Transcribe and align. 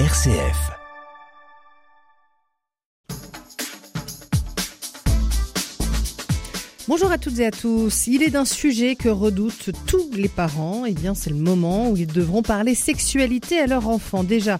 RCF. 0.00 0.72
Bonjour 6.88 7.12
à 7.12 7.18
toutes 7.18 7.38
et 7.38 7.46
à 7.46 7.52
tous. 7.52 8.08
Il 8.08 8.24
est 8.24 8.30
d'un 8.30 8.44
sujet 8.44 8.96
que 8.96 9.08
redoutent 9.08 9.70
tous 9.86 10.10
les 10.12 10.26
parents. 10.28 10.84
Eh 10.84 10.90
bien, 10.90 11.14
c'est 11.14 11.30
le 11.30 11.36
moment 11.36 11.90
où 11.90 11.96
ils 11.96 12.08
devront 12.08 12.42
parler 12.42 12.74
sexualité 12.74 13.60
à 13.60 13.68
leur 13.68 13.86
enfant. 13.86 14.24
Déjà, 14.24 14.58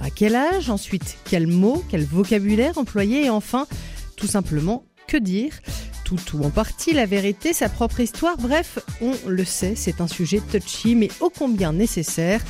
à 0.00 0.10
quel 0.10 0.34
âge? 0.34 0.68
Ensuite, 0.68 1.16
quels 1.26 1.46
mots, 1.46 1.84
quel 1.88 2.04
vocabulaire 2.04 2.76
employer? 2.76 3.26
Et 3.26 3.30
enfin, 3.30 3.68
tout 4.16 4.26
simplement, 4.26 4.84
que 5.06 5.16
dire? 5.16 5.52
Tout 6.16 6.38
ou 6.38 6.44
en 6.44 6.50
partie 6.50 6.92
la 6.92 7.06
vérité, 7.06 7.52
sa 7.52 7.68
propre 7.68 8.00
histoire. 8.00 8.36
Bref, 8.36 8.78
on 9.00 9.12
le 9.26 9.44
sait, 9.44 9.74
c'est 9.76 10.00
un 10.00 10.08
sujet 10.08 10.40
touchy 10.40 10.94
mais 10.94 11.08
ô 11.20 11.30
combien 11.30 11.72
nécessaire, 11.72 12.40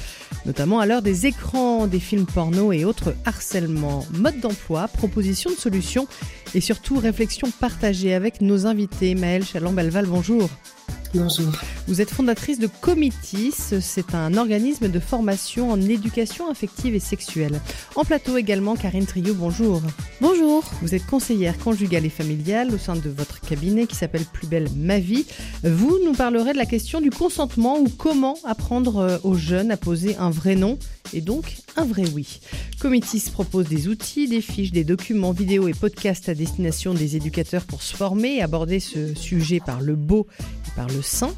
notamment 0.46 0.80
à 0.80 0.86
l'heure 0.86 1.02
des 1.02 1.26
écrans, 1.26 1.86
des 1.86 2.00
films 2.00 2.26
porno 2.26 2.72
et 2.72 2.84
autres 2.84 3.14
harcèlements. 3.24 4.04
Mode 4.12 4.40
d'emploi, 4.40 4.88
proposition 4.88 5.50
de 5.50 5.56
solutions 5.56 6.06
et 6.54 6.60
surtout 6.60 6.98
réflexion 6.98 7.50
partagée 7.50 8.14
avec 8.14 8.40
nos 8.40 8.66
invités. 8.66 9.14
Maëlle 9.14 9.44
Chalambelval, 9.44 10.06
bonjour. 10.06 10.48
Bonjour. 11.14 11.52
Vous 11.88 12.00
êtes 12.00 12.10
fondatrice 12.10 12.58
de 12.58 12.66
Comitis, 12.66 13.52
c'est 13.80 14.14
un 14.14 14.36
organisme 14.36 14.88
de 14.88 14.98
formation 14.98 15.70
en 15.70 15.80
éducation 15.80 16.50
affective 16.50 16.94
et 16.94 17.00
sexuelle. 17.00 17.60
En 17.96 18.04
plateau 18.04 18.38
également, 18.38 18.76
Karine 18.76 19.04
Trio, 19.04 19.34
bonjour. 19.34 19.82
Bonjour. 20.22 20.64
Vous 20.80 20.94
êtes 20.94 21.04
conseillère 21.04 21.58
conjugale 21.58 22.06
et 22.06 22.10
familiale 22.10 22.74
au 22.74 22.78
sein 22.78 22.96
de 22.96 23.10
votre 23.10 23.40
cabinet 23.40 23.86
qui 23.86 23.96
s'appelle 23.96 24.24
Plus 24.24 24.46
belle 24.46 24.68
ma 24.74 24.98
vie. 24.98 25.26
Vous 25.62 25.98
nous 26.02 26.14
parlerez 26.14 26.54
de 26.54 26.58
la 26.58 26.66
question 26.66 27.00
du 27.00 27.10
consentement 27.10 27.78
ou 27.78 27.88
comment 27.88 28.38
apprendre 28.44 28.96
euh, 28.98 29.18
aux 29.22 29.34
jeunes 29.34 29.70
à 29.70 29.76
poser 29.76 30.16
un 30.16 30.30
vrai 30.30 30.54
nom 30.54 30.78
et 31.12 31.20
donc 31.20 31.56
un 31.76 31.84
vrai 31.84 32.04
oui. 32.14 32.40
Comitis 32.80 33.30
propose 33.32 33.68
des 33.68 33.88
outils, 33.88 34.28
des 34.28 34.40
fiches, 34.40 34.72
des 34.72 34.84
documents, 34.84 35.32
vidéos 35.32 35.68
et 35.68 35.74
podcasts 35.74 36.28
à 36.28 36.34
destination 36.34 36.94
des 36.94 37.16
éducateurs 37.16 37.64
pour 37.64 37.82
se 37.82 37.94
former 37.94 38.36
et 38.36 38.42
aborder 38.42 38.80
ce 38.80 39.14
sujet 39.14 39.60
par 39.60 39.80
le 39.80 39.94
beau 39.94 40.26
et 40.61 40.61
par 40.74 40.88
le 40.88 41.02
sain. 41.02 41.32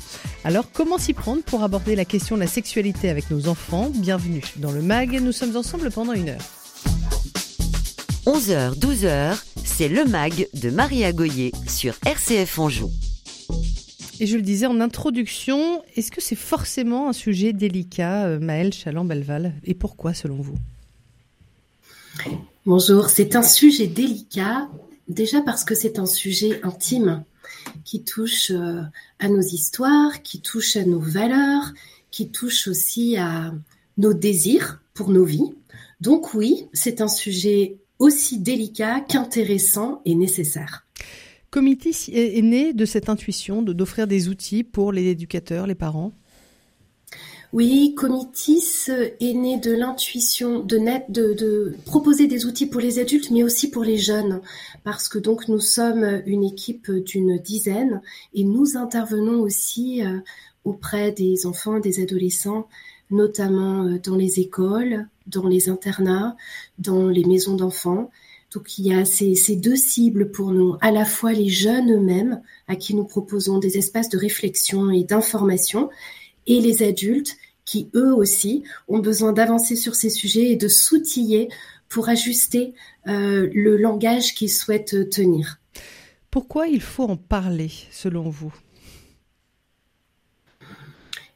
Alors 0.44 0.70
comment 0.72 0.98
s'y 0.98 1.12
prendre 1.12 1.42
pour 1.42 1.62
aborder 1.62 1.96
la 1.96 2.04
question 2.04 2.36
de 2.36 2.40
la 2.40 2.46
sexualité 2.46 3.08
avec 3.08 3.30
nos 3.30 3.48
enfants? 3.48 3.90
Bienvenue 3.94 4.42
dans 4.56 4.72
le 4.72 4.82
MAG, 4.82 5.20
nous 5.20 5.32
sommes 5.32 5.56
ensemble 5.56 5.90
pendant 5.90 6.12
une 6.12 6.30
heure. 6.30 6.42
11h, 8.26 8.78
12h, 8.78 9.36
c'est 9.64 9.88
le 9.88 10.04
MAG 10.06 10.48
de 10.54 10.70
Maria 10.70 11.12
Goyer 11.12 11.52
sur 11.68 11.94
RCF 12.06 12.58
Anjou. 12.58 12.90
Et 14.20 14.26
je 14.26 14.36
le 14.36 14.42
disais 14.42 14.66
en 14.66 14.80
introduction, 14.80 15.82
est-ce 15.96 16.10
que 16.10 16.20
c'est 16.20 16.36
forcément 16.36 17.08
un 17.08 17.12
sujet 17.12 17.52
délicat, 17.52 18.26
euh, 18.26 18.38
Maëlle 18.38 18.72
Chaland-Belval? 18.72 19.52
Et 19.64 19.74
pourquoi 19.74 20.14
selon 20.14 20.36
vous? 20.36 20.54
Bonjour, 22.64 23.10
c'est 23.10 23.36
un 23.36 23.42
sujet 23.42 23.88
délicat, 23.88 24.68
déjà 25.08 25.42
parce 25.42 25.64
que 25.64 25.74
c'est 25.74 25.98
un 25.98 26.06
sujet 26.06 26.60
intime 26.62 27.24
qui 27.84 28.04
touche 28.04 28.50
euh, 28.50 28.82
à 29.18 29.28
nos 29.28 29.40
histoires, 29.40 30.22
qui 30.22 30.40
touche 30.40 30.76
à 30.76 30.84
nos 30.84 31.00
valeurs, 31.00 31.72
qui 32.10 32.30
touche 32.30 32.68
aussi 32.68 33.16
à 33.16 33.52
nos 33.98 34.14
désirs 34.14 34.80
pour 34.94 35.10
nos 35.10 35.24
vies. 35.24 35.54
Donc 36.00 36.34
oui, 36.34 36.66
c'est 36.72 37.00
un 37.00 37.08
sujet 37.08 37.76
aussi 37.98 38.38
délicat 38.38 39.00
qu'intéressant 39.00 40.00
et 40.04 40.14
nécessaire. 40.14 40.86
Comitis 41.50 42.10
est 42.12 42.42
né 42.42 42.72
de 42.72 42.84
cette 42.84 43.08
intuition 43.08 43.62
d'offrir 43.62 44.08
des 44.08 44.28
outils 44.28 44.64
pour 44.64 44.90
les 44.90 45.06
éducateurs, 45.06 45.68
les 45.68 45.76
parents? 45.76 46.12
Oui, 47.54 47.94
Comitis 47.94 48.88
est 48.88 49.32
né 49.32 49.58
de 49.58 49.70
l'intuition 49.70 50.58
de, 50.58 51.76
proposer 51.86 52.26
des 52.26 52.46
outils 52.46 52.66
pour 52.66 52.80
les 52.80 52.98
adultes, 52.98 53.30
mais 53.30 53.44
aussi 53.44 53.70
pour 53.70 53.84
les 53.84 53.96
jeunes, 53.96 54.40
parce 54.82 55.08
que 55.08 55.20
donc 55.20 55.46
nous 55.46 55.60
sommes 55.60 56.20
une 56.26 56.42
équipe 56.42 56.90
d'une 56.90 57.38
dizaine 57.38 58.02
et 58.34 58.42
nous 58.42 58.76
intervenons 58.76 59.40
aussi 59.40 60.04
euh, 60.04 60.18
auprès 60.64 61.12
des 61.12 61.46
enfants, 61.46 61.78
des 61.78 62.02
adolescents, 62.02 62.66
notamment 63.12 63.84
euh, 63.84 64.00
dans 64.02 64.16
les 64.16 64.40
écoles, 64.40 65.06
dans 65.28 65.46
les 65.46 65.68
internats, 65.68 66.34
dans 66.80 67.06
les 67.06 67.24
maisons 67.24 67.54
d'enfants. 67.54 68.10
Donc 68.52 68.80
il 68.80 68.88
y 68.88 68.92
a 68.92 69.04
ces, 69.04 69.36
ces, 69.36 69.54
deux 69.54 69.76
cibles 69.76 70.32
pour 70.32 70.50
nous, 70.50 70.74
à 70.80 70.90
la 70.90 71.04
fois 71.04 71.32
les 71.32 71.50
jeunes 71.50 71.92
eux-mêmes, 71.92 72.42
à 72.66 72.74
qui 72.74 72.96
nous 72.96 73.04
proposons 73.04 73.58
des 73.58 73.78
espaces 73.78 74.08
de 74.08 74.18
réflexion 74.18 74.90
et 74.90 75.04
d'information, 75.04 75.88
et 76.46 76.60
les 76.60 76.82
adultes 76.82 77.36
qui 77.64 77.90
eux 77.94 78.12
aussi 78.12 78.64
ont 78.88 78.98
besoin 78.98 79.32
d'avancer 79.32 79.76
sur 79.76 79.94
ces 79.94 80.10
sujets 80.10 80.50
et 80.50 80.56
de 80.56 80.68
s'outiller 80.68 81.48
pour 81.88 82.08
ajuster 82.08 82.74
euh, 83.06 83.48
le 83.52 83.76
langage 83.76 84.34
qu'ils 84.34 84.50
souhaitent 84.50 85.10
tenir. 85.10 85.60
Pourquoi 86.30 86.66
il 86.66 86.80
faut 86.80 87.04
en 87.04 87.16
parler 87.16 87.70
selon 87.92 88.28
vous? 88.28 88.52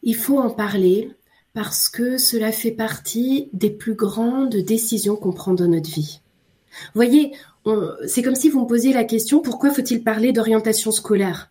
Il 0.02 0.16
faut 0.16 0.38
en 0.38 0.50
parler 0.50 1.10
parce 1.54 1.88
que 1.88 2.18
cela 2.18 2.52
fait 2.52 2.70
partie 2.70 3.48
des 3.52 3.70
plus 3.70 3.94
grandes 3.94 4.56
décisions 4.56 5.16
qu'on 5.16 5.32
prend 5.32 5.54
dans 5.54 5.68
notre 5.68 5.90
vie. 5.90 6.20
Vous 6.70 7.00
voyez, 7.02 7.32
c'est 8.06 8.22
comme 8.22 8.34
si 8.34 8.48
vous 8.48 8.62
me 8.62 8.66
posiez 8.66 8.92
la 8.92 9.04
question 9.04 9.40
pourquoi 9.40 9.72
faut-il 9.72 10.02
parler 10.02 10.32
d'orientation 10.32 10.90
scolaire? 10.90 11.50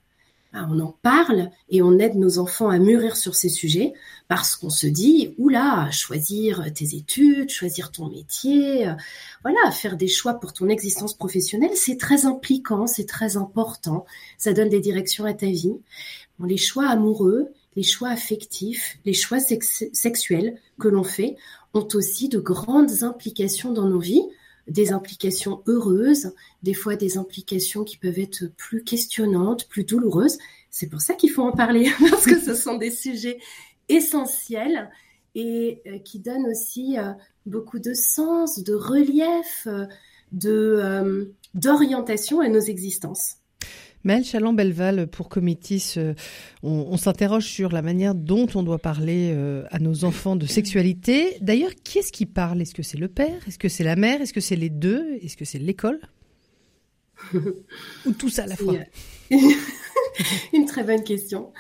On 0.54 0.80
en 0.80 0.96
parle 1.02 1.50
et 1.70 1.82
on 1.82 2.00
aide 2.00 2.16
nos 2.16 2.40
enfants 2.40 2.70
à 2.70 2.80
mûrir 2.80 3.16
sur 3.16 3.36
ces 3.36 3.50
sujets 3.50 3.94
parce 4.28 4.56
qu'on 4.56 4.70
se 4.70 4.88
dit, 4.88 5.36
oula, 5.38 5.90
choisir 5.92 6.66
tes 6.74 6.96
études, 6.96 7.50
choisir 7.50 7.92
ton 7.92 8.10
métier, 8.10 8.88
euh, 8.88 8.94
voilà, 9.44 9.72
faire 9.72 9.98
des 9.98 10.08
choix 10.08 10.34
pour 10.36 10.54
ton 10.54 10.68
existence 10.68 11.14
professionnelle, 11.14 11.76
c'est 11.76 11.98
très 11.98 12.26
impliquant, 12.26 12.88
c'est 12.88 13.06
très 13.06 13.38
important, 13.38 14.06
ça 14.38 14.54
donne 14.54 14.70
des 14.70 14.82
directions 14.82 15.26
à 15.26 15.34
ta 15.34 15.48
vie. 15.48 15.76
les 16.44 16.58
choix 16.58 16.88
amoureux, 16.88 17.50
les 17.76 17.84
choix 17.84 18.10
affectifs, 18.10 18.98
les 19.06 19.14
choix 19.14 19.40
sexuels 19.40 20.60
que 20.80 20.88
l'on 20.88 21.04
fait 21.04 21.38
ont 21.74 21.88
aussi 21.94 22.28
de 22.28 22.40
grandes 22.40 23.04
implications 23.04 23.72
dans 23.72 23.88
nos 23.88 24.00
vies 24.00 24.26
des 24.68 24.92
implications 24.92 25.64
heureuses, 25.68 26.34
des 26.64 26.74
fois 26.74 26.96
des 26.96 27.18
implications 27.18 27.84
qui 27.84 27.98
peuvent 27.98 28.20
être 28.20 28.46
plus 28.58 28.84
questionnantes, 28.84 29.68
plus 29.68 29.84
douloureuses. 29.84 30.38
C'est 30.70 30.88
pour 30.88 31.02
ça 31.02 31.14
qu'il 31.14 31.32
faut 31.32 31.44
en 31.44 31.52
parler, 31.52 31.90
parce 32.10 32.26
que 32.26 32.40
ce 32.40 32.54
sont 32.54 32.78
des 32.78 32.92
sujets 32.92 33.40
essentiels 33.90 34.90
et 35.36 35.82
euh, 35.88 36.00
qui 36.00 36.20
donnent 36.20 36.48
aussi 36.48 36.98
euh, 36.98 37.14
beaucoup 37.46 37.80
de 37.80 37.94
sens, 37.94 38.64
de 38.64 38.74
relief, 38.74 39.68
euh, 39.68 39.86
de 40.32 41.34
d'orientation 41.54 42.42
à 42.42 42.50
nos 42.50 42.60
existences. 42.60 43.38
Mel 44.08 44.24
Chaland-Belval, 44.24 45.08
pour 45.08 45.28
Comitis, 45.28 45.96
euh, 45.98 46.14
on, 46.64 46.96
s'interroge 46.96 47.44
sur 47.44 47.74
la 47.74 47.82
manière 47.82 48.16
dont 48.16 48.48
on 48.56 48.64
doit 48.64 48.78
parler 48.78 49.34
euh, 49.36 49.66
à 49.70 49.80
nos 49.80 50.06
enfants 50.06 50.38
de 50.38 50.46
sexualité. 50.46 51.38
D'ailleurs, 51.42 51.72
qui 51.84 52.00
est-ce 52.00 52.14
qui 52.14 52.26
parle? 52.26 52.62
Est-ce 52.62 52.74
que 52.74 52.84
c'est 52.84 52.98
le 52.98 53.10
père? 53.10 53.46
Est-ce 53.50 53.60
que 53.60 53.68
c'est 53.68 53.84
la 53.84 53.98
mère? 53.98 54.22
Est-ce 54.22 54.32
que 54.32 54.40
c'est 54.40 54.56
les 54.56 54.70
deux? 54.70 55.18
Est-ce 55.22 55.36
que 55.36 55.44
c'est 55.44 55.60
l'école? 55.60 56.00
Ou 57.34 58.12
tout 58.18 58.30
ça 58.30 58.44
à 58.44 58.48
la 58.48 58.56
fois? 58.56 58.76
Une 60.54 60.66
très 60.66 60.86
bonne 60.86 61.04
question. 61.04 61.52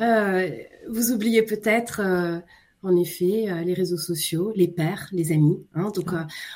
Euh, 0.00 0.48
vous 0.88 1.12
oubliez 1.12 1.42
peut-être, 1.42 2.00
en 2.82 2.96
effet, 2.96 3.62
les 3.62 3.74
réseaux 3.74 3.98
sociaux, 3.98 4.54
les 4.56 4.68
pères, 4.68 5.06
les 5.12 5.32
amis. 5.32 5.58
Hein. 5.74 5.92
donc, 5.94 6.12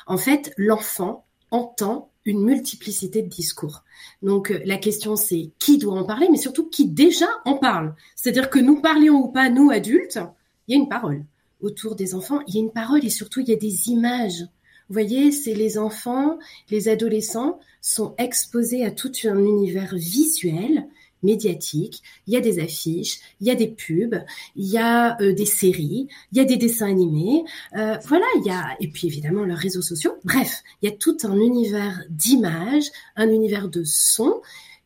en 0.07 0.17
fait, 0.17 0.51
l'enfant 0.57 1.27
entend 1.51 2.09
une 2.25 2.43
multiplicité 2.43 3.21
de 3.21 3.29
discours. 3.29 3.83
Donc 4.21 4.51
euh, 4.51 4.59
la 4.65 4.77
question 4.77 5.15
c'est 5.15 5.51
qui 5.59 5.77
doit 5.77 5.99
en 5.99 6.03
parler, 6.03 6.27
mais 6.29 6.37
surtout 6.37 6.67
qui 6.69 6.87
déjà 6.87 7.27
en 7.45 7.55
parle. 7.55 7.95
C'est-à-dire 8.15 8.49
que 8.49 8.59
nous 8.59 8.81
parlions 8.81 9.23
ou 9.23 9.27
pas, 9.27 9.49
nous 9.49 9.69
adultes, 9.69 10.19
il 10.67 10.75
y 10.75 10.77
a 10.77 10.81
une 10.81 10.89
parole. 10.89 11.23
Autour 11.61 11.95
des 11.95 12.15
enfants, 12.15 12.41
il 12.47 12.55
y 12.55 12.57
a 12.57 12.61
une 12.61 12.71
parole 12.71 13.05
et 13.05 13.09
surtout 13.09 13.41
il 13.41 13.49
y 13.49 13.53
a 13.53 13.57
des 13.57 13.89
images. 13.89 14.41
Vous 14.87 14.93
voyez, 14.93 15.31
c'est 15.31 15.53
les 15.55 15.77
enfants, 15.77 16.37
les 16.69 16.89
adolescents 16.89 17.59
sont 17.81 18.13
exposés 18.17 18.85
à 18.85 18.91
tout 18.91 19.11
un 19.23 19.39
univers 19.39 19.95
visuel 19.95 20.87
médiatique, 21.25 22.01
il 22.27 22.33
y 22.33 22.37
a 22.37 22.41
des 22.41 22.59
affiches, 22.59 23.19
il 23.41 23.47
y 23.47 23.51
a 23.51 23.55
des 23.55 23.67
pubs, 23.67 24.23
il 24.55 24.65
y 24.65 24.77
a 24.77 25.19
euh, 25.21 25.33
des 25.33 25.45
séries, 25.45 26.07
il 26.31 26.37
y 26.37 26.41
a 26.41 26.45
des 26.45 26.57
dessins 26.57 26.89
animés, 26.89 27.43
euh, 27.75 27.97
voilà, 28.05 28.25
il 28.37 28.45
y 28.45 28.51
a 28.51 28.75
et 28.79 28.87
puis 28.87 29.07
évidemment 29.07 29.43
leurs 29.43 29.57
réseaux 29.57 29.81
sociaux. 29.81 30.15
Bref, 30.23 30.63
il 30.81 30.89
y 30.89 30.93
a 30.93 30.95
tout 30.95 31.17
un 31.23 31.35
univers 31.35 32.03
d'images, 32.09 32.89
un 33.15 33.29
univers 33.29 33.67
de 33.67 33.83
sons 33.83 34.41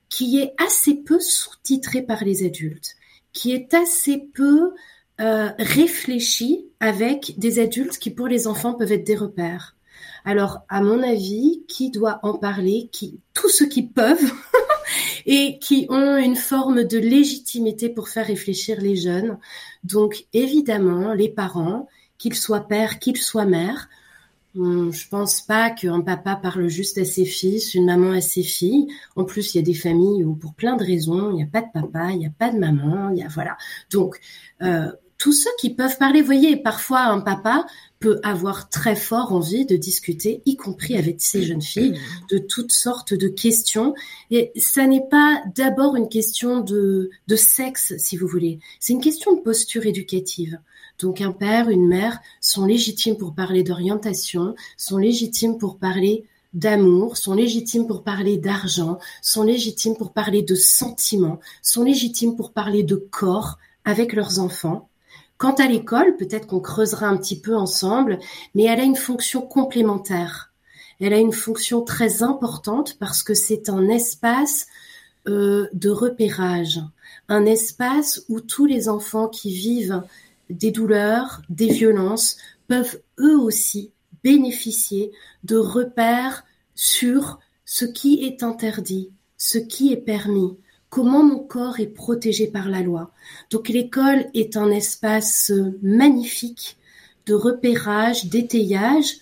qui 0.09 0.39
est 0.39 0.53
assez 0.57 0.95
peu 0.95 1.19
sous-titré 1.19 2.01
par 2.01 2.23
les 2.23 2.43
adultes, 2.43 2.95
qui 3.31 3.51
est 3.51 3.73
assez 3.73 4.17
peu 4.33 4.71
euh, 5.21 5.49
réfléchi 5.59 6.65
avec 6.79 7.37
des 7.37 7.59
adultes 7.59 7.99
qui 7.99 8.09
pour 8.09 8.27
les 8.27 8.47
enfants 8.47 8.73
peuvent 8.73 8.91
être 8.91 9.05
des 9.05 9.15
repères. 9.15 9.75
Alors, 10.25 10.59
à 10.69 10.81
mon 10.81 11.03
avis, 11.03 11.63
qui 11.67 11.91
doit 11.91 12.19
en 12.23 12.37
parler 12.37 12.89
Qui 12.91 13.19
tous 13.33 13.49
ceux 13.49 13.67
qui 13.67 13.83
peuvent 13.83 14.31
et 15.25 15.59
qui 15.59 15.87
ont 15.89 16.17
une 16.17 16.35
forme 16.35 16.83
de 16.83 16.97
légitimité 16.97 17.89
pour 17.89 18.09
faire 18.09 18.27
réfléchir 18.27 18.79
les 18.81 18.95
jeunes. 18.95 19.37
Donc 19.83 20.25
évidemment, 20.33 21.13
les 21.13 21.29
parents, 21.29 21.87
qu'ils 22.17 22.35
soient 22.35 22.67
pères, 22.67 22.99
qu'ils 22.99 23.17
soient 23.17 23.45
mères, 23.45 23.89
Hum, 24.55 24.91
je 24.91 25.07
pense 25.07 25.41
pas 25.41 25.69
qu'un 25.69 26.01
papa 26.01 26.35
parle 26.35 26.67
juste 26.69 26.97
à 26.97 27.05
ses 27.05 27.25
fils, 27.25 27.75
une 27.75 27.85
maman 27.85 28.11
à 28.11 28.21
ses 28.21 28.41
filles. 28.41 28.87
En 29.15 29.23
plus, 29.23 29.53
il 29.53 29.59
y 29.59 29.61
a 29.61 29.63
des 29.63 29.75
familles 29.75 30.23
où, 30.23 30.35
pour 30.35 30.55
plein 30.55 30.75
de 30.75 30.83
raisons, 30.83 31.29
il 31.31 31.35
n'y 31.35 31.43
a 31.43 31.45
pas 31.45 31.61
de 31.61 31.71
papa, 31.71 32.11
il 32.11 32.17
n'y 32.19 32.25
a 32.25 32.31
pas 32.31 32.49
de 32.51 32.57
maman, 32.57 33.09
il 33.11 33.19
y 33.19 33.23
a 33.23 33.27
voilà. 33.27 33.57
Donc, 33.91 34.19
euh, 34.63 34.91
tous 35.19 35.33
ceux 35.33 35.49
qui 35.59 35.69
peuvent 35.69 35.97
parler, 35.97 36.21
voyez, 36.21 36.55
parfois 36.57 37.01
un 37.01 37.19
papa 37.19 37.67
peut 37.99 38.21
avoir 38.23 38.69
très 38.69 38.95
fort 38.95 39.33
envie 39.33 39.65
de 39.65 39.75
discuter, 39.75 40.41
y 40.45 40.55
compris 40.55 40.97
avec 40.97 41.21
ces 41.21 41.43
jeunes 41.43 41.61
filles, 41.61 41.99
de 42.31 42.37
toutes 42.37 42.71
sortes 42.71 43.13
de 43.13 43.27
questions. 43.27 43.93
Et 44.31 44.53
ça 44.55 44.87
n'est 44.87 45.07
pas 45.11 45.43
d'abord 45.55 45.97
une 45.97 46.07
question 46.07 46.61
de, 46.61 47.09
de 47.27 47.35
sexe, 47.35 47.93
si 47.97 48.15
vous 48.15 48.27
voulez. 48.27 48.59
C'est 48.79 48.93
une 48.93 49.01
question 49.01 49.35
de 49.35 49.41
posture 49.41 49.85
éducative. 49.85 50.57
Donc 50.99 51.19
un 51.19 51.33
père, 51.33 51.69
une 51.69 51.87
mère 51.87 52.19
sont 52.39 52.65
légitimes 52.65 53.17
pour 53.17 53.35
parler 53.35 53.63
d'orientation, 53.63 54.55
sont 54.77 54.97
légitimes 54.97 55.57
pour 55.57 55.77
parler 55.77 56.23
d'amour, 56.53 57.17
sont 57.17 57.33
légitimes 57.33 57.87
pour 57.87 58.03
parler 58.03 58.37
d'argent, 58.37 58.99
sont 59.21 59.43
légitimes 59.43 59.95
pour 59.97 60.13
parler 60.13 60.41
de 60.41 60.55
sentiments, 60.55 61.39
sont 61.61 61.83
légitimes 61.83 62.37
pour 62.37 62.53
parler 62.53 62.83
de 62.83 62.95
corps 62.95 63.57
avec 63.85 64.13
leurs 64.13 64.39
enfants. 64.39 64.88
Quant 65.39 65.53
à 65.53 65.67
l'école, 65.67 66.17
peut-être 66.17 66.47
qu'on 66.47 66.59
creusera 66.59 67.07
un 67.07 67.15
petit 67.15 67.39
peu 67.39 67.55
ensemble, 67.55 68.19
mais 68.53 68.65
elle 68.65 68.81
a 68.81 68.83
une 68.83 68.97
fonction 68.97 69.41
complémentaire. 69.41 70.51
Elle 70.99 71.13
a 71.13 71.17
une 71.17 71.31
fonction 71.31 71.81
très 71.81 72.23
importante 72.23 72.97
parce 72.99 73.23
que 73.23 73.33
c'est 73.33 73.69
un 73.69 73.87
espace 73.87 74.67
euh, 75.29 75.67
de 75.71 75.89
repérage, 75.89 76.81
un 77.29 77.45
espace 77.45 78.25
où 78.27 78.41
tous 78.41 78.65
les 78.65 78.89
enfants 78.89 79.29
qui 79.29 79.53
vivent 79.53 80.03
des 80.49 80.71
douleurs, 80.71 81.41
des 81.49 81.69
violences, 81.69 82.35
peuvent 82.67 82.99
eux 83.17 83.39
aussi 83.39 83.93
bénéficier 84.25 85.13
de 85.45 85.55
repères 85.55 86.43
sur 86.75 87.39
ce 87.63 87.85
qui 87.85 88.25
est 88.25 88.43
interdit, 88.43 89.09
ce 89.37 89.57
qui 89.57 89.93
est 89.93 89.97
permis, 89.97 90.57
comment 90.89 91.23
mon 91.23 91.39
corps 91.39 91.79
est 91.79 91.87
protégé 91.87 92.47
par 92.47 92.69
la 92.69 92.81
loi. 92.81 93.11
Donc 93.51 93.69
l'école 93.69 94.25
est 94.33 94.57
un 94.57 94.71
espace 94.71 95.51
magnifique 95.81 96.77
de 97.25 97.33
repérage, 97.33 98.25
d'étayage. 98.25 99.17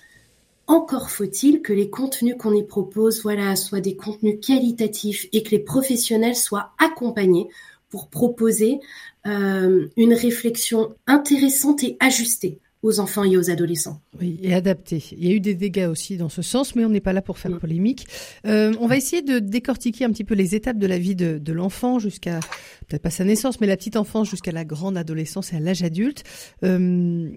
Encore 0.66 1.10
faut-il 1.10 1.62
que 1.62 1.74
les 1.74 1.90
contenus 1.90 2.36
qu'on 2.38 2.54
y 2.54 2.64
propose, 2.64 3.22
voilà, 3.22 3.56
soient 3.56 3.82
des 3.82 3.96
contenus 3.96 4.40
qualitatifs 4.42 5.28
et 5.34 5.44
que 5.44 5.52
les 5.52 5.60
professionnels 5.60 6.36
soient 6.36 6.74
accompagnés 6.78 7.48
pour 7.90 8.10
proposer 8.10 8.80
euh, 9.26 9.88
une 9.96 10.14
réflexion 10.14 10.96
intéressante 11.06 11.84
et 11.84 11.98
ajustée 12.00 12.60
aux 12.84 13.00
enfants 13.00 13.24
et 13.24 13.38
aux 13.38 13.50
adolescents. 13.50 14.02
Oui, 14.20 14.40
et 14.42 14.54
adaptée. 14.54 15.04
Il 15.12 15.28
y 15.28 15.32
a 15.32 15.36
eu 15.36 15.40
des 15.40 15.56
dégâts 15.56 15.88
aussi 15.90 16.18
dans 16.18 16.30
ce 16.30 16.42
sens, 16.42 16.76
mais 16.76 16.86
on 16.86 16.90
n'est 16.90 17.02
pas 17.02 17.14
là 17.14 17.22
pour 17.22 17.38
faire 17.38 17.52
mm. 17.52 17.60
polémique. 17.60 18.08
Euh, 18.46 18.74
on 18.80 18.88
va 18.88 18.98
essayer 18.98 19.22
de 19.22 19.40
décortiquer 19.40 20.06
un 20.06 20.12
petit 20.12 20.24
peu 20.24 20.36
les 20.36 20.56
étapes 20.56 20.78
de 20.78 20.88
la 20.88 20.98
vie 20.98 21.16
de, 21.16 21.38
de 21.38 21.54
l'enfant 21.54 22.00
jusqu'à, 22.00 22.40
peut-être 22.88 23.02
pas 23.02 23.10
sa 23.10 23.24
naissance, 23.24 23.60
mais 23.60 23.68
la 23.68 23.78
petite 23.78 23.98
enfance 23.98 24.30
jusqu'à 24.30 24.52
la 24.52 24.66
grande 24.66 24.98
adolescence 24.98 25.54
et 25.54 25.56
à 25.56 25.60
l'âge 25.60 25.84
adulte. 25.84 26.24
Euh, 26.64 27.30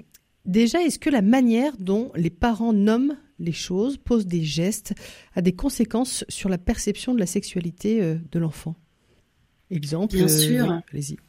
déjà, 0.44 0.82
est-ce 0.82 0.98
que 0.98 1.10
la 1.10 1.22
manière 1.22 1.76
dont 1.78 2.12
les 2.14 2.30
parents 2.30 2.72
nomment 2.72 3.16
les 3.38 3.52
choses, 3.52 3.96
posent 3.96 4.26
des 4.26 4.44
gestes, 4.44 4.92
a 5.34 5.40
des 5.40 5.52
conséquences 5.52 6.24
sur 6.28 6.50
la 6.50 6.58
perception 6.58 7.14
de 7.14 7.18
la 7.18 7.26
sexualité 7.26 8.02
euh, 8.02 8.16
de 8.30 8.38
l'enfant? 8.38 8.76
Exemple 9.70 10.16
Bien 10.16 10.28
sûr. 10.28 10.82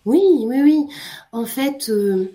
Oui, 0.06 0.20
oui, 0.46 0.62
oui. 0.64 0.86
En 1.32 1.46
fait, 1.46 1.90
euh, 1.90 2.32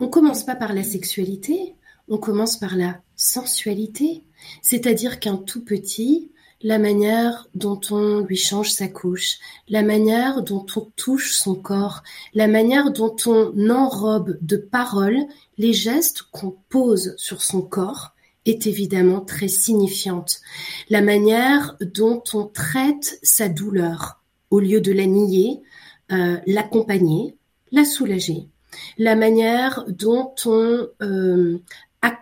on 0.00 0.08
commence 0.08 0.44
pas 0.44 0.56
par 0.56 0.72
la 0.72 0.82
sexualité, 0.82 1.74
on 2.08 2.18
commence 2.18 2.56
par 2.56 2.76
la 2.76 3.00
sensualité. 3.16 4.22
C'est-à-dire 4.62 5.18
qu'un 5.18 5.36
tout 5.36 5.64
petit, 5.64 6.30
la 6.62 6.78
manière 6.78 7.48
dont 7.54 7.80
on 7.90 8.20
lui 8.20 8.36
change 8.36 8.70
sa 8.70 8.88
couche, 8.88 9.38
la 9.68 9.82
manière 9.82 10.42
dont 10.42 10.66
on 10.76 10.90
touche 10.96 11.32
son 11.32 11.54
corps, 11.54 12.02
la 12.34 12.46
manière 12.46 12.92
dont 12.92 13.16
on 13.26 13.70
enrobe 13.70 14.38
de 14.40 14.56
paroles 14.56 15.26
les 15.58 15.72
gestes 15.72 16.22
qu'on 16.32 16.56
pose 16.68 17.14
sur 17.16 17.42
son 17.42 17.62
corps 17.62 18.12
est 18.46 18.66
évidemment 18.66 19.20
très 19.20 19.48
signifiante. 19.48 20.40
La 20.88 21.02
manière 21.02 21.76
dont 21.80 22.22
on 22.32 22.46
traite 22.46 23.18
sa 23.22 23.48
douleur, 23.48 24.22
au 24.50 24.60
lieu 24.60 24.80
de 24.80 24.92
la 24.92 25.06
nier, 25.06 25.60
euh, 26.12 26.38
l'accompagner, 26.46 27.36
la 27.72 27.84
soulager. 27.84 28.48
La 28.98 29.16
manière 29.16 29.84
dont 29.88 30.34
on, 30.44 30.86
euh, 31.02 31.58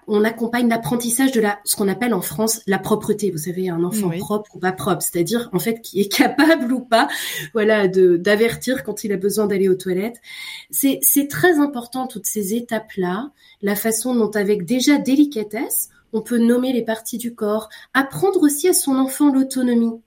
on 0.07 0.25
accompagne 0.25 0.69
l'apprentissage 0.69 1.33
de 1.33 1.41
la, 1.41 1.59
ce 1.65 1.77
qu'on 1.77 1.89
appelle 1.89 2.15
en 2.15 2.21
France 2.21 2.61
la 2.67 2.79
propreté. 2.79 3.31
Vous 3.31 3.39
savez, 3.39 3.69
un 3.69 3.85
enfant 3.85 4.11
propre 4.19 4.57
ou 4.57 4.59
pas 4.59 4.73
propre, 4.73 5.03
c'est-à-dire 5.03 5.49
en 5.53 5.59
fait 5.59 5.81
qui 5.81 6.01
est 6.01 6.09
capable 6.17 6.73
ou 6.73 6.81
pas, 6.81 7.09
voilà, 7.53 7.89
de 7.89 8.17
d'avertir 8.17 8.85
quand 8.85 9.05
il 9.05 9.13
a 9.13 9.17
besoin 9.17 9.47
d'aller 9.47 9.69
aux 9.69 9.75
toilettes. 9.75 10.21
C'est 10.71 10.99
c'est 11.03 11.29
très 11.29 11.59
important 11.59 12.07
toutes 12.07 12.27
ces 12.27 12.55
étapes 12.55 12.93
là, 12.97 13.31
la 13.63 13.77
façon 13.77 14.15
dont 14.15 14.31
avec 14.31 14.65
déjà 14.65 14.99
délicatesse 14.99 15.91
on 16.13 16.23
peut 16.23 16.39
nommer 16.39 16.73
les 16.73 16.85
parties 16.85 17.19
du 17.19 17.35
corps, 17.35 17.69
apprendre 17.93 18.41
aussi 18.43 18.69
à 18.69 18.73
son 18.73 18.99
enfant 18.99 19.33
l'autonomie 19.33 20.01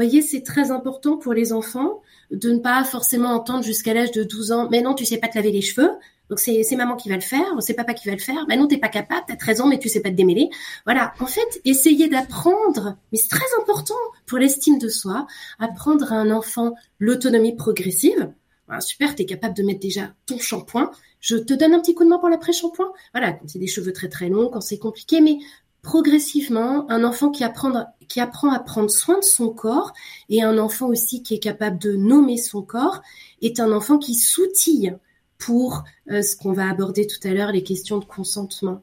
voyez, 0.00 0.22
c'est 0.22 0.42
très 0.42 0.70
important 0.70 1.18
pour 1.18 1.34
les 1.34 1.52
enfants 1.52 2.00
de 2.30 2.50
ne 2.50 2.58
pas 2.58 2.84
forcément 2.84 3.30
entendre 3.30 3.64
jusqu'à 3.64 3.94
l'âge 3.94 4.12
de 4.12 4.22
12 4.22 4.52
ans, 4.52 4.68
mais 4.70 4.82
non, 4.82 4.94
tu 4.94 5.04
sais 5.04 5.18
pas 5.18 5.28
te 5.28 5.36
laver 5.36 5.52
les 5.52 5.62
cheveux. 5.62 5.90
Donc 6.28 6.38
c'est 6.38 6.76
maman 6.76 6.94
qui 6.94 7.08
va 7.08 7.16
le 7.16 7.22
faire, 7.22 7.44
c'est 7.58 7.74
papa 7.74 7.92
qui 7.92 8.08
va 8.08 8.14
le 8.14 8.20
faire. 8.20 8.46
Mais 8.48 8.56
non, 8.56 8.68
t'es 8.68 8.78
pas 8.78 8.88
capable, 8.88 9.22
t'as 9.26 9.34
13 9.34 9.62
ans, 9.62 9.66
mais 9.66 9.80
tu 9.80 9.88
sais 9.88 10.00
pas 10.00 10.10
te 10.10 10.14
démêler. 10.14 10.48
Voilà. 10.86 11.12
En 11.18 11.26
fait, 11.26 11.60
essayer 11.64 12.08
d'apprendre, 12.08 12.96
mais 13.10 13.18
c'est 13.18 13.28
très 13.28 13.46
important 13.60 13.96
pour 14.26 14.38
l'estime 14.38 14.78
de 14.78 14.88
soi, 14.88 15.26
apprendre 15.58 16.12
à 16.12 16.16
un 16.16 16.30
enfant 16.30 16.74
l'autonomie 17.00 17.56
progressive. 17.56 18.32
Voilà, 18.68 18.80
super, 18.80 19.16
t'es 19.16 19.26
capable 19.26 19.56
de 19.56 19.64
mettre 19.64 19.80
déjà 19.80 20.14
ton 20.26 20.38
shampoing. 20.38 20.92
Je 21.18 21.34
te 21.34 21.52
donne 21.52 21.74
un 21.74 21.80
petit 21.80 21.96
coup 21.96 22.04
de 22.04 22.08
main 22.08 22.18
pour 22.18 22.28
l'après-shampoing. 22.28 22.92
Voilà, 23.12 23.32
quand 23.32 23.48
c'est 23.48 23.58
des 23.58 23.66
cheveux 23.66 23.92
très 23.92 24.08
très 24.08 24.28
longs, 24.28 24.50
quand 24.50 24.60
c'est 24.60 24.78
compliqué, 24.78 25.20
mais 25.20 25.38
progressivement, 25.82 26.90
un 26.90 27.04
enfant 27.04 27.30
qui 27.30 27.44
apprend, 27.44 27.86
qui 28.08 28.20
apprend 28.20 28.52
à 28.52 28.58
prendre 28.58 28.90
soin 28.90 29.18
de 29.18 29.24
son 29.24 29.50
corps 29.50 29.92
et 30.28 30.42
un 30.42 30.58
enfant 30.58 30.88
aussi 30.88 31.22
qui 31.22 31.34
est 31.34 31.38
capable 31.38 31.78
de 31.78 31.94
nommer 31.94 32.36
son 32.36 32.62
corps 32.62 33.00
est 33.40 33.60
un 33.60 33.72
enfant 33.72 33.98
qui 33.98 34.14
s'outille 34.14 34.96
pour 35.38 35.84
euh, 36.10 36.22
ce 36.22 36.36
qu'on 36.36 36.52
va 36.52 36.68
aborder 36.68 37.06
tout 37.06 37.26
à 37.26 37.32
l'heure, 37.32 37.52
les 37.52 37.62
questions 37.62 37.98
de 37.98 38.04
consentement. 38.04 38.82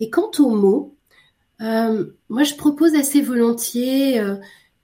Et 0.00 0.08
quant 0.08 0.30
aux 0.38 0.50
mots, 0.50 0.96
euh, 1.60 2.06
moi 2.28 2.42
je 2.42 2.54
propose 2.54 2.94
assez 2.94 3.20
volontiers 3.20 4.18
euh, 4.18 4.36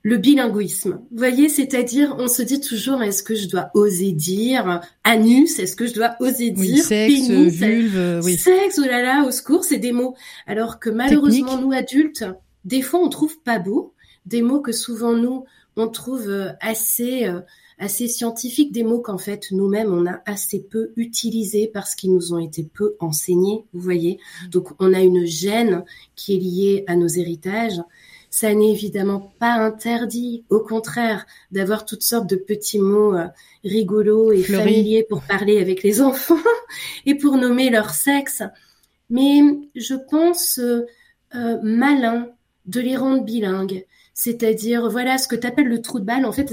le 0.07 0.15
bilinguisme. 0.15 1.01
Vous 1.11 1.17
voyez, 1.17 1.49
c'est-à-dire, 1.49 2.15
on 2.17 2.29
se 2.29 2.41
dit 2.41 2.61
toujours, 2.61 3.03
est-ce 3.03 3.23
que 3.23 3.35
je 3.35 3.49
dois 3.49 3.71
oser 3.73 4.13
dire 4.13 4.79
anus? 5.03 5.59
Est-ce 5.59 5.75
que 5.75 5.85
je 5.85 5.93
dois 5.93 6.15
oser 6.21 6.51
dire 6.51 6.81
sexe, 6.81 7.29
vulve, 7.29 8.21
oui. 8.23 8.37
Sexe, 8.37 8.79
oh 8.81 8.87
là 8.87 9.01
là, 9.01 9.25
au 9.27 9.31
secours, 9.31 9.65
c'est 9.65 9.79
des 9.79 9.91
mots. 9.91 10.15
Alors 10.45 10.79
que 10.79 10.89
malheureusement, 10.89 11.57
nous 11.59 11.73
adultes, 11.73 12.23
des 12.63 12.81
fois, 12.81 13.01
on 13.01 13.09
trouve 13.09 13.37
pas 13.41 13.59
beau 13.59 13.93
des 14.27 14.41
mots 14.41 14.61
que 14.61 14.71
souvent 14.71 15.13
nous 15.13 15.45
on 15.75 15.87
trouve 15.87 16.29
euh, 16.29 16.51
assez 16.59 17.25
euh, 17.25 17.41
assez 17.79 18.07
scientifiques, 18.07 18.71
des 18.71 18.83
mots 18.83 19.01
qu'en 19.01 19.17
fait 19.17 19.51
nous-mêmes 19.51 19.93
on 19.93 20.05
a 20.07 20.21
assez 20.25 20.59
peu 20.59 20.91
utilisés 20.95 21.69
parce 21.71 21.95
qu'ils 21.95 22.13
nous 22.13 22.33
ont 22.33 22.39
été 22.39 22.63
peu 22.63 22.95
enseignés. 22.99 23.63
Vous 23.73 23.81
voyez, 23.81 24.19
donc 24.51 24.69
on 24.79 24.93
a 24.93 25.01
une 25.01 25.25
gêne 25.25 25.83
qui 26.15 26.35
est 26.35 26.39
liée 26.39 26.83
à 26.87 26.95
nos 26.95 27.07
héritages 27.07 27.81
ça 28.29 28.53
n'est 28.53 28.71
évidemment 28.71 29.33
pas 29.39 29.53
interdit, 29.53 30.43
au 30.49 30.59
contraire, 30.59 31.25
d'avoir 31.51 31.85
toutes 31.85 32.03
sortes 32.03 32.29
de 32.29 32.35
petits 32.35 32.79
mots 32.79 33.15
euh, 33.15 33.27
rigolos 33.63 34.31
et 34.31 34.43
familiers 34.43 35.05
pour 35.07 35.21
parler 35.21 35.59
avec 35.59 35.83
les 35.83 36.01
enfants 36.01 36.35
et 37.05 37.15
pour 37.15 37.37
nommer 37.37 37.69
leur 37.69 37.91
sexe. 37.91 38.43
Mais 39.09 39.41
je 39.75 39.95
pense 39.95 40.59
euh, 40.59 40.85
euh, 41.35 41.57
malin 41.63 42.29
de 42.65 42.81
les 42.81 42.97
rendre 42.97 43.23
bilingues. 43.23 43.85
C'est-à-dire, 44.13 44.89
voilà, 44.89 45.17
ce 45.17 45.27
que 45.27 45.35
tu 45.35 45.47
appelles 45.47 45.67
le 45.67 45.81
trou 45.81 45.99
de 45.99 46.05
balle, 46.05 46.25
en 46.25 46.31
fait, 46.31 46.51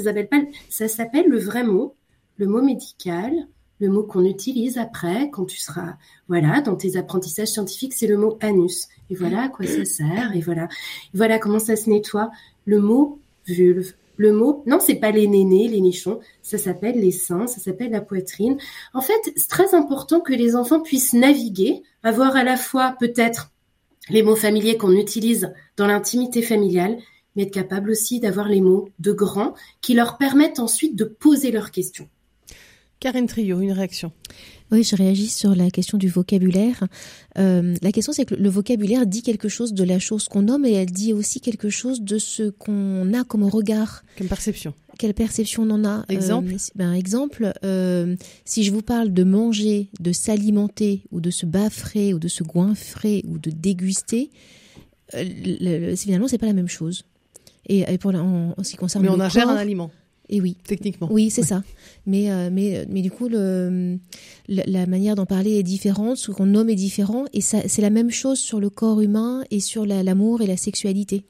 ça 0.68 0.88
s'appelle 0.88 1.28
le 1.28 1.38
vrai 1.38 1.64
mot, 1.64 1.96
le 2.36 2.46
mot 2.46 2.62
médical, 2.62 3.32
le 3.80 3.88
mot 3.88 4.02
qu'on 4.02 4.24
utilise 4.24 4.78
après, 4.78 5.30
quand 5.30 5.44
tu 5.44 5.58
seras, 5.58 5.94
voilà, 6.28 6.60
dans 6.60 6.76
tes 6.76 6.96
apprentissages 6.96 7.48
scientifiques, 7.48 7.92
c'est 7.92 8.06
le 8.06 8.16
mot 8.16 8.38
anus. 8.40 8.88
Et 9.10 9.14
voilà 9.14 9.42
à 9.42 9.48
quoi 9.48 9.66
ça 9.66 9.84
sert. 9.84 10.34
Et 10.34 10.40
voilà, 10.40 10.68
voilà 11.12 11.38
comment 11.38 11.58
ça 11.58 11.76
se 11.76 11.90
nettoie. 11.90 12.30
Le 12.64 12.80
mot 12.80 13.18
vulve. 13.46 13.94
Le 14.16 14.32
mot, 14.32 14.62
non, 14.66 14.78
c'est 14.80 14.94
pas 14.94 15.10
les 15.10 15.26
nénés, 15.26 15.66
les 15.66 15.80
nichons. 15.80 16.20
Ça 16.40 16.56
s'appelle 16.56 17.00
les 17.00 17.10
seins, 17.10 17.48
ça 17.48 17.60
s'appelle 17.60 17.90
la 17.90 18.00
poitrine. 18.00 18.58
En 18.92 19.00
fait, 19.00 19.32
c'est 19.34 19.48
très 19.48 19.74
important 19.74 20.20
que 20.20 20.32
les 20.32 20.54
enfants 20.54 20.80
puissent 20.80 21.14
naviguer, 21.14 21.82
avoir 22.04 22.36
à 22.36 22.44
la 22.44 22.56
fois 22.56 22.94
peut-être 23.00 23.50
les 24.10 24.22
mots 24.22 24.36
familiers 24.36 24.76
qu'on 24.76 24.92
utilise 24.92 25.52
dans 25.76 25.88
l'intimité 25.88 26.42
familiale, 26.42 26.98
mais 27.34 27.42
être 27.42 27.50
capable 27.50 27.90
aussi 27.90 28.20
d'avoir 28.20 28.48
les 28.48 28.60
mots 28.60 28.88
de 29.00 29.12
grands 29.12 29.54
qui 29.80 29.94
leur 29.94 30.16
permettent 30.16 30.60
ensuite 30.60 30.94
de 30.94 31.04
poser 31.04 31.50
leurs 31.50 31.72
questions. 31.72 32.08
Karine 33.04 33.26
Trio, 33.26 33.60
une 33.60 33.72
réaction 33.72 34.12
oui, 34.72 34.82
je 34.82 34.96
réagis 34.96 35.28
sur 35.28 35.54
la 35.54 35.70
question 35.70 35.98
du 35.98 36.08
vocabulaire. 36.08 36.84
Euh, 37.38 37.76
la 37.82 37.92
question, 37.92 38.14
c'est 38.14 38.24
que 38.24 38.34
le 38.34 38.48
vocabulaire 38.48 39.06
dit 39.06 39.22
quelque 39.22 39.48
chose 39.48 39.74
de 39.74 39.84
la 39.84 39.98
chose 39.98 40.26
qu'on 40.26 40.42
nomme 40.42 40.64
et 40.64 40.72
elle 40.72 40.90
dit 40.90 41.12
aussi 41.12 41.40
quelque 41.40 41.68
chose 41.68 42.00
de 42.00 42.16
ce 42.18 42.48
qu'on 42.48 43.12
a 43.12 43.24
comme 43.24 43.44
regard. 43.44 44.02
Comme 44.16 44.26
perception. 44.26 44.72
Quelle 44.98 45.12
perception 45.12 45.64
on 45.64 45.70
en 45.70 45.84
a 45.84 46.06
Exemple 46.08 46.54
euh, 46.54 46.58
ben, 46.74 46.92
Exemple, 46.94 47.52
euh, 47.62 48.16
si 48.46 48.64
je 48.64 48.72
vous 48.72 48.82
parle 48.82 49.12
de 49.12 49.22
manger, 49.22 49.90
de 50.00 50.10
s'alimenter, 50.10 51.02
ou 51.12 51.20
de 51.20 51.30
se 51.30 51.44
baffrer, 51.44 52.14
ou 52.14 52.18
de 52.18 52.28
se 52.28 52.42
goinfrer, 52.42 53.22
ou 53.28 53.38
de 53.38 53.50
déguster, 53.50 54.30
euh, 55.12 55.94
finalement, 55.94 56.26
c'est 56.26 56.38
pas 56.38 56.46
la 56.46 56.54
même 56.54 56.68
chose. 56.68 57.04
Et, 57.68 57.98
pour 57.98 58.14
en, 58.14 58.54
ce 58.62 58.70
qui 58.70 58.76
concerne 58.76 59.04
Mais 59.04 59.10
on 59.10 59.20
ingère 59.20 59.48
un 59.48 59.56
aliment. 59.56 59.90
Et 60.28 60.40
oui. 60.40 60.56
Techniquement. 60.64 61.08
Oui, 61.10 61.30
c'est 61.30 61.42
ça. 61.42 61.62
Mais, 62.06 62.30
euh, 62.30 62.48
mais, 62.50 62.86
mais 62.88 63.02
du 63.02 63.10
coup, 63.10 63.28
le, 63.28 63.98
la, 64.48 64.86
manière 64.86 65.14
d'en 65.14 65.26
parler 65.26 65.58
est 65.58 65.62
différente, 65.62 66.16
ce 66.16 66.30
qu'on 66.30 66.46
nomme 66.46 66.70
est 66.70 66.74
différent, 66.74 67.24
et 67.32 67.40
c'est 67.40 67.82
la 67.82 67.90
même 67.90 68.10
chose 68.10 68.38
sur 68.38 68.60
le 68.60 68.70
corps 68.70 69.00
humain 69.00 69.44
et 69.50 69.60
sur 69.60 69.84
l'amour 69.86 70.40
et 70.40 70.46
la 70.46 70.56
sexualité. 70.56 71.24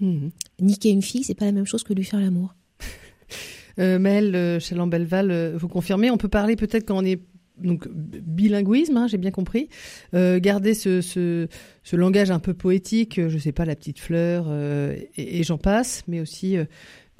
Mmh. 0.00 0.28
Niquer 0.60 0.90
une 0.90 1.02
fille, 1.02 1.24
c'est 1.24 1.34
pas 1.34 1.46
la 1.46 1.52
même 1.52 1.66
chose 1.66 1.84
que 1.84 1.92
lui 1.92 2.04
faire 2.04 2.20
l'amour. 2.20 2.54
euh, 3.78 3.98
Maëlle 3.98 4.34
euh, 4.34 4.60
Chaland-Belval, 4.60 5.30
euh, 5.30 5.56
vous 5.56 5.68
confirmez 5.68 6.10
On 6.10 6.16
peut 6.16 6.28
parler 6.28 6.56
peut-être 6.56 6.86
quand 6.86 6.98
on 6.98 7.04
est 7.04 7.20
donc 7.58 7.88
bilinguisme, 7.88 8.96
hein, 8.96 9.06
j'ai 9.06 9.18
bien 9.18 9.30
compris. 9.30 9.68
Euh, 10.14 10.40
garder 10.40 10.74
ce, 10.74 11.00
ce, 11.00 11.46
ce, 11.84 11.96
langage 11.96 12.30
un 12.32 12.40
peu 12.40 12.52
poétique, 12.52 13.20
je 13.28 13.38
sais 13.38 13.52
pas, 13.52 13.64
la 13.64 13.76
petite 13.76 14.00
fleur, 14.00 14.46
euh, 14.48 14.96
et, 15.16 15.38
et 15.38 15.42
j'en 15.44 15.58
passe, 15.58 16.02
mais 16.08 16.20
aussi 16.20 16.56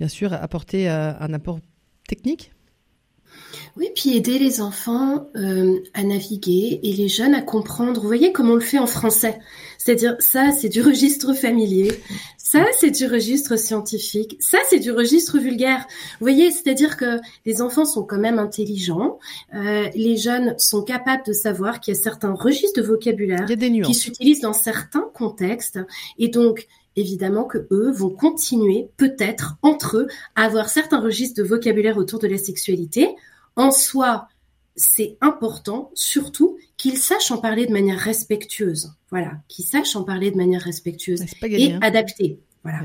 bien 0.04 0.10
sûr, 0.10 0.34
apporter 0.34 0.90
euh, 0.90 1.14
un 1.18 1.32
apport 1.32 1.60
technique 2.06 2.52
oui, 3.76 3.88
puis 3.96 4.16
aider 4.16 4.38
les 4.38 4.60
enfants 4.60 5.26
euh, 5.34 5.80
à 5.94 6.04
naviguer 6.04 6.78
et 6.84 6.92
les 6.92 7.08
jeunes 7.08 7.34
à 7.34 7.42
comprendre. 7.42 8.00
Vous 8.00 8.06
voyez 8.06 8.30
comme 8.30 8.48
on 8.48 8.54
le 8.54 8.60
fait 8.60 8.78
en 8.78 8.86
français. 8.86 9.40
C'est-à-dire, 9.78 10.14
ça, 10.20 10.52
c'est 10.52 10.68
du 10.68 10.80
registre 10.80 11.34
familier. 11.34 11.90
Ça, 12.38 12.64
c'est 12.78 12.92
du 12.92 13.06
registre 13.06 13.56
scientifique. 13.56 14.36
Ça, 14.38 14.58
c'est 14.70 14.78
du 14.78 14.92
registre 14.92 15.38
vulgaire. 15.38 15.84
Vous 16.20 16.26
voyez, 16.26 16.52
c'est-à-dire 16.52 16.96
que 16.96 17.18
les 17.46 17.60
enfants 17.62 17.84
sont 17.84 18.04
quand 18.04 18.18
même 18.18 18.38
intelligents. 18.38 19.18
Euh, 19.54 19.88
les 19.96 20.16
jeunes 20.16 20.54
sont 20.56 20.82
capables 20.82 21.24
de 21.26 21.32
savoir 21.32 21.80
qu'il 21.80 21.94
y 21.94 21.98
a 21.98 22.00
certains 22.00 22.34
registres 22.34 22.80
de 22.80 22.86
vocabulaire 22.86 23.46
qui 23.84 23.94
s'utilisent 23.94 24.42
dans 24.42 24.52
certains 24.52 25.08
contextes. 25.14 25.80
Et 26.18 26.28
donc, 26.28 26.68
évidemment 26.96 27.44
que 27.44 27.66
eux 27.70 27.90
vont 27.92 28.10
continuer, 28.10 28.88
peut-être 28.96 29.56
entre 29.62 29.98
eux, 29.98 30.08
à 30.34 30.44
avoir 30.44 30.68
certains 30.68 31.00
registres 31.00 31.42
de 31.42 31.46
vocabulaire 31.46 31.96
autour 31.96 32.18
de 32.18 32.26
la 32.26 32.38
sexualité. 32.38 33.08
En 33.56 33.70
soi, 33.70 34.28
c'est 34.76 35.16
important, 35.20 35.90
surtout 35.94 36.58
qu'ils 36.76 36.98
sachent 36.98 37.30
en 37.30 37.38
parler 37.38 37.66
de 37.66 37.72
manière 37.72 37.98
respectueuse. 37.98 38.92
Voilà, 39.10 39.32
qu'ils 39.48 39.64
sachent 39.64 39.96
en 39.96 40.04
parler 40.04 40.30
de 40.30 40.36
manière 40.36 40.62
respectueuse 40.62 41.22
et 41.42 41.72
hein. 41.72 41.78
adaptée. 41.82 42.40
Voilà. 42.62 42.82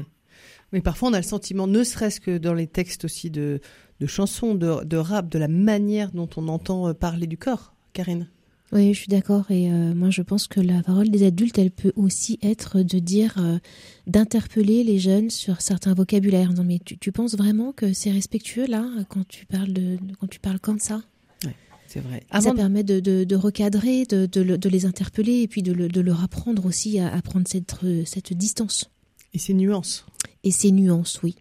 Mais 0.71 0.81
parfois, 0.81 1.09
on 1.09 1.13
a 1.13 1.17
le 1.17 1.23
sentiment, 1.23 1.65
ne 1.65 1.83
serait-ce 1.83 2.19
que 2.19 2.37
dans 2.37 2.53
les 2.53 2.67
textes 2.67 3.05
aussi 3.05 3.31
de, 3.31 3.59
chansons, 4.05 4.53
de, 4.53 4.83
de 4.83 4.97
rap, 4.97 5.29
de 5.29 5.39
la 5.39 5.47
manière 5.47 6.11
dont 6.11 6.29
on 6.37 6.47
entend 6.47 6.89
euh, 6.89 6.93
parler 6.93 7.25
du 7.25 7.37
corps. 7.37 7.73
Karine 7.93 8.27
oui, 8.71 8.93
je 8.93 8.99
suis 8.99 9.07
d'accord. 9.07 9.49
Et 9.49 9.71
euh, 9.71 9.95
moi, 9.95 10.09
je 10.09 10.21
pense 10.21 10.47
que 10.47 10.59
la 10.59 10.83
parole 10.83 11.09
des 11.09 11.25
adultes, 11.25 11.57
elle 11.57 11.71
peut 11.71 11.91
aussi 11.95 12.37
être 12.43 12.81
de 12.81 12.99
dire, 12.99 13.35
euh, 13.39 13.57
d'interpeller 14.05 14.83
les 14.83 14.99
jeunes 14.99 15.29
sur 15.29 15.61
certains 15.61 15.93
vocabulaires. 15.93 16.53
Non, 16.53 16.63
mais 16.63 16.79
tu, 16.79 17.11
penses 17.11 17.35
vraiment 17.35 17.71
que 17.71 17.93
c'est 17.93 18.11
respectueux 18.11 18.67
là 18.67 18.85
quand 19.09 19.27
tu 19.27 19.45
parles 19.45 19.73
de, 19.73 19.97
quand 20.19 20.27
tu 20.27 20.39
parles 20.39 20.59
comme 20.59 20.79
ça? 20.79 21.01
Oui, 21.45 21.51
c'est 21.87 21.99
vrai. 21.99 22.23
ça 22.39 22.53
permet 22.53 22.83
de, 22.83 22.99
de, 22.99 23.35
recadrer, 23.35 24.05
de, 24.05 24.27
de, 24.27 24.69
les 24.69 24.85
interpeller 24.85 25.41
et 25.41 25.47
puis 25.47 25.63
de, 25.63 25.73
de 25.73 26.01
leur 26.01 26.23
apprendre 26.23 26.65
aussi 26.65 26.99
à, 26.99 27.13
à 27.13 27.21
prendre 27.21 27.47
cette, 27.47 27.75
cette 28.05 28.33
distance. 28.33 28.91
Et 29.33 29.39
ces 29.39 29.53
nuances. 29.53 30.05
Et 30.43 30.51
ces 30.51 30.71
nuances, 30.71 31.21
oui. 31.23 31.35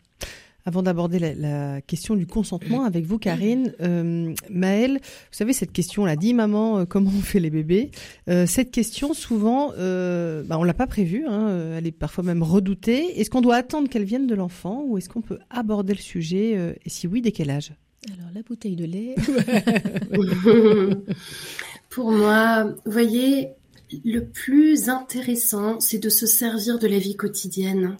Avant 0.69 0.83
d'aborder 0.83 1.19
la, 1.19 1.81
question 1.81 2.15
du 2.15 2.27
consentement 2.27 2.85
avec 2.85 3.07
vous, 3.07 3.19
Karine, 3.19 3.73
euh, 3.81 4.35
Maëlle, 4.51 4.99
vous 5.01 5.31
savez, 5.31 5.55
cette 5.55 5.73
question, 5.73 6.05
l'a 6.05 6.15
dit 6.15 6.35
maman, 6.35 6.81
euh, 6.81 6.85
comment 6.85 7.11
on 7.17 7.23
fait 7.23 7.41
les 7.41 7.49
bébés 7.49 7.91
euh, 8.29 8.45
Cette 8.45 8.71
question, 8.71 9.15
souvent, 9.15 9.73
euh, 9.79 10.43
bah, 10.43 10.59
on 10.59 10.65
l'a 10.65 10.75
pas 10.75 10.87
prévue, 10.87 11.25
hein, 11.27 11.73
elle 11.79 11.87
est 11.87 11.91
parfois 11.91 12.23
même 12.23 12.43
redoutée. 12.43 13.19
Est-ce 13.19 13.31
qu'on 13.31 13.41
doit 13.41 13.57
attendre 13.57 13.89
qu'elle 13.89 14.05
vienne 14.05 14.27
de 14.27 14.35
l'enfant 14.35 14.85
ou 14.87 14.99
est-ce 14.99 15.09
qu'on 15.09 15.23
peut 15.23 15.39
aborder 15.49 15.95
le 15.95 16.01
sujet 16.01 16.77
Et 16.85 16.91
si 16.91 17.07
oui, 17.07 17.23
dès 17.23 17.33
quel 17.33 17.49
âge? 17.49 17.73
Alors, 18.13 18.31
la 18.35 18.43
bouteille 18.43 18.77
de 18.77 18.85
lait. 18.85 19.15
Pour 21.89 22.13
moi, 22.13 22.65
vous 22.85 22.93
voyez, 22.93 23.53
le 24.05 24.21
plus 24.21 24.91
intéressant, 24.91 25.81
c'est 25.81 25.99
de 25.99 26.11
se 26.11 26.27
servir 26.27 26.79
de 26.79 26.87
la 26.87 26.99
vie 26.99 27.17
quotidienne. 27.17 27.97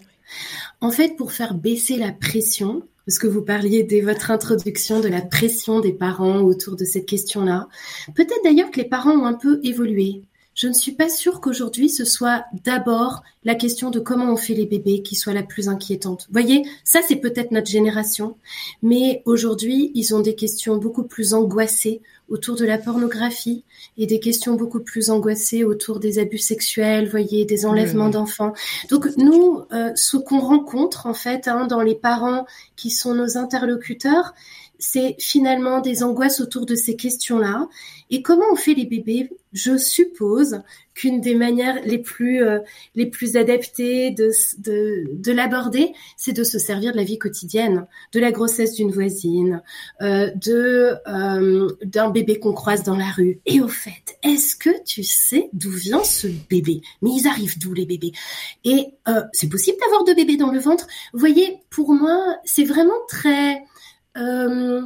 En 0.81 0.91
fait, 0.91 1.15
pour 1.15 1.31
faire 1.31 1.53
baisser 1.53 1.97
la 1.97 2.11
pression, 2.11 2.83
parce 3.05 3.19
que 3.19 3.27
vous 3.27 3.41
parliez 3.41 3.83
dès 3.83 4.01
votre 4.01 4.31
introduction 4.31 4.99
de 4.99 5.07
la 5.07 5.21
pression 5.21 5.79
des 5.79 5.93
parents 5.93 6.41
autour 6.41 6.75
de 6.75 6.85
cette 6.85 7.07
question-là, 7.07 7.67
peut-être 8.15 8.43
d'ailleurs 8.43 8.71
que 8.71 8.79
les 8.79 8.87
parents 8.87 9.11
ont 9.11 9.25
un 9.25 9.33
peu 9.33 9.59
évolué. 9.63 10.21
Je 10.55 10.67
ne 10.67 10.73
suis 10.73 10.91
pas 10.91 11.09
sûre 11.09 11.39
qu'aujourd'hui 11.39 11.89
ce 11.89 12.03
soit 12.03 12.43
d'abord 12.65 13.23
la 13.45 13.55
question 13.55 13.89
de 13.89 13.99
comment 13.99 14.33
on 14.33 14.35
fait 14.35 14.53
les 14.53 14.65
bébés 14.65 15.01
qui 15.01 15.15
soit 15.15 15.33
la 15.33 15.43
plus 15.43 15.69
inquiétante. 15.69 16.25
Vous 16.27 16.33
voyez, 16.33 16.67
ça 16.83 16.99
c'est 17.07 17.15
peut-être 17.15 17.51
notre 17.51 17.69
génération, 17.69 18.35
mais 18.81 19.21
aujourd'hui 19.25 19.91
ils 19.95 20.13
ont 20.13 20.19
des 20.19 20.35
questions 20.35 20.77
beaucoup 20.77 21.03
plus 21.03 21.33
angoissées 21.33 22.01
autour 22.27 22.55
de 22.55 22.65
la 22.65 22.77
pornographie 22.77 23.63
et 23.97 24.05
des 24.05 24.19
questions 24.19 24.55
beaucoup 24.55 24.81
plus 24.81 25.09
angoissées 25.09 25.63
autour 25.63 25.99
des 25.99 26.19
abus 26.19 26.37
sexuels, 26.37 27.09
voyez, 27.09 27.45
des 27.45 27.65
enlèvements 27.65 28.09
d'enfants. 28.09 28.53
Donc 28.89 29.07
nous, 29.17 29.63
euh, 29.71 29.91
ce 29.95 30.17
qu'on 30.17 30.39
rencontre 30.39 31.05
en 31.05 31.13
fait 31.13 31.47
hein, 31.47 31.67
dans 31.67 31.81
les 31.81 31.95
parents 31.95 32.45
qui 32.75 32.91
sont 32.91 33.15
nos 33.15 33.37
interlocuteurs, 33.37 34.33
c'est 34.77 35.15
finalement 35.19 35.81
des 35.81 36.03
angoisses 36.03 36.39
autour 36.39 36.65
de 36.65 36.75
ces 36.75 36.95
questions-là. 36.95 37.67
Et 38.09 38.21
comment 38.21 38.45
on 38.51 38.55
fait 38.55 38.73
les 38.73 38.85
bébés 38.85 39.29
Je 39.51 39.77
suppose 39.77 40.61
qu'une 40.93 41.21
des 41.21 41.33
manières 41.33 41.81
les 41.83 41.97
plus 41.97 42.43
euh, 42.43 42.59
les 42.93 43.07
plus 43.07 43.35
adaptées 43.35 44.11
de 44.11 44.31
de, 44.59 45.05
de 45.11 45.31
l'aborder, 45.31 45.93
c'est 46.17 46.33
de 46.33 46.43
se 46.43 46.59
servir 46.59 46.91
de 46.91 46.97
la 46.97 47.03
vie 47.03 47.17
quotidienne, 47.17 47.87
de 48.11 48.19
la 48.19 48.31
grossesse 48.31 48.75
d'une 48.75 48.91
voisine, 48.91 49.61
euh, 50.01 50.29
de 50.35 50.93
euh, 51.07 51.69
d'un 51.83 52.09
bébé 52.09 52.39
qu'on 52.39 52.53
croise 52.53 52.83
dans 52.83 52.97
la 52.97 53.09
rue. 53.09 53.39
Et 53.45 53.59
au 53.61 53.67
fait, 53.67 54.17
est-ce 54.23 54.55
que 54.55 54.83
tu 54.83 55.03
sais 55.03 55.49
d'où 55.53 55.71
vient 55.71 56.03
ce 56.03 56.27
bébé? 56.49 56.81
Mais 57.01 57.11
ils 57.15 57.27
arrivent 57.27 57.57
d'où 57.57 57.73
les 57.73 57.85
bébés? 57.85 58.11
Et 58.63 58.87
euh, 59.07 59.23
c'est 59.33 59.49
possible 59.49 59.77
d'avoir 59.81 60.03
deux 60.03 60.15
bébés 60.15 60.37
dans 60.37 60.51
le 60.51 60.59
ventre? 60.59 60.87
Vous 61.13 61.19
voyez, 61.19 61.57
pour 61.69 61.93
moi, 61.93 62.37
c'est 62.43 62.65
vraiment 62.65 62.99
très 63.07 63.63
euh, 64.17 64.81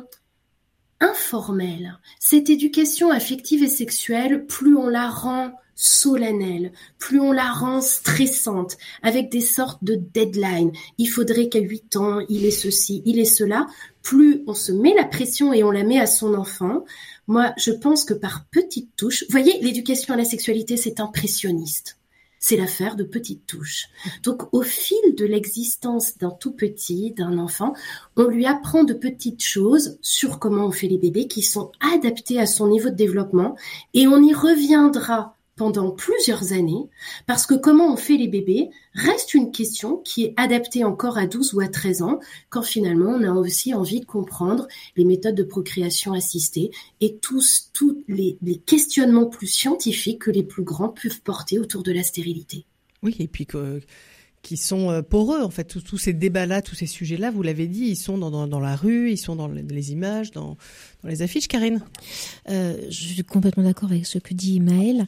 informelle. 1.04 2.00
Cette 2.20 2.50
éducation 2.50 3.12
affective 3.12 3.64
et 3.64 3.70
sexuelle, 3.70 4.46
plus 4.46 4.76
on 4.76 4.88
la 4.88 5.10
rend 5.10 5.52
solennelle, 5.76 6.72
plus 6.98 7.20
on 7.20 7.32
la 7.32 7.52
rend 7.52 7.82
stressante, 7.82 8.78
avec 9.02 9.30
des 9.30 9.42
sortes 9.42 9.84
de 9.84 9.96
deadlines. 9.96 10.72
Il 10.98 11.08
faudrait 11.08 11.50
qu'à 11.50 11.60
8 11.60 11.98
ans, 11.98 12.20
il 12.30 12.46
est 12.46 12.52
ceci, 12.52 13.02
il 13.06 13.20
est 13.20 13.26
cela. 13.26 13.68
Plus 14.02 14.44
on 14.48 14.54
se 14.54 14.72
met 14.72 14.94
la 14.94 15.06
pression 15.06 15.54
et 15.54 15.64
on 15.64 15.72
la 15.72 15.84
met 15.84 16.00
à 16.00 16.08
son 16.08 16.36
enfant. 16.36 16.86
Moi, 17.28 17.54
je 17.58 17.72
pense 17.72 18.06
que 18.06 18.14
par 18.14 18.46
petites 18.52 18.96
touches, 18.96 19.26
voyez, 19.30 19.60
l'éducation 19.62 20.14
à 20.14 20.18
la 20.18 20.26
sexualité, 20.26 20.78
c'est 20.78 21.00
impressionniste 21.00 21.98
c'est 22.46 22.58
l'affaire 22.58 22.98
de 22.98 23.06
petites 23.06 23.48
touches. 23.48 23.88
Donc 24.22 24.54
au 24.54 24.64
fil 24.64 25.16
de 25.16 25.24
l'existence 25.24 26.18
d'un 26.18 26.30
tout 26.30 26.52
petit, 26.52 27.12
d'un 27.12 27.38
enfant, 27.38 27.74
on 28.18 28.26
lui 28.26 28.46
apprend 28.46 28.84
de 28.84 28.94
petites 28.94 29.42
choses 29.42 29.98
sur 30.02 30.40
comment 30.40 30.66
on 30.66 30.72
fait 30.72 30.90
les 30.90 30.98
bébés 30.98 31.30
qui 31.30 31.42
sont 31.42 31.72
adaptés 31.80 32.42
à 32.42 32.46
son 32.46 32.68
niveau 32.68 32.90
de 32.90 32.96
développement 32.96 33.56
et 33.94 34.08
on 34.08 34.22
y 34.22 34.34
reviendra 34.34 35.38
pendant 35.56 35.92
plusieurs 35.92 36.52
années, 36.54 36.90
parce 37.28 37.46
que 37.46 37.54
comment 37.54 37.94
on 37.94 37.98
fait 37.98 38.18
les 38.18 38.28
bébés 38.28 38.70
reste 38.94 39.34
une 39.34 39.52
question 39.52 39.98
qui 39.98 40.24
est 40.24 40.34
adaptée 40.36 40.84
encore 40.84 41.18
à 41.18 41.28
12 41.28 41.54
ou 41.54 41.60
à 41.60 41.68
13 41.68 42.02
ans, 42.02 42.20
quand 42.50 42.64
finalement 42.64 43.12
on 43.12 43.24
a 43.24 43.32
aussi 43.32 43.74
envie 43.74 44.00
de 44.00 44.06
comprendre 44.06 44.68
les 44.96 45.06
méthodes 45.06 45.36
de 45.36 45.44
procréation 45.44 46.14
assistée 46.14 46.72
et 47.02 47.18
tous, 47.18 47.70
tous 47.74 48.04
les, 48.08 48.38
questionnements 48.66 49.26
plus 49.26 49.48
scientifiques 49.48 50.20
que 50.20 50.32
les 50.32 50.44
plus 50.44 50.64
grands 50.64 50.90
peuvent 50.90 51.22
porter 51.22 51.60
autour 51.60 51.84
de 51.84 51.92
la 51.92 52.04
stérilité. 52.04 52.66
Oui, 53.04 53.16
et 53.20 53.28
puis 53.28 53.46
que 53.46 53.82
qui 54.44 54.58
sont 54.58 54.92
euh, 54.92 55.02
poreux 55.02 55.42
en 55.42 55.50
fait. 55.50 55.64
Tous, 55.84 55.98
ces 55.98 56.14
débats-là, 56.14 56.62
tous 56.62 56.76
ces 56.76 56.86
sujets-là, 56.86 57.32
vous 57.32 57.42
l'avez 57.42 57.66
dit, 57.66 57.86
ils 57.86 57.96
sont 57.96 58.18
dans, 58.20 58.46
dans, 58.46 58.60
la 58.60 58.76
rue, 58.76 59.10
ils 59.10 59.18
sont 59.18 59.36
dans 59.36 59.48
les 59.48 59.92
images, 59.92 60.32
dans, 60.32 60.58
dans 61.02 61.10
les 61.10 61.24
affiches. 61.24 61.48
Karine 61.48 61.82
euh, 62.50 62.78
Je 62.90 63.06
suis 63.14 63.24
complètement 63.24 63.64
d'accord 63.64 63.90
avec 63.90 64.06
ce 64.06 64.20
que 64.20 64.34
dit 64.34 64.60
Maël. 64.60 65.06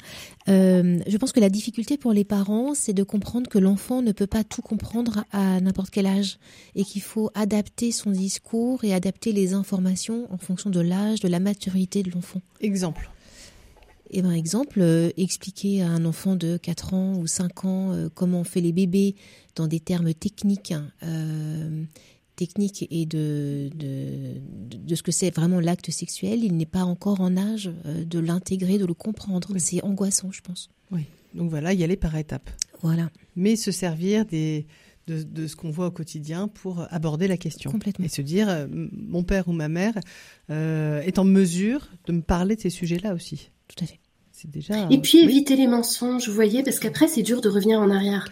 Euh, 0.47 0.99
je 1.05 1.17
pense 1.17 1.33
que 1.33 1.41
la 1.41 1.49
difficulté 1.49 1.97
pour 1.97 2.13
les 2.13 2.23
parents, 2.23 2.73
c'est 2.73 2.93
de 2.93 3.03
comprendre 3.03 3.49
que 3.49 3.59
l'enfant 3.59 4.01
ne 4.01 4.13
peut 4.13 4.25
pas 4.25 4.45
tout 4.45 4.61
comprendre 4.61 5.25
à 5.31 5.59
n'importe 5.59 5.89
quel 5.89 6.07
âge 6.07 6.39
et 6.73 6.85
qu'il 6.85 7.01
faut 7.01 7.29
adapter 7.35 7.91
son 7.91 8.11
discours 8.11 8.85
et 8.85 8.93
adapter 8.93 9.33
les 9.33 9.53
informations 9.53 10.31
en 10.31 10.37
fonction 10.37 10.69
de 10.69 10.79
l'âge, 10.79 11.19
de 11.19 11.27
la 11.27 11.41
maturité 11.41 12.03
de 12.03 12.11
l'enfant. 12.11 12.41
Exemple 12.61 13.11
et 14.15 14.21
par 14.21 14.31
exemple, 14.31 14.79
euh, 14.79 15.09
expliquer 15.17 15.81
à 15.81 15.89
un 15.89 16.05
enfant 16.05 16.37
de 16.37 16.55
4 16.55 16.93
ans 16.93 17.17
ou 17.17 17.27
5 17.27 17.65
ans 17.65 17.91
euh, 17.91 18.07
comment 18.13 18.39
on 18.39 18.43
fait 18.45 18.61
les 18.61 18.71
bébés 18.71 19.15
dans 19.57 19.67
des 19.67 19.81
termes 19.81 20.13
techniques, 20.13 20.71
hein, 20.71 20.89
euh, 21.03 21.83
techniques 22.37 22.87
et 22.89 23.05
de, 23.05 23.69
de, 23.75 24.39
de 24.77 24.95
ce 24.95 25.03
que 25.03 25.11
c'est 25.11 25.35
vraiment 25.35 25.59
l'acte 25.59 25.91
sexuel, 25.91 26.45
il 26.45 26.55
n'est 26.55 26.65
pas 26.65 26.85
encore 26.85 27.19
en 27.19 27.35
âge 27.35 27.69
de 27.83 28.19
l'intégrer, 28.19 28.77
de 28.77 28.85
le 28.85 28.93
comprendre. 28.93 29.49
C'est 29.57 29.83
angoissant, 29.83 30.31
je 30.31 30.39
pense. 30.39 30.69
Oui. 30.91 31.01
Donc 31.33 31.49
voilà, 31.49 31.73
y 31.73 31.83
aller 31.83 31.97
par 31.97 32.15
étapes. 32.15 32.49
Voilà. 32.81 33.11
Mais 33.35 33.57
se 33.57 33.71
servir 33.71 34.25
des, 34.25 34.65
de, 35.07 35.23
de, 35.23 35.47
ce 35.47 35.57
qu'on 35.57 35.71
voit 35.71 35.87
au 35.87 35.91
quotidien 35.91 36.47
pour 36.47 36.87
aborder 36.89 37.27
la 37.27 37.35
question. 37.35 37.69
Complètement. 37.69 38.05
Et 38.05 38.09
se 38.09 38.21
dire, 38.21 38.65
mon 38.69 39.23
père 39.23 39.49
ou 39.49 39.51
ma 39.51 39.67
mère 39.67 39.95
est 40.47 41.19
en 41.19 41.25
mesure 41.25 41.89
de 42.05 42.13
me 42.13 42.21
parler 42.21 42.55
de 42.55 42.61
ces 42.61 42.69
sujets-là 42.69 43.13
aussi. 43.13 43.49
Tout 43.67 43.83
à 43.83 43.87
fait. 43.87 43.99
C'est 44.45 44.51
déjà. 44.51 44.87
Et 44.89 44.99
puis 44.99 45.19
éviter 45.19 45.55
les 45.55 45.67
mensonges, 45.67 46.27
vous 46.27 46.35
voyez, 46.35 46.63
parce 46.63 46.79
qu'après 46.79 47.07
c'est 47.07 47.23
dur 47.23 47.41
de 47.41 47.49
revenir 47.49 47.79
en 47.79 47.89
arrière. 47.89 48.27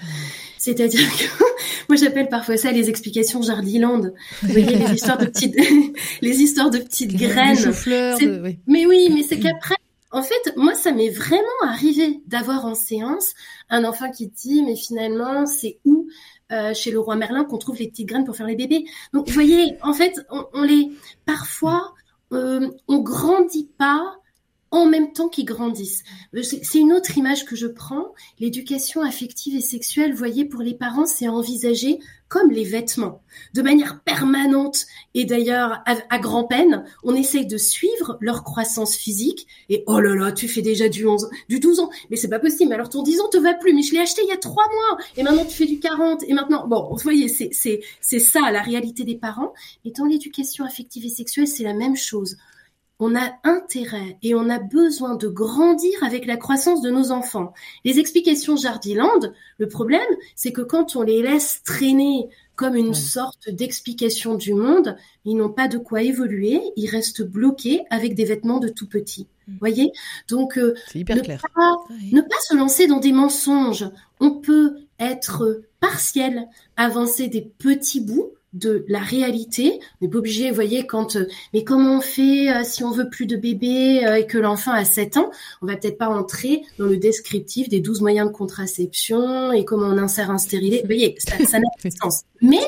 C'est-à-dire 0.57 1.09
que 1.17 1.43
moi 1.89 1.97
j'appelle 1.97 2.29
parfois 2.29 2.57
ça 2.57 2.71
les 2.71 2.89
explications 2.89 3.41
Jardiland. 3.41 4.01
Vous 4.41 4.47
voyez 4.49 4.75
les 4.75 4.93
histoires 4.93 5.17
de 5.17 5.25
petites, 5.25 5.55
les 6.21 6.41
histoires 6.41 6.69
de 6.69 6.79
petites 6.79 7.15
graines. 7.15 7.55
De... 7.55 8.55
Mais 8.67 8.85
oui, 8.85 9.09
mais 9.13 9.23
c'est 9.23 9.39
qu'après, 9.39 9.75
en 10.11 10.21
fait, 10.21 10.53
moi 10.55 10.75
ça 10.75 10.91
m'est 10.91 11.09
vraiment 11.09 11.47
arrivé 11.63 12.21
d'avoir 12.27 12.65
en 12.65 12.75
séance 12.75 13.33
un 13.69 13.83
enfant 13.83 14.11
qui 14.11 14.27
dit 14.27 14.63
mais 14.63 14.75
finalement 14.75 15.45
c'est 15.45 15.79
où 15.85 16.07
euh, 16.51 16.73
chez 16.73 16.91
le 16.91 16.99
roi 16.99 17.15
Merlin 17.15 17.45
qu'on 17.45 17.57
trouve 17.57 17.77
les 17.77 17.87
petites 17.87 18.07
graines 18.07 18.25
pour 18.25 18.35
faire 18.35 18.47
les 18.47 18.55
bébés? 18.55 18.85
Donc 19.13 19.27
vous 19.27 19.33
voyez, 19.33 19.77
en 19.81 19.93
fait, 19.93 20.19
on, 20.29 20.45
on 20.53 20.63
les 20.63 20.91
parfois 21.25 21.93
euh, 22.33 22.69
on 22.87 22.99
grandit 22.99 23.69
pas 23.77 24.15
en 24.73 24.87
même 24.87 25.13
temps 25.13 25.29
qu'ils 25.29 25.45
grandissent. 25.45 26.03
Euh, 26.35 26.41
c'est 26.41 26.79
une 26.79 26.93
autre 26.93 27.15
image 27.17 27.45
que 27.45 27.55
je 27.55 27.67
prends. 27.67 28.13
L'éducation 28.39 29.03
affective 29.03 29.55
et 29.55 29.61
sexuelle, 29.61 30.13
voyez, 30.13 30.45
pour 30.45 30.61
les 30.61 30.73
parents, 30.73 31.05
c'est 31.05 31.27
envisagé 31.27 31.99
comme 32.27 32.49
les 32.49 32.63
vêtements, 32.63 33.21
de 33.53 33.61
manière 33.61 34.01
permanente 34.01 34.87
et 35.13 35.25
d'ailleurs 35.25 35.83
à, 35.85 36.17
grand-peine. 36.17 36.83
On 37.03 37.13
essaye 37.13 37.45
de 37.45 37.57
suivre 37.57 38.17
leur 38.19 38.43
croissance 38.43 38.95
physique 38.95 39.45
et 39.69 39.83
oh 39.85 39.99
là 39.99 40.15
là, 40.15 40.31
tu 40.31 40.47
fais 40.47 40.63
déjà 40.63 40.89
du 40.89 41.05
11, 41.05 41.29
du 41.47 41.59
12 41.59 41.79
ans, 41.79 41.91
mais 42.09 42.17
c'est 42.17 42.29
pas 42.29 42.39
possible. 42.39 42.73
Alors 42.73 42.89
ton 42.89 43.03
10 43.03 43.19
ans 43.21 43.29
te 43.29 43.37
va 43.37 43.53
plus, 43.53 43.75
mais 43.75 43.83
je 43.83 43.93
l'ai 43.93 43.99
acheté 43.99 44.23
il 44.23 44.29
y 44.29 44.31
a 44.31 44.37
trois 44.37 44.65
mois 44.67 44.97
et 45.15 45.21
maintenant 45.21 45.45
tu 45.45 45.55
fais 45.55 45.67
du 45.67 45.79
40 45.79 46.23
et 46.23 46.33
maintenant, 46.33 46.67
bon, 46.67 46.89
vous 46.89 46.97
voyez, 47.03 47.27
c'est 47.27 48.19
ça 48.19 48.49
la 48.49 48.63
réalité 48.63 49.03
des 49.03 49.15
parents. 49.17 49.53
Et 49.85 49.91
dans 49.91 50.05
l'éducation 50.05 50.65
affective 50.65 51.05
et 51.05 51.09
sexuelle, 51.09 51.47
c'est 51.47 51.63
la 51.63 51.75
même 51.75 51.95
chose 51.95 52.37
on 53.03 53.15
a 53.15 53.33
intérêt 53.43 54.17
et 54.23 54.33
on 54.33 54.49
a 54.49 54.59
besoin 54.59 55.15
de 55.15 55.27
grandir 55.27 56.01
avec 56.03 56.25
la 56.25 56.37
croissance 56.37 56.81
de 56.81 56.89
nos 56.89 57.11
enfants. 57.11 57.53
Les 57.83 57.99
explications 57.99 58.55
Jardiland, 58.55 59.19
le 59.57 59.67
problème, 59.67 60.01
c'est 60.35 60.53
que 60.53 60.61
quand 60.61 60.95
on 60.95 61.01
les 61.01 61.21
laisse 61.21 61.61
traîner 61.63 62.29
comme 62.55 62.75
une 62.75 62.93
sorte 62.93 63.49
d'explication 63.49 64.35
du 64.35 64.53
monde, 64.53 64.95
ils 65.25 65.35
n'ont 65.35 65.51
pas 65.51 65.67
de 65.67 65.77
quoi 65.77 66.01
évoluer, 66.01 66.61
ils 66.77 66.89
restent 66.89 67.23
bloqués 67.23 67.81
avec 67.89 68.15
des 68.15 68.25
vêtements 68.25 68.59
de 68.59 68.69
tout 68.69 68.87
petit. 68.87 69.27
Vous 69.47 69.55
mm. 69.55 69.59
voyez? 69.59 69.91
Donc, 70.29 70.57
euh, 70.57 70.73
hyper 70.95 71.17
ne, 71.17 71.21
clair. 71.21 71.41
Pas, 71.53 71.75
ne 72.11 72.21
pas 72.21 72.39
se 72.47 72.55
lancer 72.55 72.87
dans 72.87 72.99
des 72.99 73.11
mensonges. 73.11 73.89
On 74.21 74.39
peut 74.39 74.77
être 74.99 75.63
partiel, 75.81 76.47
avancer 76.77 77.27
des 77.27 77.41
petits 77.41 77.99
bouts, 77.99 78.31
de 78.53 78.85
la 78.87 78.99
réalité. 78.99 79.79
On 79.99 80.05
n'est 80.05 80.11
pas 80.11 80.19
obligé, 80.19 80.49
vous 80.49 80.55
voyez, 80.55 80.85
quand 80.85 81.15
euh, 81.15 81.27
mais 81.53 81.63
comment 81.63 81.97
on 81.97 82.01
fait 82.01 82.51
euh, 82.51 82.63
si 82.63 82.83
on 82.83 82.91
veut 82.91 83.09
plus 83.09 83.25
de 83.25 83.35
bébés 83.35 84.05
euh, 84.05 84.15
et 84.15 84.27
que 84.27 84.37
l'enfant 84.37 84.71
a 84.71 84.85
7 84.85 85.17
ans, 85.17 85.31
on 85.61 85.65
va 85.65 85.75
peut-être 85.75 85.97
pas 85.97 86.09
entrer 86.09 86.63
dans 86.77 86.85
le 86.85 86.97
descriptif 86.97 87.69
des 87.69 87.79
12 87.79 88.01
moyens 88.01 88.27
de 88.27 88.33
contraception 88.33 89.51
et 89.51 89.65
comment 89.65 89.87
on 89.87 89.97
insère 89.97 90.29
un 90.29 90.37
stérilet. 90.37 90.81
Vous 90.81 90.87
voyez, 90.87 91.15
ça 91.19 91.59
n'a 91.59 91.67
pas 91.81 91.89
de 91.89 91.95
sens. 92.01 92.23
Mais 92.41 92.61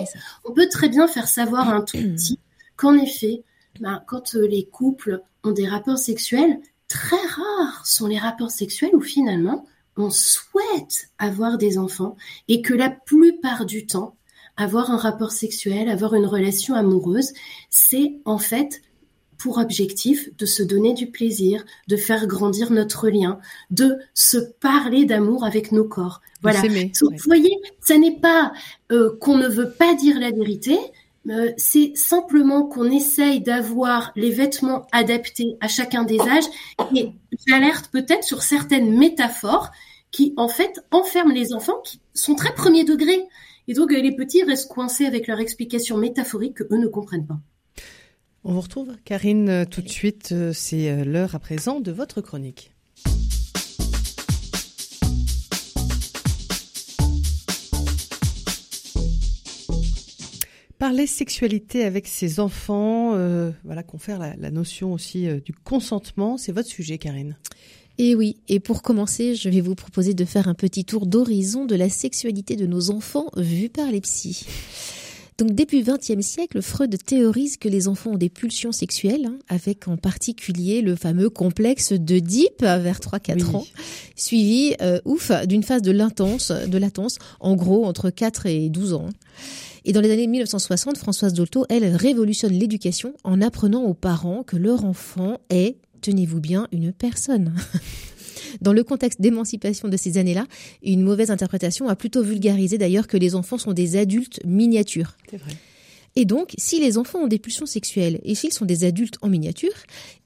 on 0.43 0.51
peut 0.51 0.67
très 0.69 0.89
bien 0.89 1.07
faire 1.07 1.27
savoir 1.27 1.69
à 1.69 1.73
un 1.73 1.81
tout 1.81 1.97
petit 2.15 2.39
qu'en 2.75 2.95
effet, 2.97 3.43
ben, 3.79 4.01
quand 4.07 4.33
les 4.33 4.65
couples 4.65 5.21
ont 5.43 5.51
des 5.51 5.67
rapports 5.67 5.97
sexuels, 5.97 6.60
très 6.88 7.15
rares 7.15 7.86
sont 7.86 8.07
les 8.07 8.17
rapports 8.17 8.51
sexuels 8.51 8.95
où 8.95 9.01
finalement 9.01 9.65
on 9.97 10.10
souhaite 10.10 11.10
avoir 11.17 11.57
des 11.57 11.77
enfants 11.77 12.17
et 12.47 12.62
que 12.62 12.73
la 12.73 12.89
plupart 12.89 13.65
du 13.65 13.86
temps, 13.86 14.15
avoir 14.57 14.91
un 14.91 14.97
rapport 14.97 15.31
sexuel, 15.31 15.89
avoir 15.89 16.15
une 16.15 16.25
relation 16.25 16.75
amoureuse, 16.75 17.33
c'est 17.69 18.19
en 18.25 18.37
fait 18.37 18.81
pour 19.37 19.57
objectif 19.57 20.29
de 20.37 20.45
se 20.45 20.63
donner 20.63 20.93
du 20.93 21.07
plaisir, 21.07 21.65
de 21.87 21.97
faire 21.97 22.25
grandir 22.25 22.71
notre 22.71 23.09
lien, 23.09 23.39
de 23.69 23.97
se 24.13 24.37
parler 24.37 25.05
d'amour 25.05 25.43
avec 25.43 25.71
nos 25.71 25.83
corps. 25.83 26.21
Voilà. 26.41 26.61
Vous 26.61 27.09
voyez, 27.25 27.57
ce 27.85 27.93
n'est 27.93 28.19
pas 28.19 28.53
euh, 28.91 29.17
qu'on 29.19 29.37
ne 29.37 29.47
veut 29.47 29.71
pas 29.71 29.93
dire 29.93 30.19
la 30.19 30.31
vérité, 30.31 30.77
euh, 31.29 31.51
c'est 31.57 31.93
simplement 31.95 32.63
qu'on 32.63 32.91
essaye 32.91 33.41
d'avoir 33.41 34.11
les 34.15 34.29
vêtements 34.29 34.85
adaptés 34.91 35.57
à 35.59 35.67
chacun 35.67 36.03
des 36.03 36.19
âges 36.19 36.45
et 36.95 37.11
j'alerte 37.47 37.89
peut-être 37.91 38.23
sur 38.23 38.43
certaines 38.43 38.95
métaphores 38.95 39.71
qui 40.11 40.33
en 40.37 40.47
fait 40.47 40.79
enferment 40.91 41.33
les 41.33 41.53
enfants 41.53 41.81
qui 41.83 41.99
sont 42.13 42.35
très 42.35 42.53
premier 42.53 42.83
degré. 42.83 43.27
Et 43.67 43.73
donc 43.73 43.91
euh, 43.91 43.99
les 43.99 44.15
petits 44.15 44.43
restent 44.43 44.69
coincés 44.69 45.06
avec 45.06 45.28
leur 45.28 45.39
explication 45.39 45.97
métaphorique 45.97 46.56
que 46.56 46.63
eux 46.71 46.78
ne 46.78 46.88
comprennent 46.88 47.25
pas. 47.25 47.39
On 48.43 48.54
vous 48.54 48.62
retrouve, 48.62 48.95
Karine, 49.06 49.49
euh, 49.49 49.65
tout 49.65 49.82
de 49.82 49.89
suite. 49.89 50.30
Euh, 50.32 50.54
c'est 50.54 51.04
l'heure 51.04 51.34
à 51.34 51.39
présent 51.39 51.80
de 51.80 51.91
votre 51.91 52.21
chronique. 52.21 52.71
Parler 60.78 61.08
sexualité 61.08 61.86
avec 61.86 62.06
ses 62.06 62.39
enfants, 62.39 63.12
voilà, 63.63 63.82
confère 63.82 64.19
la, 64.19 64.36
la 64.36 64.51
notion 64.51 64.93
aussi 64.93 65.25
du 65.41 65.54
consentement. 65.54 66.38
C'est 66.38 66.51
votre 66.51 66.67
sujet, 66.67 66.97
Karine. 66.99 67.38
Et 67.97 68.15
oui, 68.15 68.38
et 68.49 68.60
pour 68.60 68.81
commencer, 68.81 69.36
je 69.36 69.49
vais 69.49 69.62
vous 69.62 69.75
proposer 69.75 70.13
de 70.13 70.25
faire 70.25 70.47
un 70.47 70.53
petit 70.53 70.84
tour 70.84 71.05
d'horizon 71.05 71.65
de 71.65 71.75
la 71.75 71.89
sexualité 71.89 72.55
de 72.55 72.65
nos 72.65 72.91
enfants 72.91 73.29
vus 73.38 73.69
par 73.69 73.89
les 73.89 74.01
psys. 74.01 74.45
Donc 75.38 75.53
depuis 75.53 75.81
le 75.81 75.93
XXe 75.93 76.25
siècle, 76.25 76.62
Freud 76.62 76.95
théorise 77.03 77.58
que 77.58 77.67
les 77.67 77.89
enfants 77.89 78.12
ont 78.12 78.17
des 78.17 78.29
pulsions 78.29 78.71
sexuelles, 78.71 79.25
hein, 79.25 79.38
avec 79.49 79.88
en 79.89 79.97
particulier 79.97 80.81
le 80.81 80.95
fameux 80.95 81.29
complexe 81.29 81.91
de 81.91 82.19
Deep 82.19 82.62
vers 82.62 82.99
3-4 82.99 83.55
ans, 83.55 83.65
suivi, 84.15 84.75
euh, 84.81 84.99
ouf, 85.03 85.31
d'une 85.45 85.63
phase 85.63 85.81
de 85.81 85.91
latence, 85.91 86.51
de 86.51 86.77
latence, 86.77 87.17
en 87.41 87.55
gros 87.55 87.86
entre 87.86 88.10
4 88.12 88.45
et 88.45 88.69
12 88.69 88.93
ans. 88.93 89.10
Et 89.84 89.91
dans 89.91 90.01
les 90.01 90.12
années 90.12 90.27
1960, 90.27 90.97
Françoise 90.97 91.34
Dolto, 91.34 91.65
elle, 91.69 91.86
révolutionne 91.95 92.53
l'éducation 92.53 93.13
en 93.23 93.41
apprenant 93.41 93.84
aux 93.84 93.93
parents 93.93 94.43
que 94.43 94.55
leur 94.55 94.86
enfant 94.86 95.38
est 95.49 95.77
tenez-vous 96.05 96.39
bien, 96.39 96.67
une 96.71 96.93
personne. 96.93 97.55
Dans 98.61 98.73
le 98.73 98.83
contexte 98.83 99.21
d'émancipation 99.21 99.87
de 99.87 99.97
ces 99.97 100.17
années-là, 100.19 100.45
une 100.83 101.01
mauvaise 101.01 101.31
interprétation 101.31 101.89
a 101.89 101.95
plutôt 101.95 102.21
vulgarisé 102.21 102.77
d'ailleurs 102.77 103.07
que 103.07 103.17
les 103.17 103.33
enfants 103.33 103.57
sont 103.57 103.73
des 103.73 103.97
adultes 103.97 104.39
miniatures. 104.45 105.17
C'est 105.29 105.37
vrai. 105.37 105.51
Et 106.15 106.25
donc, 106.25 106.53
si 106.57 106.79
les 106.79 106.97
enfants 106.97 107.19
ont 107.19 107.27
des 107.27 107.39
pulsions 107.39 107.65
sexuelles 107.65 108.21
et 108.23 108.35
s'ils 108.35 108.53
sont 108.53 108.65
des 108.65 108.85
adultes 108.85 109.17
en 109.21 109.29
miniature, 109.29 109.73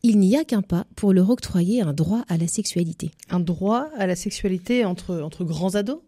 il 0.03 0.19
n'y 0.19 0.35
a 0.35 0.43
qu'un 0.43 0.61
pas 0.61 0.85
pour 0.95 1.13
leur 1.13 1.29
octroyer 1.29 1.81
un 1.81 1.93
droit 1.93 2.23
à 2.27 2.37
la 2.37 2.47
sexualité. 2.47 3.11
Un 3.29 3.39
droit 3.39 3.87
à 3.97 4.05
la 4.05 4.15
sexualité 4.15 4.85
entre, 4.85 5.21
entre 5.21 5.45
grands 5.45 5.75
ados? 5.75 6.01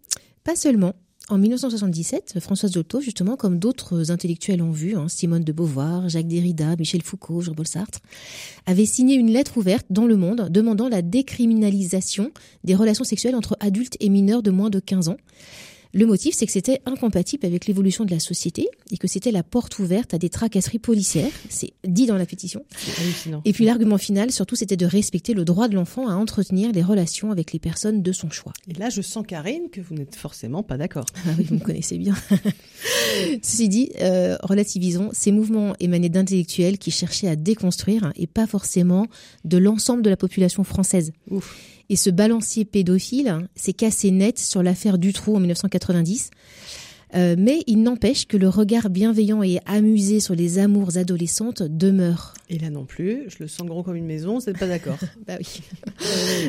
Pas 0.43 0.55
seulement. 0.55 0.93
En 1.29 1.37
1977, 1.37 2.39
Françoise 2.39 2.71
Dolto, 2.71 2.99
justement, 2.99 3.37
comme 3.37 3.59
d'autres 3.59 4.11
intellectuels 4.11 4.61
ont 4.61 4.71
vu, 4.71 4.95
hein, 4.95 5.07
Simone 5.07 5.43
de 5.43 5.51
Beauvoir, 5.51 6.09
Jacques 6.09 6.27
Derrida, 6.27 6.75
Michel 6.77 7.03
Foucault, 7.03 7.41
Jean-Paul 7.41 7.67
Sartre, 7.67 7.99
avait 8.65 8.85
signé 8.85 9.15
une 9.15 9.31
lettre 9.31 9.57
ouverte 9.57 9.85
dans 9.89 10.07
le 10.07 10.17
monde 10.17 10.49
demandant 10.49 10.89
la 10.89 11.01
décriminalisation 11.01 12.31
des 12.63 12.75
relations 12.75 13.05
sexuelles 13.05 13.35
entre 13.35 13.55
adultes 13.59 13.97
et 13.99 14.09
mineurs 14.09 14.43
de 14.43 14.51
moins 14.51 14.69
de 14.69 14.79
15 14.79 15.09
ans. 15.09 15.17
Le 15.93 16.05
motif, 16.05 16.35
c'est 16.35 16.45
que 16.45 16.51
c'était 16.51 16.81
incompatible 16.85 17.45
avec 17.45 17.67
l'évolution 17.67 18.05
de 18.05 18.11
la 18.11 18.19
société 18.19 18.69
et 18.91 18.97
que 18.97 19.07
c'était 19.07 19.31
la 19.31 19.43
porte 19.43 19.79
ouverte 19.79 20.13
à 20.13 20.17
des 20.17 20.29
tracasseries 20.29 20.79
policières. 20.79 21.31
C'est 21.49 21.73
dit 21.83 22.05
dans 22.05 22.17
la 22.17 22.25
pétition. 22.25 22.63
Et 23.43 23.51
puis 23.51 23.65
l'argument 23.65 23.97
final, 23.97 24.31
surtout, 24.31 24.55
c'était 24.55 24.77
de 24.77 24.85
respecter 24.85 25.33
le 25.33 25.43
droit 25.43 25.67
de 25.67 25.75
l'enfant 25.75 26.07
à 26.07 26.13
entretenir 26.13 26.71
des 26.71 26.81
relations 26.81 27.31
avec 27.31 27.51
les 27.51 27.59
personnes 27.59 28.01
de 28.01 28.11
son 28.11 28.29
choix. 28.29 28.53
Et 28.69 28.73
là, 28.73 28.89
je 28.89 29.01
sens, 29.01 29.25
Karine, 29.27 29.69
que 29.71 29.81
vous 29.81 29.95
n'êtes 29.95 30.15
forcément 30.15 30.63
pas 30.63 30.77
d'accord. 30.77 31.05
Ah 31.25 31.31
oui, 31.37 31.45
vous 31.45 31.55
me 31.55 31.59
connaissez 31.59 31.97
bien. 31.97 32.15
Ceci 33.41 33.67
dit, 33.67 33.91
euh, 34.01 34.37
relativisons, 34.43 35.09
ces 35.11 35.31
mouvements 35.31 35.75
émanaient 35.79 36.09
d'intellectuels 36.09 36.77
qui 36.77 36.91
cherchaient 36.91 37.27
à 37.27 37.35
déconstruire 37.35 38.13
et 38.15 38.27
pas 38.27 38.47
forcément 38.47 39.07
de 39.43 39.57
l'ensemble 39.57 40.01
de 40.01 40.09
la 40.09 40.17
population 40.17 40.63
française. 40.63 41.11
Ouf. 41.29 41.80
Et 41.91 41.97
ce 41.97 42.09
balancier 42.09 42.63
pédophile 42.63 43.49
s'est 43.53 43.73
cassé 43.73 44.11
net 44.11 44.39
sur 44.39 44.63
l'affaire 44.63 44.97
Dutroux 44.97 45.35
en 45.35 45.41
1990. 45.41 46.31
Euh, 47.15 47.35
mais 47.37 47.63
il 47.67 47.83
n'empêche 47.83 48.27
que 48.27 48.37
le 48.37 48.47
regard 48.47 48.89
bienveillant 48.89 49.43
et 49.43 49.59
amusé 49.65 50.21
sur 50.21 50.33
les 50.33 50.57
amours 50.57 50.95
adolescentes 50.95 51.63
demeure. 51.63 52.33
Et 52.47 52.57
là 52.59 52.69
non 52.69 52.85
plus, 52.85 53.25
je 53.27 53.39
le 53.41 53.49
sens 53.49 53.67
gros 53.67 53.83
comme 53.83 53.97
une 53.97 54.05
maison, 54.05 54.39
c'est 54.39 54.57
pas 54.57 54.67
d'accord. 54.67 54.99
bah 55.27 55.35
oui. 55.37 55.61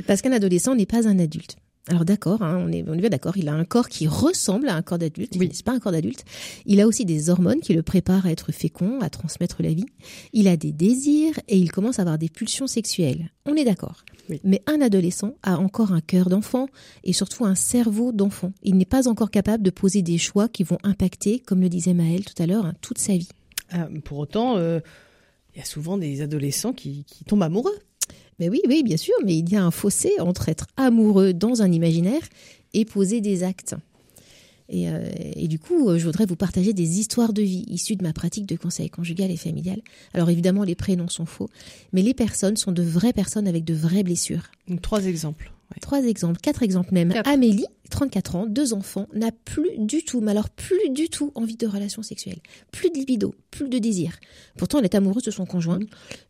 Parce 0.07 0.23
qu'un 0.23 0.31
adolescent 0.31 0.77
n'est 0.77 0.87
pas 0.87 1.09
un 1.09 1.19
adulte. 1.19 1.57
Alors 1.89 2.05
d'accord, 2.05 2.43
hein, 2.43 2.65
on 2.65 2.71
est, 2.71 2.85
on 2.87 2.95
est 2.95 3.01
bien 3.01 3.11
d'accord, 3.11 3.37
il 3.37 3.49
a 3.49 3.55
un 3.55 3.65
corps 3.65 3.89
qui 3.89 4.07
ressemble 4.07 4.69
à 4.69 4.77
un 4.77 4.83
corps 4.83 4.99
d'adulte, 4.99 5.35
oui. 5.37 5.51
c'est 5.53 5.65
pas 5.65 5.73
un 5.73 5.81
corps 5.81 5.91
d'adulte. 5.91 6.25
Il 6.65 6.81
a 6.81 6.87
aussi 6.87 7.05
des 7.05 7.29
hormones 7.29 7.59
qui 7.59 7.75
le 7.75 7.83
préparent 7.83 8.27
à 8.27 8.31
être 8.31 8.53
fécond, 8.53 9.01
à 9.01 9.11
transmettre 9.11 9.65
la 9.65 9.73
vie. 9.73 9.87
Il 10.33 10.47
a 10.47 10.57
des 10.57 10.71
désirs 10.71 11.41
et 11.49 11.59
il 11.59 11.73
commence 11.73 11.99
à 11.99 12.03
avoir 12.03 12.19
des 12.19 12.29
pulsions 12.29 12.69
sexuelles. 12.69 13.33
On 13.47 13.57
est 13.57 13.65
d'accord. 13.65 14.05
Mais 14.45 14.63
un 14.67 14.81
adolescent 14.81 15.35
a 15.43 15.59
encore 15.59 15.93
un 15.93 16.01
cœur 16.01 16.29
d'enfant 16.29 16.69
et 17.05 17.13
surtout 17.13 17.45
un 17.45 17.55
cerveau 17.55 18.13
d'enfant. 18.13 18.53
Il 18.63 18.77
n'est 18.77 18.85
pas 18.85 19.09
encore 19.09 19.31
capable 19.31 19.63
de 19.63 19.71
poser 19.71 20.03
des 20.03 20.19
choix 20.19 20.49
qui 20.49 20.63
vont 20.63 20.79
impacter, 20.83 21.41
comme 21.41 21.61
le 21.61 21.69
disait 21.69 21.95
Maëlle 21.95 22.25
tout 22.25 22.41
à 22.41 22.47
l'heure, 22.47 22.67
hein, 22.67 22.75
toute 22.81 22.99
sa 22.99 23.17
vie. 23.17 23.29
Ah, 23.71 23.89
pour 24.05 24.19
autant, 24.19 24.57
euh, 24.57 24.81
il 25.55 25.59
y 25.59 25.63
a 25.63 25.65
souvent 25.65 25.99
des 25.99 26.21
adolescents 26.23 26.73
qui, 26.73 27.05
qui 27.05 27.25
tombent 27.25 27.43
amoureux. 27.43 27.77
Mais 28.39 28.49
oui, 28.49 28.61
oui, 28.67 28.83
bien 28.83 28.97
sûr, 28.97 29.15
mais 29.25 29.37
il 29.37 29.51
y 29.51 29.57
a 29.57 29.65
un 29.65 29.71
fossé 29.71 30.13
entre 30.19 30.49
être 30.49 30.67
amoureux 30.77 31.33
dans 31.33 31.63
un 31.63 31.71
imaginaire 31.71 32.23
et 32.75 32.85
poser 32.85 33.21
des 33.21 33.43
actes. 33.43 33.75
Euh, 34.73 35.11
et, 35.37 35.49
du 35.49 35.59
coup, 35.59 35.89
euh, 35.89 35.99
je 35.99 36.05
voudrais 36.05 36.27
vous 36.27 36.37
partager 36.37 36.73
des 36.73 36.99
histoires 36.99 37.33
de 37.33 37.43
vie 37.43 37.65
issues 37.69 37.97
de 37.97 38.03
ma 38.03 38.13
pratique 38.13 38.47
de 38.47 38.57
conseil 38.57 38.89
conjugal 38.91 39.31
et 39.31 39.37
familial. 39.37 39.81
Alors 40.15 40.31
évidemment, 40.31 40.65
les 40.65 40.75
prénoms 40.75 41.09
sont 41.09 41.27
faux, 41.27 41.51
mais 41.93 42.03
les 42.03 42.15
personnes 42.15 42.57
sont 42.57 42.73
de 42.73 42.83
vraies 42.83 43.13
personnes 43.13 43.47
avec 43.47 43.65
de 43.65 43.75
vraies 43.75 44.03
blessures. 44.03 44.45
trois 44.81 45.05
exemples. 45.05 45.53
Trois 45.81 46.05
exemples, 46.05 46.39
quatre 46.41 46.63
exemples 46.63 46.93
même. 46.93 47.15
Amélie, 47.25 47.67
34 47.93 48.37
ans, 48.37 48.47
deux 48.47 48.73
enfants, 48.73 49.07
n'a 49.13 49.31
plus 49.31 49.71
du 49.79 50.03
tout, 50.03 50.21
mais 50.21 50.33
alors 50.33 50.51
plus 50.51 50.89
du 50.91 51.09
tout 51.09 51.31
envie 51.35 51.57
de 51.57 51.67
relations 51.67 52.03
sexuelles. 52.03 52.41
Plus 52.73 52.91
de 52.91 52.97
libido, 52.97 53.35
plus 53.51 53.69
de 53.69 53.79
désir. 53.79 54.19
Pourtant, 54.57 54.79
elle 54.79 54.87
est 54.87 54.95
amoureuse 54.95 55.23
de 55.23 55.31
son 55.31 55.47
conjoint, 55.47 55.79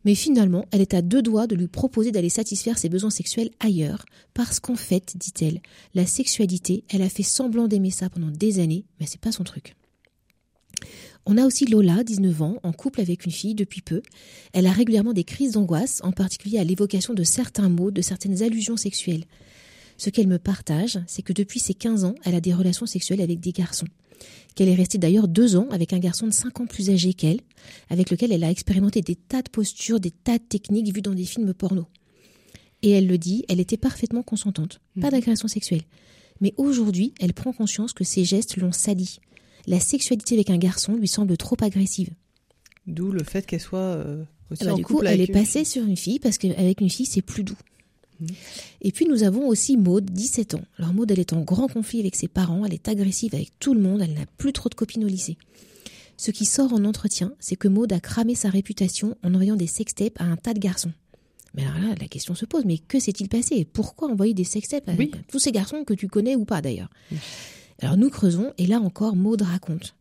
mais 0.05 0.13
finalement, 0.13 0.65
elle 0.71 0.81
est 0.81 0.93
à 0.93 1.01
deux 1.01 1.21
doigts 1.21 1.47
de 1.47 1.55
lui 1.55 1.67
proposer 1.67 2.11
d'aller 2.11 2.29
satisfaire 2.29 2.77
ses 2.77 2.89
besoins 2.89 3.09
sexuels 3.09 3.49
ailleurs. 3.59 4.05
Parce 4.33 4.59
qu'en 4.59 4.75
fait, 4.75 5.13
dit-elle, 5.15 5.61
la 5.95 6.05
sexualité, 6.05 6.83
elle 6.89 7.01
a 7.01 7.09
fait 7.09 7.23
semblant 7.23 7.67
d'aimer 7.67 7.91
ça 7.91 8.09
pendant 8.09 8.29
des 8.29 8.59
années, 8.59 8.85
mais 8.99 9.07
c'est 9.07 9.21
pas 9.21 9.31
son 9.31 9.43
truc. 9.43 9.75
On 11.25 11.37
a 11.37 11.45
aussi 11.45 11.65
Lola, 11.65 12.03
19 12.03 12.41
ans, 12.41 12.57
en 12.63 12.73
couple 12.73 12.99
avec 12.99 13.25
une 13.25 13.31
fille 13.31 13.55
depuis 13.55 13.81
peu. 13.81 14.01
Elle 14.51 14.67
a 14.67 14.71
régulièrement 14.73 15.13
des 15.13 15.23
crises 15.23 15.53
d'angoisse, 15.53 16.01
en 16.03 16.11
particulier 16.11 16.59
à 16.59 16.65
l'évocation 16.65 17.13
de 17.13 17.23
certains 17.23 17.69
mots, 17.69 17.91
de 17.91 18.01
certaines 18.01 18.43
allusions 18.43 18.75
sexuelles. 18.75 19.23
Ce 20.03 20.09
qu'elle 20.09 20.27
me 20.27 20.37
partage, 20.37 20.99
c'est 21.07 21.21
que 21.21 21.31
depuis 21.31 21.61
ses 21.61 21.73
15 21.73 22.03
ans, 22.03 22.15
elle 22.25 22.35
a 22.35 22.41
des 22.41 22.53
relations 22.53 22.85
sexuelles 22.85 23.21
avec 23.21 23.39
des 23.39 23.53
garçons. 23.53 23.87
Qu'elle 24.53 24.67
est 24.67 24.75
restée 24.75 24.97
d'ailleurs 24.97 25.29
deux 25.29 25.55
ans 25.55 25.69
avec 25.71 25.93
un 25.93 25.99
garçon 25.99 26.27
de 26.27 26.33
5 26.33 26.59
ans 26.59 26.65
plus 26.65 26.89
âgé 26.89 27.13
qu'elle, 27.13 27.39
avec 27.89 28.09
lequel 28.09 28.33
elle 28.33 28.43
a 28.43 28.51
expérimenté 28.51 29.01
des 29.01 29.15
tas 29.15 29.41
de 29.41 29.49
postures, 29.49 30.01
des 30.01 30.11
tas 30.11 30.39
de 30.39 30.43
techniques 30.43 30.93
vues 30.93 31.01
dans 31.01 31.13
des 31.13 31.23
films 31.23 31.53
porno. 31.53 31.85
Et 32.81 32.91
elle 32.91 33.07
le 33.07 33.17
dit, 33.17 33.45
elle 33.47 33.61
était 33.61 33.77
parfaitement 33.77 34.23
consentante, 34.23 34.81
pas 34.99 35.07
mhm. 35.07 35.11
d'agression 35.13 35.47
sexuelle. 35.47 35.83
Mais 36.41 36.53
aujourd'hui, 36.57 37.13
elle 37.21 37.33
prend 37.33 37.53
conscience 37.53 37.93
que 37.93 38.03
ses 38.03 38.25
gestes 38.25 38.57
l'ont 38.57 38.73
salie, 38.73 39.19
la 39.67 39.79
sexualité 39.79 40.35
avec 40.35 40.49
un 40.49 40.57
garçon 40.57 40.97
lui 40.97 41.07
semble 41.07 41.37
trop 41.37 41.55
agressive. 41.61 42.09
D'où 42.87 43.13
le 43.13 43.23
fait 43.23 43.45
qu'elle 43.45 43.61
soit 43.61 43.79
euh, 43.79 44.25
aussi 44.51 44.63
ah 44.63 44.71
bah, 44.71 44.73
du 44.73 44.83
coup, 44.83 45.01
elle 45.01 45.21
est 45.21 45.31
passée 45.31 45.63
sur 45.63 45.85
une 45.85 45.95
fille 45.95 46.19
parce 46.19 46.37
qu'avec 46.37 46.81
une 46.81 46.89
fille, 46.89 47.05
c'est 47.05 47.21
plus 47.21 47.45
doux. 47.45 47.55
Et 48.81 48.91
puis 48.91 49.05
nous 49.05 49.23
avons 49.23 49.47
aussi 49.47 49.77
Maude, 49.77 50.05
17 50.05 50.55
ans. 50.55 50.63
Alors 50.77 50.93
Maude, 50.93 51.11
elle 51.11 51.19
est 51.19 51.33
en 51.33 51.41
grand 51.41 51.67
conflit 51.67 51.99
avec 51.99 52.15
ses 52.15 52.27
parents, 52.27 52.65
elle 52.65 52.73
est 52.73 52.87
agressive 52.87 53.35
avec 53.35 53.57
tout 53.59 53.73
le 53.73 53.81
monde, 53.81 54.01
elle 54.01 54.13
n'a 54.13 54.25
plus 54.37 54.53
trop 54.53 54.69
de 54.69 54.75
copines 54.75 55.03
au 55.03 55.07
lycée. 55.07 55.37
Ce 56.17 56.31
qui 56.31 56.45
sort 56.45 56.73
en 56.73 56.85
entretien, 56.85 57.33
c'est 57.39 57.55
que 57.55 57.67
Maude 57.67 57.93
a 57.93 57.99
cramé 57.99 58.35
sa 58.35 58.49
réputation 58.49 59.17
en 59.23 59.33
envoyant 59.33 59.55
des 59.55 59.67
sextapes 59.67 60.19
à 60.19 60.25
un 60.25 60.37
tas 60.37 60.53
de 60.53 60.59
garçons. 60.59 60.93
Mais 61.55 61.63
alors 61.65 61.79
là, 61.79 61.95
la 61.99 62.07
question 62.07 62.33
se 62.33 62.45
pose, 62.45 62.65
mais 62.65 62.79
que 62.79 62.99
s'est-il 62.99 63.29
passé 63.29 63.65
Pourquoi 63.65 64.09
envoyer 64.09 64.33
des 64.33 64.43
sextapes 64.43 64.89
à 64.89 64.93
tous 65.27 65.39
ces 65.39 65.51
garçons 65.51 65.83
que 65.83 65.93
tu 65.93 66.07
connais 66.07 66.35
ou 66.35 66.45
pas 66.45 66.61
d'ailleurs 66.61 66.89
alors 67.81 67.97
nous 67.97 68.09
creusons, 68.09 68.53
et 68.57 68.65
là 68.65 68.79
encore, 68.79 69.15
Maude 69.15 69.41
raconte. 69.41 69.95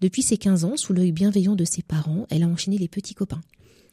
Depuis 0.00 0.22
ses 0.22 0.38
15 0.38 0.64
ans, 0.64 0.76
sous 0.76 0.94
l'œil 0.94 1.12
bienveillant 1.12 1.54
de 1.54 1.64
ses 1.64 1.82
parents, 1.82 2.26
elle 2.30 2.42
a 2.42 2.48
enchaîné 2.48 2.78
les 2.78 2.88
petits 2.88 3.14
copains. 3.14 3.42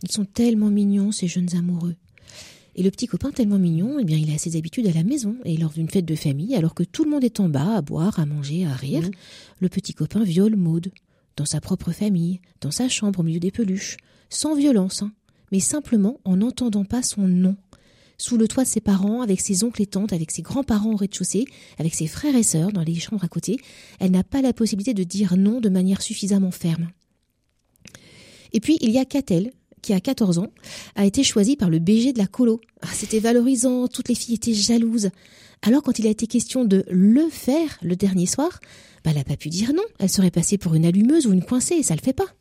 Ils 0.02 0.12
sont 0.12 0.24
tellement 0.24 0.70
mignons, 0.70 1.12
ces 1.12 1.28
jeunes 1.28 1.54
amoureux. 1.56 1.96
Et 2.76 2.84
le 2.84 2.92
petit 2.92 3.08
copain 3.08 3.32
tellement 3.32 3.60
mignon, 3.60 4.00
eh 4.00 4.04
bien, 4.04 4.18
il 4.18 4.34
a 4.34 4.38
ses 4.38 4.56
habitudes 4.56 4.88
à 4.88 4.94
la 4.94 5.04
maison. 5.04 5.36
Et 5.46 5.58
lors 5.58 5.72
d'une 5.72 5.90
fête 5.90 6.06
de 6.06 6.16
famille, 6.16 6.56
alors 6.56 6.74
que 6.74 6.84
tout 6.84 7.04
le 7.04 7.12
monde 7.12 7.24
est 7.24 7.40
en 7.40 7.50
bas, 7.50 7.78
à 7.78 7.82
boire, 7.82 8.20
à 8.20 8.26
manger, 8.26 8.66
à 8.66 8.74
rire, 8.74 9.04
mmh. 9.04 9.12
le 9.60 9.70
petit 9.70 9.94
copain 9.94 10.24
viole 10.24 10.56
Maude. 10.56 10.92
Dans 11.36 11.46
sa 11.46 11.62
propre 11.62 11.92
famille, 11.92 12.42
dans 12.62 12.72
sa 12.72 12.90
chambre 12.90 13.22
au 13.22 13.24
milieu 13.24 13.40
des 13.40 13.52
peluches. 13.52 13.98
Sans 14.30 14.56
violence, 14.56 15.02
hein, 15.02 15.12
mais 15.52 15.60
simplement 15.60 16.20
en 16.26 16.38
n'entendant 16.38 16.86
pas 16.86 17.02
son 17.02 17.28
nom 17.28 17.56
sous 18.18 18.38
le 18.38 18.48
toit 18.48 18.64
de 18.64 18.70
ses 18.70 18.80
parents, 18.80 19.22
avec 19.22 19.42
ses 19.42 19.64
oncles 19.64 19.82
et 19.82 19.88
tantes, 19.88 20.14
avec 20.14 20.32
ses 20.32 20.42
grands-parents 20.42 20.94
au 20.94 20.96
rez-de-chaussée, 20.96 21.46
avec 21.78 21.94
ses 21.94 22.08
frères 22.08 22.36
et 22.36 22.44
sœurs 22.44 22.72
dans 22.72 22.84
les 22.84 22.96
chambres 22.96 23.24
à 23.24 23.28
côté, 23.28 23.58
elle 24.00 24.12
n'a 24.12 24.24
pas 24.24 24.42
la 24.42 24.54
possibilité 24.54 24.94
de 24.94 25.04
dire 25.04 25.36
non 25.36 25.60
de 25.60 25.70
manière 25.70 26.02
suffisamment 26.02 26.52
ferme. 26.52 26.90
Et 28.54 28.60
puis 28.60 28.78
il 28.82 28.92
y 28.92 29.00
a 29.00 29.06
Catel, 29.06 29.52
qui 29.84 29.94
a 29.94 30.00
14 30.00 30.40
ans, 30.40 30.48
a 30.96 31.06
été 31.06 31.24
choisie 31.24 31.56
par 31.56 31.70
le 31.70 31.78
BG 31.78 32.14
de 32.14 32.18
la 32.18 32.26
colo. 32.26 32.60
Ah, 32.82 32.88
c'était 32.92 33.20
valorisant, 33.20 33.88
toutes 33.88 34.10
les 34.10 34.16
filles 34.16 34.36
étaient 34.36 34.54
jalouses. 34.54 35.10
Alors 35.62 35.84
quand 35.84 36.00
il 36.00 36.08
a 36.08 36.10
été 36.10 36.26
question 36.26 36.66
de 36.66 36.84
le 36.90 37.30
faire 37.30 37.78
le 37.84 37.96
dernier 37.96 38.26
soir, 38.26 38.60
bah, 39.04 39.12
elle 39.12 39.18
n'a 39.18 39.24
pas 39.24 39.38
pu 39.38 39.50
dire 39.50 39.74
non. 39.74 39.84
Elle 40.00 40.10
serait 40.10 40.32
passée 40.32 40.58
pour 40.58 40.74
une 40.74 40.86
allumeuse 40.86 41.28
ou 41.28 41.34
une 41.34 41.44
coincée, 41.44 41.76
et 41.76 41.84
ça 41.84 41.96
le 41.96 42.02
fait 42.02 42.14
pas. 42.14 42.34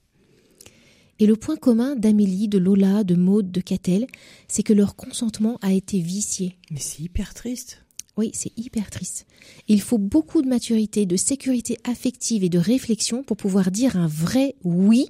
Et 1.18 1.26
le 1.26 1.36
point 1.36 1.56
commun 1.56 1.94
d'Amélie, 1.94 2.48
de 2.48 2.58
Lola, 2.58 3.04
de 3.04 3.14
Maude, 3.14 3.52
de 3.52 3.60
Catel, 3.60 4.06
c'est 4.48 4.62
que 4.62 4.72
leur 4.72 4.96
consentement 4.96 5.58
a 5.62 5.72
été 5.72 6.00
vicié. 6.00 6.56
Mais 6.70 6.80
c'est 6.80 7.02
hyper 7.02 7.34
triste. 7.34 7.84
Oui, 8.16 8.30
c'est 8.34 8.52
hyper 8.58 8.90
triste. 8.90 9.26
Il 9.68 9.80
faut 9.80 9.98
beaucoup 9.98 10.42
de 10.42 10.48
maturité, 10.48 11.06
de 11.06 11.16
sécurité 11.16 11.78
affective 11.84 12.44
et 12.44 12.48
de 12.48 12.58
réflexion 12.58 13.22
pour 13.22 13.36
pouvoir 13.36 13.70
dire 13.70 13.96
un 13.96 14.06
vrai 14.06 14.54
oui 14.64 15.06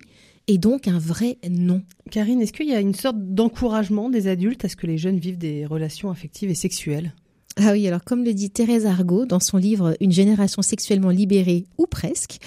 et 0.48 0.58
donc 0.58 0.88
un 0.88 0.98
vrai 0.98 1.38
non. 1.48 1.82
Karine, 2.10 2.40
est-ce 2.42 2.52
qu'il 2.52 2.68
y 2.68 2.74
a 2.74 2.80
une 2.80 2.94
sorte 2.94 3.16
d'encouragement 3.18 4.10
des 4.10 4.26
adultes 4.26 4.64
à 4.64 4.68
ce 4.68 4.76
que 4.76 4.86
les 4.86 4.98
jeunes 4.98 5.18
vivent 5.18 5.38
des 5.38 5.66
relations 5.66 6.10
affectives 6.10 6.50
et 6.50 6.54
sexuelles? 6.54 7.12
Ah 7.56 7.72
oui, 7.72 7.86
alors 7.86 8.02
comme 8.02 8.24
le 8.24 8.32
dit 8.32 8.50
Thérèse 8.50 8.86
Argot 8.86 9.26
dans 9.26 9.40
son 9.40 9.58
livre 9.58 9.94
Une 10.00 10.12
génération 10.12 10.62
sexuellement 10.62 11.10
libérée 11.10 11.66
ou 11.76 11.86
presque, 11.86 12.38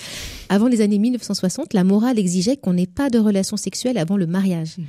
avant 0.49 0.67
les 0.67 0.81
années 0.81 0.97
1960, 0.97 1.73
la 1.73 1.83
morale 1.83 2.17
exigeait 2.17 2.57
qu'on 2.57 2.73
n'ait 2.73 2.87
pas 2.87 3.09
de 3.09 3.19
relations 3.19 3.57
sexuelles 3.57 3.99
avant 3.99 4.17
le 4.17 4.25
mariage. 4.25 4.77
Mhm. 4.77 4.85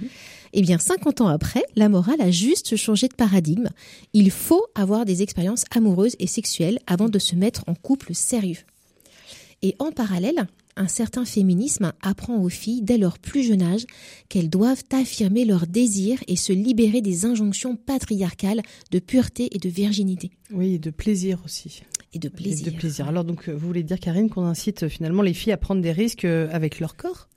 Eh 0.54 0.62
bien, 0.62 0.78
50 0.78 1.20
ans 1.20 1.28
après, 1.28 1.62
la 1.74 1.90
morale 1.90 2.20
a 2.22 2.30
juste 2.30 2.76
changé 2.76 3.08
de 3.08 3.14
paradigme. 3.14 3.68
Il 4.14 4.30
faut 4.30 4.64
avoir 4.74 5.04
des 5.04 5.20
expériences 5.20 5.64
amoureuses 5.70 6.16
et 6.18 6.26
sexuelles 6.26 6.78
avant 6.86 7.10
de 7.10 7.18
se 7.18 7.34
mettre 7.36 7.64
en 7.66 7.74
couple 7.74 8.14
sérieux. 8.14 8.64
Et 9.60 9.74
en 9.78 9.92
parallèle, 9.92 10.46
un 10.76 10.88
certain 10.88 11.24
féminisme 11.24 11.92
apprend 12.02 12.36
aux 12.38 12.48
filles 12.48 12.82
dès 12.82 12.98
leur 12.98 13.18
plus 13.18 13.42
jeune 13.42 13.62
âge 13.62 13.86
qu'elles 14.28 14.50
doivent 14.50 14.84
affirmer 14.92 15.44
leurs 15.44 15.66
désirs 15.66 16.22
et 16.28 16.36
se 16.36 16.52
libérer 16.52 17.00
des 17.00 17.24
injonctions 17.24 17.76
patriarcales 17.76 18.62
de 18.90 18.98
pureté 18.98 19.48
et 19.54 19.58
de 19.58 19.68
virginité. 19.68 20.30
Oui, 20.52 20.74
et 20.74 20.78
de 20.78 20.90
plaisir 20.90 21.40
aussi. 21.44 21.82
Et 22.12 22.18
de 22.18 22.28
plaisir. 22.28 22.68
Et 22.68 22.70
de 22.70 22.76
plaisir. 22.76 23.08
Alors 23.08 23.24
donc 23.24 23.48
vous 23.48 23.66
voulez 23.66 23.82
dire 23.82 23.98
Karine 23.98 24.30
qu'on 24.30 24.44
incite 24.44 24.84
euh, 24.84 24.88
finalement 24.88 25.22
les 25.22 25.34
filles 25.34 25.52
à 25.52 25.56
prendre 25.56 25.82
des 25.82 25.92
risques 25.92 26.24
euh, 26.24 26.48
avec 26.52 26.78
leur 26.78 26.96
corps? 26.96 27.28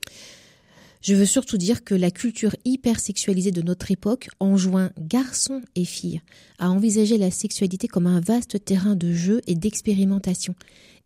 Je 1.02 1.16
veux 1.16 1.26
surtout 1.26 1.58
dire 1.58 1.86
que 1.86 1.96
la 1.96 2.12
culture 2.12 2.56
hyper 2.66 3.00
sexualisée 3.00 3.52
de 3.52 3.62
notre 3.62 3.90
époque 3.90 4.28
enjoint 4.42 4.92
garçons 5.00 5.62
et 5.76 5.86
filles 5.86 6.22
à 6.58 6.70
envisager 6.70 7.18
la 7.18 7.32
sexualité 7.32 7.88
comme 7.88 8.06
un 8.06 8.20
vaste 8.20 8.64
terrain 8.66 8.96
de 8.96 9.14
jeu 9.14 9.40
et 9.48 9.56
d'expérimentation 9.56 10.56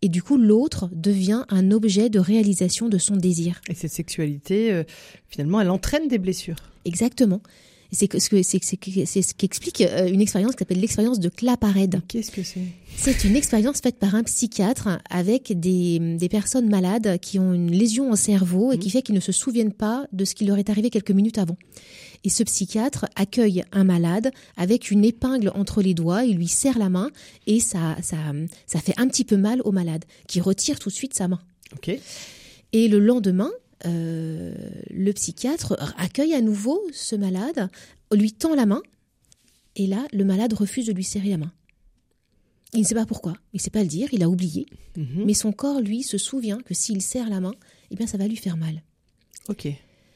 et 0.03 0.09
du 0.09 0.21
coup 0.21 0.37
l'autre 0.37 0.89
devient 0.91 1.45
un 1.47 1.71
objet 1.71 2.09
de 2.09 2.19
réalisation 2.19 2.89
de 2.89 2.97
son 2.97 3.15
désir. 3.15 3.61
Et 3.69 3.73
cette 3.73 3.93
sexualité, 3.93 4.73
euh, 4.73 4.83
finalement, 5.29 5.61
elle 5.61 5.69
entraîne 5.69 6.09
des 6.09 6.17
blessures. 6.17 6.57
Exactement. 6.83 7.41
C'est 7.93 8.11
ce 8.19 8.29
que 8.29 8.41
c'est 8.43 9.21
ce 9.21 9.33
qu'explique 9.33 9.81
euh, 9.81 10.07
une 10.07 10.19
expérience 10.19 10.53
qui 10.53 10.59
s'appelle 10.59 10.81
l'expérience 10.81 11.19
de 11.19 11.29
Claparède. 11.29 12.01
Qu'est-ce 12.07 12.31
que 12.31 12.43
c'est? 12.43 12.65
C'est 12.97 13.23
une 13.23 13.35
expérience 13.35 13.79
faite 13.79 13.97
par 13.97 14.15
un 14.15 14.23
psychiatre 14.23 14.99
avec 15.09 15.59
des, 15.59 15.99
des 16.17 16.29
personnes 16.29 16.69
malades 16.69 17.19
qui 17.19 17.39
ont 17.39 17.53
une 17.53 17.71
lésion 17.71 18.11
au 18.11 18.15
cerveau 18.15 18.71
et 18.71 18.77
qui 18.77 18.89
mmh. 18.89 18.91
fait 18.91 19.01
qu'ils 19.03 19.15
ne 19.15 19.19
se 19.19 19.31
souviennent 19.31 19.73
pas 19.73 20.07
de 20.11 20.25
ce 20.25 20.35
qui 20.35 20.45
leur 20.45 20.57
est 20.57 20.69
arrivé 20.69 20.89
quelques 20.89 21.11
minutes 21.11 21.37
avant. 21.37 21.57
Et 22.23 22.29
ce 22.29 22.43
psychiatre 22.43 23.05
accueille 23.15 23.63
un 23.71 23.83
malade 23.83 24.31
avec 24.57 24.91
une 24.91 25.05
épingle 25.05 25.51
entre 25.55 25.81
les 25.81 25.93
doigts, 25.93 26.23
il 26.23 26.37
lui 26.37 26.47
serre 26.47 26.79
la 26.79 26.89
main 26.89 27.09
et 27.47 27.59
ça, 27.59 27.97
ça, 28.01 28.17
ça 28.65 28.79
fait 28.79 28.93
un 28.97 29.07
petit 29.07 29.25
peu 29.25 29.37
mal 29.37 29.61
au 29.65 29.71
malade, 29.71 30.05
qui 30.27 30.39
retire 30.41 30.79
tout 30.79 30.89
de 30.89 30.93
suite 30.93 31.13
sa 31.13 31.27
main. 31.27 31.39
Ok. 31.75 31.97
Et 32.73 32.87
le 32.87 32.99
lendemain, 32.99 33.51
euh, 33.85 34.53
le 34.89 35.11
psychiatre 35.13 35.77
accueille 35.97 36.33
à 36.33 36.41
nouveau 36.41 36.81
ce 36.91 37.15
malade, 37.15 37.69
lui 38.11 38.31
tend 38.31 38.55
la 38.55 38.65
main, 38.65 38.81
et 39.75 39.87
là, 39.87 40.05
le 40.13 40.23
malade 40.23 40.53
refuse 40.53 40.85
de 40.85 40.93
lui 40.93 41.03
serrer 41.03 41.29
la 41.29 41.37
main. 41.37 41.51
Il 42.73 42.81
ne 42.81 42.85
sait 42.85 42.95
pas 42.95 43.05
pourquoi, 43.05 43.33
il 43.53 43.57
ne 43.57 43.61
sait 43.61 43.69
pas 43.69 43.83
le 43.83 43.87
dire, 43.87 44.09
il 44.13 44.23
a 44.23 44.29
oublié, 44.29 44.65
mhm. 44.97 45.25
mais 45.25 45.33
son 45.33 45.51
corps, 45.51 45.81
lui, 45.81 46.03
se 46.03 46.17
souvient 46.17 46.57
que 46.59 46.73
s'il 46.73 47.01
serre 47.01 47.29
la 47.29 47.39
main, 47.39 47.53
eh 47.91 47.95
bien, 47.95 48.07
ça 48.07 48.17
va 48.17 48.27
lui 48.27 48.35
faire 48.35 48.57
mal. 48.57 48.81
Ok. 49.47 49.67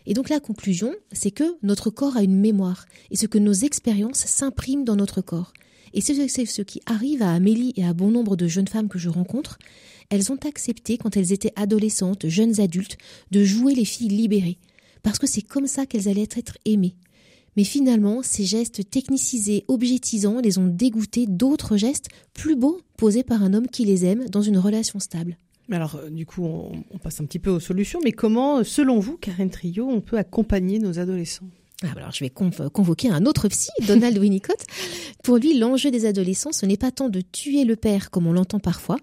Et 0.09 0.13
donc 0.13 0.29
la 0.29 0.39
conclusion, 0.39 0.95
c'est 1.11 1.31
que 1.31 1.57
notre 1.63 1.89
corps 1.89 2.15
a 2.15 2.23
une 2.23 2.39
mémoire 2.39 2.85
et 3.11 3.17
ce 3.17 3.25
que 3.25 3.37
nos 3.37 3.53
expériences 3.53 4.25
s'impriment 4.25 4.85
dans 4.85 4.95
notre 4.95 5.21
corps. 5.21 5.51
Et 5.93 6.01
c'est 6.01 6.45
ce 6.45 6.61
qui 6.61 6.81
arrive 6.85 7.21
à 7.21 7.33
Amélie 7.33 7.73
et 7.75 7.85
à 7.85 7.93
bon 7.93 8.11
nombre 8.11 8.35
de 8.35 8.47
jeunes 8.47 8.67
femmes 8.67 8.89
que 8.89 8.99
je 8.99 9.09
rencontre. 9.09 9.57
Elles 10.09 10.31
ont 10.31 10.39
accepté, 10.47 10.97
quand 10.97 11.17
elles 11.17 11.33
étaient 11.33 11.53
adolescentes, 11.55 12.27
jeunes 12.27 12.59
adultes, 12.59 12.97
de 13.31 13.43
jouer 13.43 13.75
les 13.75 13.85
filles 13.85 14.09
libérées, 14.09 14.57
parce 15.03 15.19
que 15.19 15.27
c'est 15.27 15.41
comme 15.41 15.67
ça 15.67 15.85
qu'elles 15.85 16.07
allaient 16.07 16.29
être 16.35 16.57
aimées. 16.65 16.95
Mais 17.57 17.63
finalement, 17.63 18.21
ces 18.21 18.45
gestes 18.45 18.89
technicisés, 18.89 19.65
objetisants, 19.67 20.39
les 20.39 20.59
ont 20.59 20.67
dégoûtés 20.67 21.25
d'autres 21.27 21.75
gestes 21.75 22.07
plus 22.33 22.55
beaux 22.55 22.79
posés 22.97 23.23
par 23.23 23.43
un 23.43 23.53
homme 23.53 23.67
qui 23.67 23.83
les 23.83 24.05
aime 24.05 24.29
dans 24.29 24.43
une 24.43 24.59
relation 24.59 24.99
stable. 24.99 25.37
Alors, 25.71 25.95
euh, 25.95 26.09
du 26.09 26.25
coup, 26.25 26.45
on, 26.45 26.97
passe 26.99 27.19
un 27.19 27.25
petit 27.25 27.39
peu 27.39 27.49
aux 27.49 27.59
solutions, 27.59 27.99
mais 28.03 28.11
comment, 28.11 28.63
selon 28.63 28.99
vous, 28.99 29.17
Karen 29.17 29.49
Trio, 29.49 29.87
on 29.87 30.01
peut 30.01 30.17
accompagner 30.17 30.79
nos 30.79 30.99
adolescents? 30.99 31.49
Alors, 31.83 32.11
je 32.11 32.23
vais 32.23 32.31
convoquer 32.31 33.09
un 33.09 33.25
autre 33.25 33.47
psy, 33.49 33.69
Donald 33.87 34.17
Winnicott. 34.17 34.65
Pour 35.23 35.37
lui, 35.37 35.57
l'enjeu 35.57 35.91
des 35.91 36.05
adolescents, 36.05 36.51
ce 36.51 36.65
n'est 36.65 36.77
pas 36.77 36.91
tant 36.91 37.09
de 37.09 37.21
tuer 37.21 37.65
le 37.65 37.75
père 37.75 38.09
comme 38.09 38.25
on 38.25 38.33
l'entend 38.33 38.59
parfois, 38.59 38.97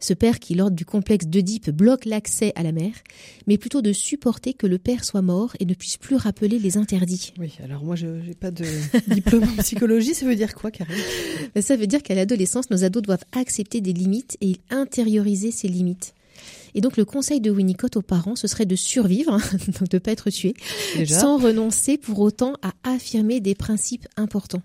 ce 0.00 0.14
père 0.14 0.38
qui, 0.38 0.54
lors 0.54 0.70
du 0.70 0.84
complexe 0.84 1.26
d'Oedipe, 1.26 1.70
bloque 1.70 2.04
l'accès 2.04 2.52
à 2.56 2.62
la 2.62 2.72
mère, 2.72 2.94
mais 3.46 3.58
plutôt 3.58 3.82
de 3.82 3.92
supporter 3.92 4.54
que 4.54 4.66
le 4.66 4.78
père 4.78 5.04
soit 5.04 5.22
mort 5.22 5.54
et 5.60 5.66
ne 5.66 5.74
puisse 5.74 5.96
plus 5.96 6.16
rappeler 6.16 6.58
les 6.58 6.76
interdits. 6.76 7.32
Oui, 7.38 7.52
alors 7.62 7.84
moi, 7.84 7.96
je 7.96 8.06
n'ai 8.06 8.34
pas 8.34 8.50
de 8.50 8.64
diplôme 9.08 9.44
en 9.44 9.62
psychologie, 9.62 10.14
ça 10.14 10.26
veut 10.26 10.36
dire 10.36 10.54
quoi, 10.54 10.70
Karine? 10.70 10.94
Ça 11.60 11.76
veut 11.76 11.86
dire 11.86 12.02
qu'à 12.02 12.14
l'adolescence, 12.14 12.70
nos 12.70 12.84
ados 12.84 13.02
doivent 13.02 13.24
accepter 13.32 13.80
des 13.80 13.92
limites 13.92 14.36
et 14.40 14.56
intérioriser 14.70 15.50
ces 15.50 15.68
limites. 15.68 16.14
Et 16.74 16.80
donc 16.80 16.96
le 16.96 17.04
conseil 17.04 17.40
de 17.40 17.50
Winnicott 17.50 17.96
aux 17.96 18.02
parents, 18.02 18.36
ce 18.36 18.46
serait 18.46 18.66
de 18.66 18.76
survivre, 18.76 19.38
donc 19.80 19.88
de 19.88 19.96
ne 19.96 19.98
pas 19.98 20.12
être 20.12 20.30
tué, 20.30 20.54
sans 21.06 21.38
renoncer 21.38 21.98
pour 21.98 22.18
autant 22.20 22.54
à 22.62 22.72
affirmer 22.84 23.40
des 23.40 23.54
principes 23.54 24.06
importants. 24.16 24.62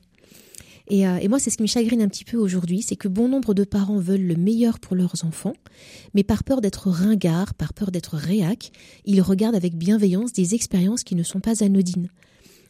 Euh, 0.91 1.17
et, 1.17 1.27
moi, 1.27 1.39
c'est 1.39 1.49
ce 1.49 1.57
qui 1.57 1.63
me 1.63 1.67
chagrine 1.67 2.01
un 2.01 2.07
petit 2.07 2.25
peu 2.25 2.37
aujourd'hui, 2.37 2.81
c'est 2.81 2.95
que 2.95 3.07
bon 3.07 3.27
nombre 3.27 3.53
de 3.53 3.63
parents 3.63 3.99
veulent 3.99 4.25
le 4.25 4.35
meilleur 4.35 4.79
pour 4.79 4.95
leurs 4.95 5.23
enfants, 5.23 5.53
mais 6.13 6.23
par 6.23 6.43
peur 6.43 6.61
d'être 6.61 6.89
ringards, 6.89 7.53
par 7.53 7.73
peur 7.73 7.91
d'être 7.91 8.15
réac, 8.15 8.71
ils 9.05 9.21
regardent 9.21 9.55
avec 9.55 9.75
bienveillance 9.75 10.33
des 10.33 10.55
expériences 10.55 11.03
qui 11.03 11.15
ne 11.15 11.23
sont 11.23 11.39
pas 11.39 11.63
anodines. 11.63 12.09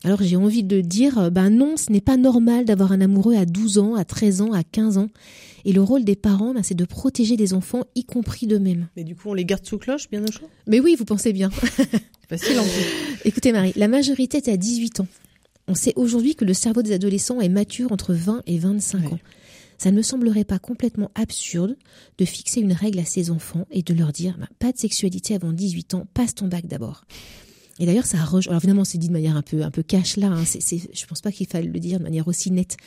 Alors 0.04 0.24
j'ai 0.24 0.38
envie 0.38 0.64
de 0.64 0.80
dire, 0.80 1.18
euh, 1.18 1.30
ben 1.30 1.50
non, 1.50 1.76
ce 1.76 1.92
n'est 1.92 2.00
pas 2.00 2.16
normal 2.16 2.64
d'avoir 2.64 2.94
un 2.94 3.02
amoureux 3.02 3.36
à 3.36 3.46
12 3.46 3.80
ans, 3.80 3.96
à 3.96 4.06
13 4.06 4.42
ans, 4.42 4.54
à 4.54 4.64
15 4.64 4.98
ans. 4.98 5.10
Et 5.66 5.74
le 5.74 5.82
rôle 5.82 6.06
des 6.06 6.16
parents, 6.16 6.54
ben, 6.54 6.64
c'est 6.64 6.76
de 6.76 6.86
protéger 6.86 7.36
les 7.36 7.54
enfants, 7.54 7.84
y 7.96 8.06
compris 8.06 8.48
d'eux-mêmes. 8.48 8.88
Mais 8.96 9.04
du 9.04 9.16
coup, 9.16 9.30
on 9.30 9.34
les 9.34 9.44
garde 9.44 9.66
sous 9.66 9.78
cloche, 9.78 10.10
bien 10.10 10.24
au 10.24 10.32
chaud? 10.32 10.50
Mais 10.68 10.80
oui, 10.80 10.96
vous 10.98 11.04
pensez 11.04 11.34
bien. 11.34 11.50
Facile 12.30 12.60
en 12.60 12.64
plus. 12.64 13.20
Écoutez 13.26 13.52
Marie, 13.52 13.74
la 13.76 13.90
majorité 13.90 14.38
est 14.38 14.48
à 14.48 14.56
18 14.56 15.02
ans. 15.02 15.08
On 15.68 15.76
sait 15.76 15.94
aujourd'hui 15.98 16.36
que 16.36 16.46
le 16.46 16.54
cerveau 16.54 16.82
des 16.82 16.94
adolescents 16.94 17.42
est 17.42 17.50
mature 17.50 17.92
entre 17.92 18.14
20 18.14 18.44
et 18.48 18.58
25 18.58 19.14
ans. 19.14 19.20
Ça 19.78 19.92
ne 19.92 19.98
me 19.98 20.02
semblerait 20.02 20.44
pas 20.46 20.60
complètement 20.60 21.12
absurde 21.16 21.76
de 22.18 22.26
fixer 22.26 22.62
une 22.62 22.74
règle 22.74 23.00
à 23.00 23.06
ses 23.06 23.32
enfants 23.32 23.66
et 23.72 23.82
de 23.82 23.94
leur 23.94 24.12
dire 24.12 24.38
ben, 24.38 24.48
pas 24.60 24.72
de 24.72 24.78
sexualité 24.78 25.36
avant 25.36 25.52
18 25.52 25.94
ans, 25.94 26.08
passe 26.14 26.36
ton 26.36 26.48
bac 26.48 26.68
d'abord. 26.68 27.06
Et 27.80 27.86
d'ailleurs, 27.86 28.06
ça 28.06 28.24
rejoint. 28.24 28.52
Alors 28.52 28.62
évidemment, 28.62 28.84
c'est 28.84 28.98
dit 28.98 29.08
de 29.08 29.13
manière 29.13 29.38
un 29.38 29.42
peu 29.42 29.63
un 29.63 29.72
peu 29.72 29.84
cash 29.84 30.18
là. 30.18 30.28
Hein. 30.28 30.44
C'est, 30.46 30.62
c'est, 30.62 30.82
je 30.94 31.06
pense 31.06 31.22
pas 31.22 31.32
qu'il 31.32 31.48
faille 31.48 31.68
le 31.68 31.80
dire 31.80 32.00
de 32.00 32.04
manière 32.04 32.28
aussi 32.28 32.52
nette, 32.52 32.78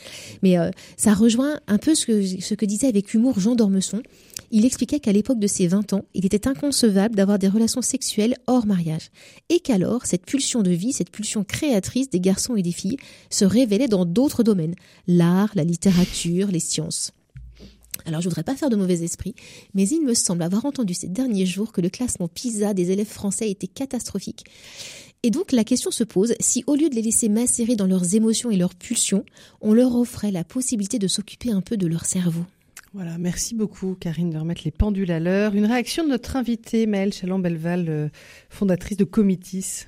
mais 0.43 0.59
euh, 0.59 0.71
ça 0.97 1.15
rejoint 1.15 1.61
un 1.67 1.79
peu 1.79 1.95
ce 1.95 2.07
que 2.07 2.41
ce 2.41 2.55
que 2.55 2.67
disait 2.67 2.89
avec 2.89 3.15
humour 3.15 3.41
Jean 3.41 3.55
Dormesson. 3.55 4.03
Il 4.51 4.67
expliquait 4.67 5.01
qu'à 5.01 5.13
l'époque 5.13 5.39
de 5.39 5.47
ses 5.47 5.67
20 5.67 5.95
ans, 5.95 6.05
il 6.13 6.27
était 6.27 6.47
inconcevable 6.47 7.15
d'avoir 7.15 7.39
des 7.39 7.49
relations 7.49 7.81
sexuelles 7.81 8.37
hors 8.47 8.67
mariage, 8.67 9.11
et 9.49 9.61
qu'alors 9.61 10.05
cette 10.05 10.27
pulsion 10.27 10.63
de 10.63 10.71
vie, 10.71 10.93
cette 10.93 11.11
pulsion 11.11 11.43
créatrice 11.43 12.11
des 12.11 12.21
garçons 12.21 12.55
et 12.55 12.63
des 12.63 12.73
filles, 12.73 12.99
se 13.31 13.47
révélait 13.47 13.89
dans 13.89 14.05
d'autres 14.05 14.43
domaines 14.43 14.75
l'art, 15.07 15.53
la 15.55 15.65
littérature, 15.65 16.49
les 16.49 16.61
sciences. 16.61 17.13
Alors 18.07 18.21
je 18.21 18.29
voudrais 18.29 18.43
pas 18.43 18.57
faire 18.57 18.71
de 18.71 18.77
mauvais 18.77 19.03
esprit, 19.03 19.35
mais 19.75 19.89
il 19.89 20.03
me 20.03 20.15
semble 20.15 20.43
avoir 20.43 20.65
entendu 20.65 20.95
ces 20.95 21.09
derniers 21.09 21.47
jours 21.47 21.73
que 21.73 21.81
le 21.81 21.91
classement 21.91 22.29
PISA 22.29 22.75
des 22.75 22.91
élèves 22.91 23.07
français 23.07 23.51
était 23.51 23.67
catastrophique. 23.67 24.45
Et 25.23 25.31
donc 25.31 25.53
la 25.53 25.65
question 25.65 25.91
se 25.91 26.05
pose 26.05 26.35
si 26.41 26.65
au 26.67 26.75
lieu 26.75 26.89
de 26.89 26.95
les 26.95 27.03
laisser 27.03 27.29
macérer 27.29 27.77
dans 27.77 27.87
leurs 27.87 28.15
émotions 28.15 28.51
et 28.51 28.57
leurs 28.57 28.75
pulsions, 28.75 29.25
on 29.61 29.73
leur 29.73 29.95
offrait 29.95 30.33
la 30.33 30.43
possibilité 30.43 30.99
de 30.99 31.07
s'occuper 31.07 31.51
un 31.53 31.61
peu 31.61 31.77
de 31.77 31.87
leur 31.87 32.05
cerveau. 32.05 32.45
Voilà, 32.95 33.17
merci 33.19 33.55
beaucoup 33.55 33.95
Karine 33.99 34.31
de 34.31 34.39
remettre 34.39 34.63
les 34.65 34.71
pendules 34.71 35.13
à 35.13 35.21
l'heure. 35.21 35.55
Une 35.55 35.65
réaction 35.65 36.05
de 36.05 36.11
notre 36.11 36.37
invitée 36.37 36.87
Maëlle 36.87 37.13
Chaland-Belval, 37.13 37.89
euh, 37.89 38.09
fondatrice 38.51 38.99
de 38.99 39.05
Comitis. 39.05 39.87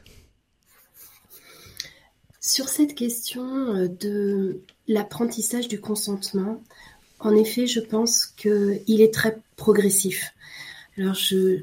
Sur 2.40 2.68
cette 2.68 2.94
question 2.94 3.74
euh, 3.74 3.88
de 3.88 4.62
l'apprentissage 4.86 5.68
du 5.68 5.80
consentement, 5.80 6.62
en 7.20 7.34
effet, 7.34 7.66
je 7.66 7.80
pense 7.80 8.26
qu'il 8.26 9.00
est 9.00 9.14
très 9.14 9.38
progressif. 9.56 10.34
Alors, 10.96 11.16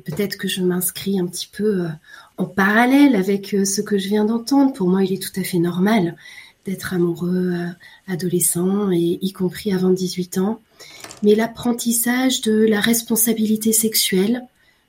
peut-être 0.06 0.38
que 0.38 0.50
je 0.50 0.62
m'inscris 0.62 1.20
un 1.20 1.26
petit 1.26 1.50
peu 1.52 1.86
euh, 1.86 1.88
en 2.38 2.46
parallèle 2.46 3.16
avec 3.16 3.54
euh, 3.54 3.64
ce 3.64 3.82
que 3.82 3.98
je 3.98 4.10
viens 4.10 4.26
d'entendre. 4.26 4.74
Pour 4.74 4.90
moi, 4.90 5.04
il 5.04 5.14
est 5.14 5.22
tout 5.22 5.40
à 5.40 5.44
fait 5.44 5.60
normal 5.60 6.18
d'être 6.66 6.94
amoureux 6.94 7.54
euh, 7.54 7.68
adolescent 8.08 8.92
et 8.92 9.20
y 9.22 9.32
compris 9.32 9.74
avant 9.74 9.90
18 9.90 10.38
ans. 10.40 10.60
Mais 11.24 11.34
l'apprentissage 11.34 12.42
de 12.42 12.66
la 12.66 12.82
responsabilité 12.82 13.72
sexuelle, 13.72 14.42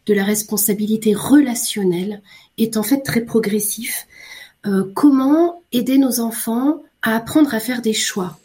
de 0.07 0.15
la 0.15 0.25
responsabilité 0.25 1.15
relationnelle 1.15 2.21
est 2.59 2.77
en 2.77 2.83
fait 2.83 3.03
très 3.03 3.21
progressif. 3.21 4.07
comment 4.95 5.63
aider 5.71 5.99
nos 5.99 6.21
enfants 6.21 6.83
à 7.03 7.17
apprendre 7.17 7.55
à 7.55 7.61
faire 7.61 7.83
des 7.83 7.93
choix? 7.93 8.39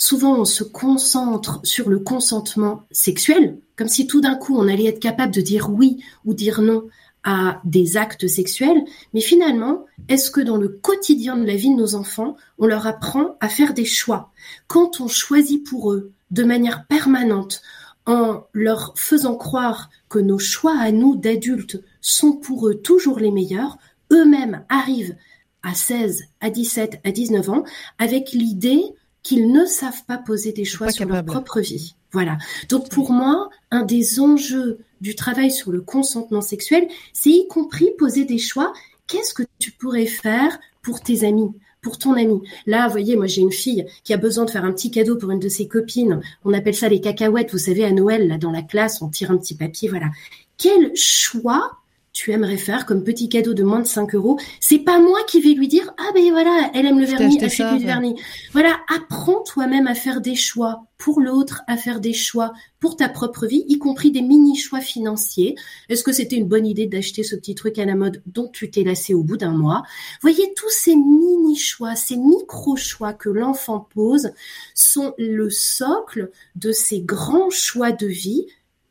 Souvent 0.00 0.40
on 0.40 0.44
se 0.46 0.64
concentre 0.64 1.60
sur 1.62 1.90
le 1.90 1.98
consentement 1.98 2.84
sexuel, 2.90 3.58
comme 3.76 3.88
si 3.88 4.06
tout 4.06 4.22
d'un 4.22 4.34
coup 4.34 4.56
on 4.56 4.66
allait 4.66 4.86
être 4.86 4.98
capable 4.98 5.32
de 5.32 5.42
dire 5.42 5.70
oui 5.70 6.02
ou 6.24 6.32
dire 6.32 6.62
non 6.62 6.88
à 7.22 7.60
des 7.64 7.98
actes 7.98 8.26
sexuels, 8.26 8.82
mais 9.12 9.20
finalement, 9.20 9.84
est-ce 10.08 10.30
que 10.30 10.40
dans 10.40 10.56
le 10.56 10.68
quotidien 10.68 11.36
de 11.36 11.44
la 11.44 11.54
vie 11.54 11.68
de 11.68 11.76
nos 11.76 11.94
enfants, 11.94 12.34
on 12.58 12.66
leur 12.66 12.86
apprend 12.86 13.36
à 13.40 13.50
faire 13.50 13.74
des 13.74 13.84
choix? 13.84 14.32
Quand 14.68 15.02
on 15.02 15.06
choisit 15.06 15.62
pour 15.62 15.92
eux 15.92 16.12
de 16.30 16.44
manière 16.44 16.86
permanente, 16.86 17.60
en 18.06 18.44
leur 18.54 18.94
faisant 18.96 19.36
croire 19.36 19.90
que 20.08 20.18
nos 20.18 20.38
choix 20.38 20.78
à 20.78 20.92
nous 20.92 21.14
d'adultes 21.14 21.82
sont 22.00 22.32
pour 22.32 22.68
eux 22.68 22.74
toujours 22.74 23.18
les 23.18 23.30
meilleurs, 23.30 23.76
eux-mêmes 24.10 24.64
arrivent 24.70 25.14
à 25.62 25.74
16, 25.74 26.24
à 26.40 26.48
17, 26.48 27.00
à 27.04 27.10
19 27.10 27.50
ans 27.50 27.64
avec 27.98 28.32
l'idée 28.32 28.82
qu'ils 29.22 29.52
ne 29.52 29.64
savent 29.64 30.04
pas 30.06 30.18
poser 30.18 30.52
des 30.52 30.64
choix 30.64 30.90
sur 30.90 31.06
leur 31.06 31.24
propre 31.24 31.60
vie. 31.60 31.94
Voilà. 32.12 32.38
Donc 32.68 32.90
pour 32.90 33.12
moi, 33.12 33.50
un 33.70 33.82
des 33.82 34.20
enjeux 34.20 34.78
du 35.00 35.14
travail 35.14 35.50
sur 35.50 35.70
le 35.72 35.80
consentement 35.80 36.40
sexuel, 36.40 36.88
c'est 37.12 37.30
y 37.30 37.46
compris 37.48 37.90
poser 37.98 38.24
des 38.24 38.38
choix. 38.38 38.72
Qu'est-ce 39.06 39.34
que 39.34 39.42
tu 39.58 39.72
pourrais 39.72 40.06
faire 40.06 40.58
pour 40.82 41.00
tes 41.00 41.24
amis 41.24 41.50
pour 41.82 41.96
ton 41.96 42.12
ami? 42.12 42.42
Là, 42.66 42.86
vous 42.86 42.92
voyez, 42.92 43.16
moi 43.16 43.26
j'ai 43.26 43.40
une 43.40 43.52
fille 43.52 43.86
qui 44.04 44.12
a 44.12 44.18
besoin 44.18 44.44
de 44.44 44.50
faire 44.50 44.64
un 44.64 44.72
petit 44.72 44.90
cadeau 44.90 45.16
pour 45.16 45.30
une 45.30 45.38
de 45.38 45.48
ses 45.48 45.66
copines. 45.66 46.20
On 46.44 46.52
appelle 46.52 46.74
ça 46.74 46.88
les 46.88 47.00
cacahuètes. 47.00 47.52
Vous 47.52 47.58
savez, 47.58 47.84
à 47.84 47.92
Noël, 47.92 48.28
là 48.28 48.36
dans 48.36 48.50
la 48.50 48.62
classe, 48.62 49.00
on 49.00 49.08
tire 49.08 49.30
un 49.30 49.38
petit 49.38 49.54
papier. 49.54 49.88
Voilà. 49.88 50.10
Quel 50.58 50.94
choix 50.94 51.79
tu 52.20 52.32
aimerais 52.32 52.58
faire 52.58 52.84
comme 52.84 53.02
petit 53.02 53.30
cadeau 53.30 53.54
de 53.54 53.62
moins 53.62 53.80
de 53.80 53.86
5 53.86 54.14
euros. 54.14 54.38
C'est 54.60 54.80
pas 54.80 55.00
moi 55.00 55.20
qui 55.26 55.40
vais 55.40 55.54
lui 55.54 55.68
dire 55.68 55.90
ah 55.96 56.10
ben 56.14 56.30
voilà, 56.30 56.70
elle 56.74 56.84
aime 56.84 57.00
le 57.00 57.06
vernis, 57.06 57.42
achète 57.42 57.78
du 57.78 57.86
vernis. 57.86 58.14
Voilà, 58.52 58.78
apprends 58.94 59.42
toi-même 59.42 59.86
à 59.86 59.94
faire 59.94 60.20
des 60.20 60.34
choix 60.34 60.84
pour 60.98 61.22
l'autre, 61.22 61.62
à 61.66 61.78
faire 61.78 61.98
des 61.98 62.12
choix 62.12 62.52
pour 62.78 62.96
ta 62.96 63.08
propre 63.08 63.46
vie, 63.46 63.64
y 63.68 63.78
compris 63.78 64.10
des 64.10 64.20
mini 64.20 64.54
choix 64.54 64.80
financiers. 64.80 65.56
Est-ce 65.88 66.04
que 66.04 66.12
c'était 66.12 66.36
une 66.36 66.46
bonne 66.46 66.66
idée 66.66 66.86
d'acheter 66.86 67.22
ce 67.22 67.36
petit 67.36 67.54
truc 67.54 67.78
à 67.78 67.86
la 67.86 67.94
mode 67.94 68.22
dont 68.26 68.48
tu 68.52 68.70
t'es 68.70 68.84
lassé 68.84 69.14
au 69.14 69.22
bout 69.22 69.38
d'un 69.38 69.56
mois? 69.56 69.82
Voyez 70.20 70.52
tous 70.54 70.68
ces 70.68 70.96
mini 70.96 71.56
choix, 71.56 71.96
ces 71.96 72.18
micro 72.18 72.76
choix 72.76 73.14
que 73.14 73.30
l'enfant 73.30 73.88
pose 73.94 74.32
sont 74.74 75.14
le 75.16 75.48
socle 75.48 76.30
de 76.54 76.70
ces 76.70 77.00
grands 77.00 77.48
choix 77.48 77.92
de 77.92 78.06
vie 78.06 78.44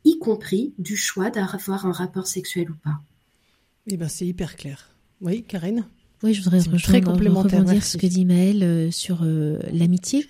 y 0.04 0.18
compris 0.18 0.74
du 0.80 0.98
choix 0.98 1.30
d'avoir 1.30 1.86
un 1.86 1.92
rapport 1.92 2.26
sexuel 2.26 2.72
ou 2.72 2.76
pas. 2.84 3.02
Eh 3.92 3.98
ben, 3.98 4.08
c'est 4.08 4.26
hyper 4.26 4.56
clair. 4.56 4.90
Oui, 5.22 5.44
Karine? 5.48 5.86
Oui, 6.22 6.34
je 6.34 6.44
voudrais 6.44 6.60
très 6.78 7.02
complémentaire, 7.02 7.60
rebondir 7.62 7.84
ce 7.84 7.98
que 7.98 8.06
dit 8.06 8.26
Maëlle 8.26 8.64
euh, 8.64 8.92
sur 8.92 9.20
euh, 9.24 9.60
l'amitié. 9.72 10.28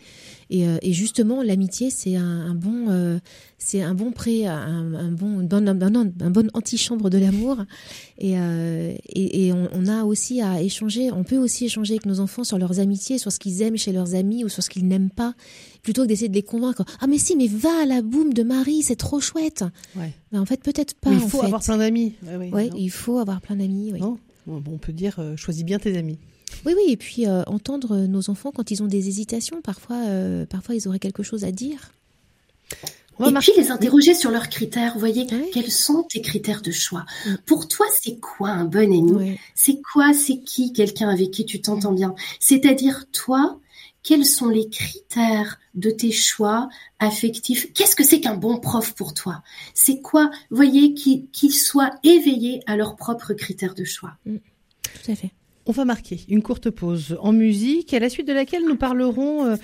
Euh, 0.51 0.77
et, 0.81 0.93
justement, 0.93 1.43
l'amitié, 1.43 1.89
c'est 1.89 2.15
un, 2.15 2.55
bon, 2.55 2.89
euh, 2.89 3.19
c'est 3.57 3.81
un 3.81 3.93
bon 3.93 4.11
prêt, 4.11 4.45
un, 4.45 5.11
bon, 5.11 5.47
un, 5.51 6.29
bon 6.31 6.49
antichambre 6.53 7.09
de 7.09 7.17
l'amour. 7.17 7.57
Et, 8.17 8.39
euh, 8.39 8.95
et, 9.07 9.53
on, 9.53 9.87
a 9.87 10.03
aussi 10.03 10.41
à 10.41 10.61
échanger. 10.61 11.11
On 11.11 11.23
peut 11.23 11.37
aussi 11.37 11.65
échanger 11.65 11.93
avec 11.93 12.05
nos 12.05 12.19
enfants 12.19 12.43
sur 12.43 12.57
leurs 12.57 12.79
amitiés, 12.79 13.17
sur 13.17 13.31
ce 13.31 13.39
qu'ils 13.39 13.61
aiment 13.61 13.77
chez 13.77 13.91
leurs 13.91 14.15
amis 14.15 14.43
ou 14.43 14.49
sur 14.49 14.63
ce 14.63 14.69
qu'ils 14.69 14.87
n'aiment 14.87 15.11
pas, 15.11 15.35
plutôt 15.83 16.03
que 16.03 16.07
d'essayer 16.07 16.29
de 16.29 16.35
les 16.35 16.43
convaincre. 16.43 16.83
Ah 16.99 17.07
mais 17.07 17.19
si, 17.19 17.35
mais 17.35 17.47
va 17.47 17.83
à 17.83 17.85
la 17.85 18.01
boum 18.01 18.33
de 18.33 18.43
Marie, 18.43 18.81
c'est 18.81 18.95
trop 18.95 19.19
chouette. 19.19 19.63
Ouais. 19.95 20.13
Ben, 20.31 20.41
en 20.41 20.45
fait, 20.45 20.61
peut-être 20.61 20.95
pas. 20.95 21.11
il 21.11 21.19
faut 21.19 21.43
avoir 21.43 21.61
plein 21.61 21.77
d'amis. 21.77 22.15
Ouais, 22.51 22.69
il 22.75 22.89
faut 22.89 23.19
avoir 23.19 23.39
plein 23.41 23.55
d'amis. 23.55 23.93
on 24.47 24.77
peut 24.77 24.93
dire, 24.93 25.21
choisis 25.35 25.63
bien 25.63 25.77
tes 25.77 25.95
amis. 25.95 26.17
Oui, 26.65 26.73
oui, 26.75 26.91
et 26.91 26.97
puis 26.97 27.27
euh, 27.27 27.43
entendre 27.47 27.97
nos 28.07 28.29
enfants 28.29 28.51
quand 28.51 28.71
ils 28.71 28.83
ont 28.83 28.87
des 28.87 29.07
hésitations, 29.07 29.61
parfois, 29.61 29.97
euh, 30.07 30.45
parfois 30.45 30.75
ils 30.75 30.87
auraient 30.87 30.99
quelque 30.99 31.23
chose 31.23 31.43
à 31.43 31.51
dire. 31.51 31.91
et 33.19 33.33
puis 33.39 33.51
les 33.57 33.71
interroger 33.71 34.13
sur 34.13 34.31
leurs 34.31 34.49
critères. 34.49 34.93
Vous 34.93 34.99
voyez, 34.99 35.27
quels 35.53 35.71
sont 35.71 36.03
tes 36.03 36.21
critères 36.21 36.61
de 36.61 36.71
choix? 36.71 37.05
Mm. 37.25 37.35
Pour 37.45 37.67
toi, 37.67 37.85
c'est 38.01 38.19
quoi 38.19 38.49
un 38.49 38.65
bon 38.65 38.91
ami 38.91 39.37
C'est 39.55 39.79
quoi, 39.93 40.13
c'est 40.13 40.39
qui 40.39 40.73
quelqu'un 40.73 41.09
avec 41.09 41.31
qui 41.31 41.45
tu 41.45 41.61
t'entends 41.61 41.93
bien? 41.93 42.15
C'est-à-dire, 42.39 43.05
toi, 43.11 43.59
quels 44.03 44.25
sont 44.25 44.49
les 44.49 44.69
critères 44.69 45.59
de 45.75 45.91
tes 45.91 46.11
choix 46.11 46.69
affectifs? 46.99 47.71
Qu'est-ce 47.73 47.95
que 47.95 48.03
c'est 48.03 48.21
qu'un 48.21 48.35
bon 48.35 48.57
prof 48.59 48.93
pour 48.95 49.13
toi? 49.13 49.43
C'est 49.73 50.01
quoi 50.01 50.31
Vous 50.49 50.55
voyez, 50.57 50.93
qu'ils 50.93 51.53
soient 51.53 51.91
éveillés 52.03 52.61
à 52.65 52.75
leurs 52.75 52.95
propres 52.95 53.33
critères 53.33 53.75
de 53.75 53.83
choix? 53.83 54.13
Mm. 54.25 54.37
Tout 54.83 55.11
à 55.11 55.15
fait. 55.15 55.31
On 55.69 55.71
va 55.71 55.85
marquer 55.85 56.21
une 56.29 56.41
courte 56.41 56.71
pause 56.71 57.15
en 57.21 57.31
musique, 57.31 57.93
à 57.93 57.99
la 57.99 58.09
suite 58.09 58.27
de 58.27 58.33
laquelle 58.33 58.63
nous 58.65 58.75
parlerons, 58.75 59.45
euh, 59.45 59.55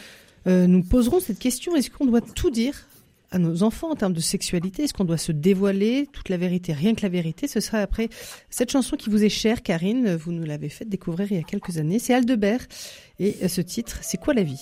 euh, 0.46 0.68
nous 0.68 0.84
poserons 0.84 1.20
cette 1.20 1.40
question 1.40 1.76
est-ce 1.76 1.90
qu'on 1.90 2.06
doit 2.06 2.22
tout 2.22 2.52
dire 2.52 2.86
à 3.32 3.40
nos 3.40 3.64
enfants 3.64 3.90
en 3.90 3.96
termes 3.96 4.14
de 4.14 4.20
sexualité? 4.20 4.84
Est-ce 4.84 4.94
qu'on 4.94 5.04
doit 5.04 5.18
se 5.18 5.32
dévoiler 5.32 6.08
toute 6.14 6.30
la 6.30 6.38
vérité, 6.38 6.74
rien 6.74 6.94
que 6.94 7.02
la 7.02 7.10
vérité? 7.10 7.48
Ce 7.48 7.60
sera 7.60 7.80
après 7.80 8.10
cette 8.52 8.70
chanson 8.70 8.98
qui 8.98 9.10
vous 9.10 9.24
est 9.24 9.30
chère, 9.30 9.64
Karine. 9.64 10.16
Vous 10.16 10.32
nous 10.32 10.46
l'avez 10.46 10.70
fait 10.70 10.86
découvrir 10.86 11.32
il 11.32 11.38
y 11.38 11.40
a 11.40 11.44
quelques 11.44 11.80
années. 11.80 11.98
C'est 11.98 12.14
Aldebert 12.14 12.68
et 13.18 13.48
ce 13.48 13.62
titre, 13.62 13.98
c'est 14.04 14.20
quoi 14.20 14.36
la 14.36 14.44
vie? 14.44 14.62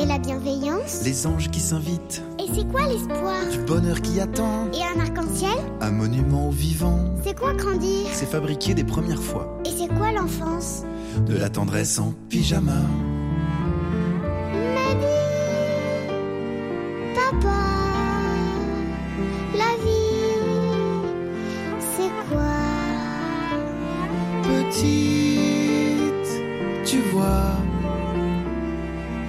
Et 0.00 0.06
la 0.06 0.18
bienveillance 0.18 1.02
Les 1.02 1.26
anges 1.26 1.50
qui 1.50 1.58
s'invitent. 1.58 2.22
Et 2.38 2.44
c'est 2.54 2.66
quoi 2.68 2.86
l'espoir 2.86 3.34
Du 3.50 3.58
bonheur 3.58 4.00
qui 4.00 4.20
attend. 4.20 4.70
Et 4.72 4.84
un 4.84 5.00
arc-en-ciel 5.00 5.58
Un 5.80 5.90
monument 5.90 6.48
au 6.48 6.52
vivant. 6.52 7.00
C'est 7.24 7.36
quoi 7.36 7.52
grandir 7.54 8.06
C'est 8.12 8.26
fabriquer 8.30 8.74
des 8.74 8.84
premières 8.84 9.22
fois. 9.22 9.60
Et 9.64 9.70
c'est 9.70 9.88
quoi 9.88 10.12
l'enfance 10.12 10.84
De 11.26 11.36
la 11.36 11.48
tendresse 11.48 11.98
en 11.98 12.14
pyjama. 12.28 12.80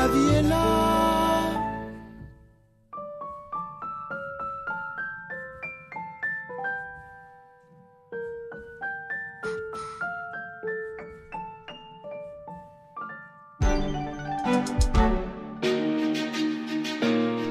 la 0.00 0.08
vie 0.08 0.34
est 0.34 0.42
là. 0.42 0.56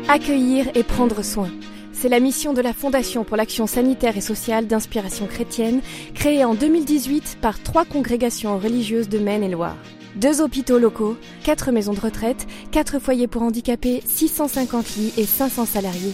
Accueillir 0.08 0.70
et 0.74 0.84
prendre 0.84 1.22
soin. 1.24 1.50
C'est 1.92 2.10
la 2.10 2.20
mission 2.20 2.54
de 2.54 2.62
la 2.62 2.74
Fondation 2.74 3.24
pour 3.24 3.38
l'action 3.38 3.68
sanitaire 3.68 4.18
et 4.18 4.22
sociale 4.22 4.66
d'inspiration 4.66 5.28
chrétienne, 5.28 5.82
créée 6.16 6.44
en 6.44 6.56
2018 6.56 7.38
par 7.42 7.62
trois 7.62 7.86
congrégations 7.86 8.58
religieuses 8.58 9.10
de 9.10 9.20
Maine-et-Loire. 9.20 9.76
Deux 10.16 10.42
hôpitaux 10.42 10.80
locaux, 10.80 11.18
quatre 11.44 11.72
maisons 11.72 11.94
de 11.94 12.00
retraite, 12.00 12.48
quatre 12.72 12.98
foyers 13.00 13.28
pour 13.28 13.44
handicapés, 13.44 14.02
650 14.06 14.96
lits 14.96 15.14
et 15.18 15.26
500 15.26 15.66
salariés. 15.66 16.14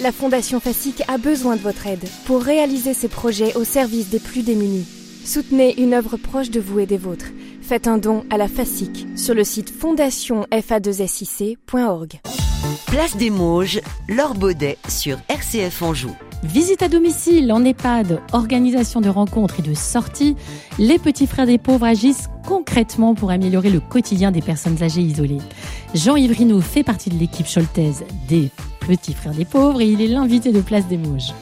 La 0.00 0.12
Fondation 0.12 0.60
FASIC 0.60 1.02
a 1.08 1.18
besoin 1.18 1.56
de 1.56 1.60
votre 1.60 1.86
aide 1.86 2.08
pour 2.24 2.42
réaliser 2.42 2.94
ses 2.94 3.08
projets 3.08 3.54
au 3.56 3.64
service 3.64 4.08
des 4.08 4.20
plus 4.20 4.42
démunis. 4.42 4.86
Soutenez 5.24 5.80
une 5.80 5.94
œuvre 5.94 6.16
proche 6.16 6.50
de 6.50 6.60
vous 6.60 6.80
et 6.80 6.86
des 6.86 6.96
vôtres. 6.96 7.26
Faites 7.60 7.88
un 7.88 7.98
don 7.98 8.24
à 8.30 8.38
la 8.38 8.48
FASIC 8.48 9.06
sur 9.16 9.34
le 9.34 9.44
site 9.44 9.70
fondationfa2sic.org. 9.72 12.20
Place 12.86 13.16
des 13.16 13.30
Mauges, 13.30 13.80
Laure 14.08 14.36
sur 14.88 15.18
RCF 15.28 15.82
Anjou. 15.82 16.16
Visite 16.42 16.82
à 16.82 16.88
domicile 16.88 17.52
en 17.52 17.64
EHPAD, 17.64 18.20
organisation 18.32 19.00
de 19.00 19.08
rencontres 19.08 19.60
et 19.60 19.62
de 19.62 19.74
sorties, 19.74 20.36
les 20.78 20.98
petits 20.98 21.28
frères 21.28 21.46
des 21.46 21.58
pauvres 21.58 21.86
agissent 21.86 22.28
concrètement 22.46 23.14
pour 23.14 23.30
améliorer 23.30 23.70
le 23.70 23.78
quotidien 23.78 24.32
des 24.32 24.42
personnes 24.42 24.82
âgées 24.82 25.02
isolées. 25.02 25.38
Jean-Yves 25.94 26.60
fait 26.60 26.82
partie 26.82 27.10
de 27.10 27.18
l'équipe 27.18 27.46
choltaise 27.46 28.04
des 28.28 28.50
petits 28.80 29.14
frères 29.14 29.34
des 29.34 29.44
pauvres 29.44 29.80
et 29.80 29.86
il 29.86 30.00
est 30.00 30.08
l'invité 30.08 30.50
de 30.50 30.60
Place 30.60 30.88
des 30.88 30.98
Mauges. 30.98 31.32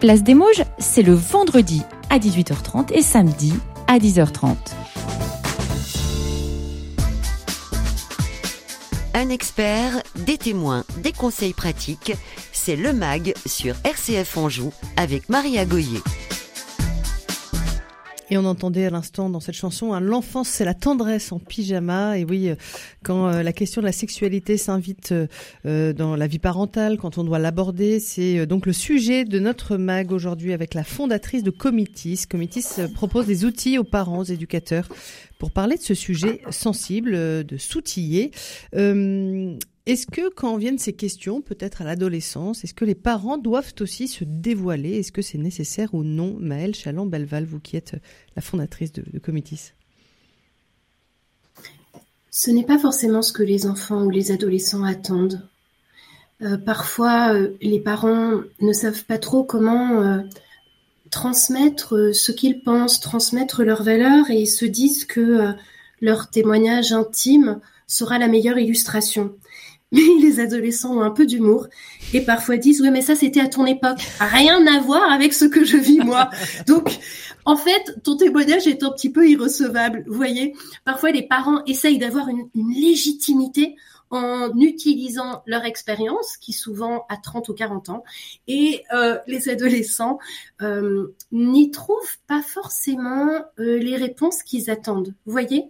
Place 0.00 0.22
des 0.22 0.34
Mauges, 0.34 0.62
c'est 0.78 1.02
le 1.02 1.14
vendredi 1.14 1.82
à 2.10 2.18
18h30 2.18 2.92
et 2.92 3.02
samedi 3.02 3.52
à 3.88 3.98
10h30. 3.98 4.54
Un 9.16 9.30
expert, 9.30 10.02
des 10.14 10.36
témoins, 10.36 10.84
des 10.98 11.12
conseils 11.12 11.54
pratiques, 11.54 12.12
c'est 12.52 12.76
le 12.76 12.92
MAG 12.92 13.32
sur 13.46 13.74
RCF 13.82 14.36
Anjou 14.36 14.74
avec 14.98 15.30
Maria 15.30 15.64
Goyer. 15.64 16.02
Et 18.28 18.36
on 18.36 18.44
entendait 18.44 18.86
à 18.86 18.90
l'instant 18.90 19.30
dans 19.30 19.38
cette 19.38 19.54
chanson, 19.54 19.98
l'enfance 20.00 20.48
c'est 20.48 20.64
la 20.64 20.74
tendresse 20.74 21.30
en 21.30 21.38
pyjama. 21.38 22.18
Et 22.18 22.24
oui, 22.24 22.48
euh, 22.48 22.56
quand 23.04 23.28
euh, 23.28 23.42
la 23.44 23.52
question 23.52 23.80
de 23.80 23.86
la 23.86 23.92
sexualité 23.92 24.56
s'invite 24.56 25.14
euh, 25.64 25.92
dans 25.92 26.16
la 26.16 26.26
vie 26.26 26.40
parentale, 26.40 26.98
quand 26.98 27.18
on 27.18 27.24
doit 27.24 27.38
l'aborder, 27.38 28.00
c'est 28.00 28.44
donc 28.46 28.66
le 28.66 28.72
sujet 28.72 29.24
de 29.24 29.38
notre 29.38 29.76
mag 29.76 30.10
aujourd'hui 30.10 30.52
avec 30.52 30.74
la 30.74 30.82
fondatrice 30.82 31.44
de 31.44 31.50
Comitis. 31.50 32.24
Comitis 32.28 32.64
propose 32.94 33.26
des 33.26 33.44
outils 33.44 33.78
aux 33.78 33.84
parents, 33.84 34.18
aux 34.18 34.24
éducateurs 34.24 34.88
pour 35.38 35.52
parler 35.52 35.76
de 35.76 35.82
ce 35.82 35.94
sujet 35.94 36.40
sensible, 36.50 37.12
de 37.12 37.56
s'outiller. 37.58 38.32
Est-ce 39.86 40.08
que 40.08 40.28
quand 40.30 40.56
viennent 40.56 40.80
ces 40.80 40.94
questions, 40.94 41.40
peut-être 41.40 41.80
à 41.80 41.84
l'adolescence, 41.84 42.64
est-ce 42.64 42.74
que 42.74 42.84
les 42.84 42.96
parents 42.96 43.38
doivent 43.38 43.72
aussi 43.78 44.08
se 44.08 44.24
dévoiler? 44.24 44.98
Est-ce 44.98 45.12
que 45.12 45.22
c'est 45.22 45.38
nécessaire 45.38 45.94
ou 45.94 46.02
non? 46.02 46.36
Maëlle 46.40 46.74
Chaland-Belval, 46.74 47.44
vous 47.44 47.60
qui 47.60 47.76
êtes 47.76 47.94
la 48.34 48.42
fondatrice 48.42 48.92
de, 48.92 49.04
Comitis 49.20 49.70
Ce 52.32 52.50
n'est 52.50 52.64
pas 52.64 52.78
forcément 52.78 53.22
ce 53.22 53.32
que 53.32 53.44
les 53.44 53.66
enfants 53.66 54.02
ou 54.02 54.10
les 54.10 54.32
adolescents 54.32 54.82
attendent. 54.82 55.46
Euh, 56.42 56.58
parfois, 56.58 57.32
euh, 57.32 57.56
les 57.62 57.78
parents 57.78 58.40
ne 58.60 58.72
savent 58.72 59.04
pas 59.04 59.18
trop 59.18 59.44
comment 59.44 60.02
euh, 60.02 60.18
transmettre 61.12 62.12
ce 62.12 62.32
qu'ils 62.32 62.60
pensent, 62.60 62.98
transmettre 62.98 63.62
leurs 63.62 63.84
valeurs 63.84 64.30
et 64.30 64.46
se 64.46 64.64
disent 64.64 65.04
que 65.04 65.54
leur 66.00 66.28
témoignage 66.28 66.90
intime 66.90 67.60
sera 67.86 68.18
la 68.18 68.26
meilleure 68.26 68.58
illustration 68.58 69.32
les 70.20 70.40
adolescents 70.40 70.96
ont 70.96 71.02
un 71.02 71.10
peu 71.10 71.26
d'humour 71.26 71.66
et 72.12 72.20
parfois 72.20 72.56
disent 72.56 72.80
oui 72.80 72.90
mais 72.90 73.02
ça 73.02 73.14
c'était 73.14 73.40
à 73.40 73.48
ton 73.48 73.66
époque. 73.66 73.98
Rien 74.20 74.66
à 74.66 74.80
voir 74.80 75.10
avec 75.10 75.32
ce 75.32 75.44
que 75.44 75.64
je 75.64 75.76
vis 75.76 76.00
moi. 76.00 76.30
Donc 76.66 76.98
en 77.44 77.56
fait 77.56 78.02
ton 78.02 78.16
témoignage 78.16 78.66
est 78.66 78.82
un 78.82 78.90
petit 78.90 79.10
peu 79.10 79.28
irrecevable 79.28 80.04
vous 80.06 80.14
voyez. 80.14 80.54
Parfois 80.84 81.10
les 81.10 81.22
parents 81.22 81.62
essayent 81.66 81.98
d'avoir 81.98 82.28
une, 82.28 82.48
une 82.54 82.72
légitimité 82.72 83.76
en 84.10 84.58
utilisant 84.58 85.42
leur 85.46 85.64
expérience, 85.64 86.36
qui 86.36 86.52
souvent 86.52 87.04
a 87.08 87.16
30 87.16 87.48
ou 87.48 87.54
40 87.54 87.88
ans, 87.88 88.04
et 88.46 88.84
euh, 88.94 89.18
les 89.26 89.48
adolescents 89.48 90.18
euh, 90.62 91.14
n'y 91.32 91.70
trouvent 91.70 92.18
pas 92.26 92.42
forcément 92.42 93.30
euh, 93.58 93.78
les 93.78 93.96
réponses 93.96 94.42
qu'ils 94.42 94.70
attendent. 94.70 95.14
Vous 95.26 95.32
voyez? 95.32 95.64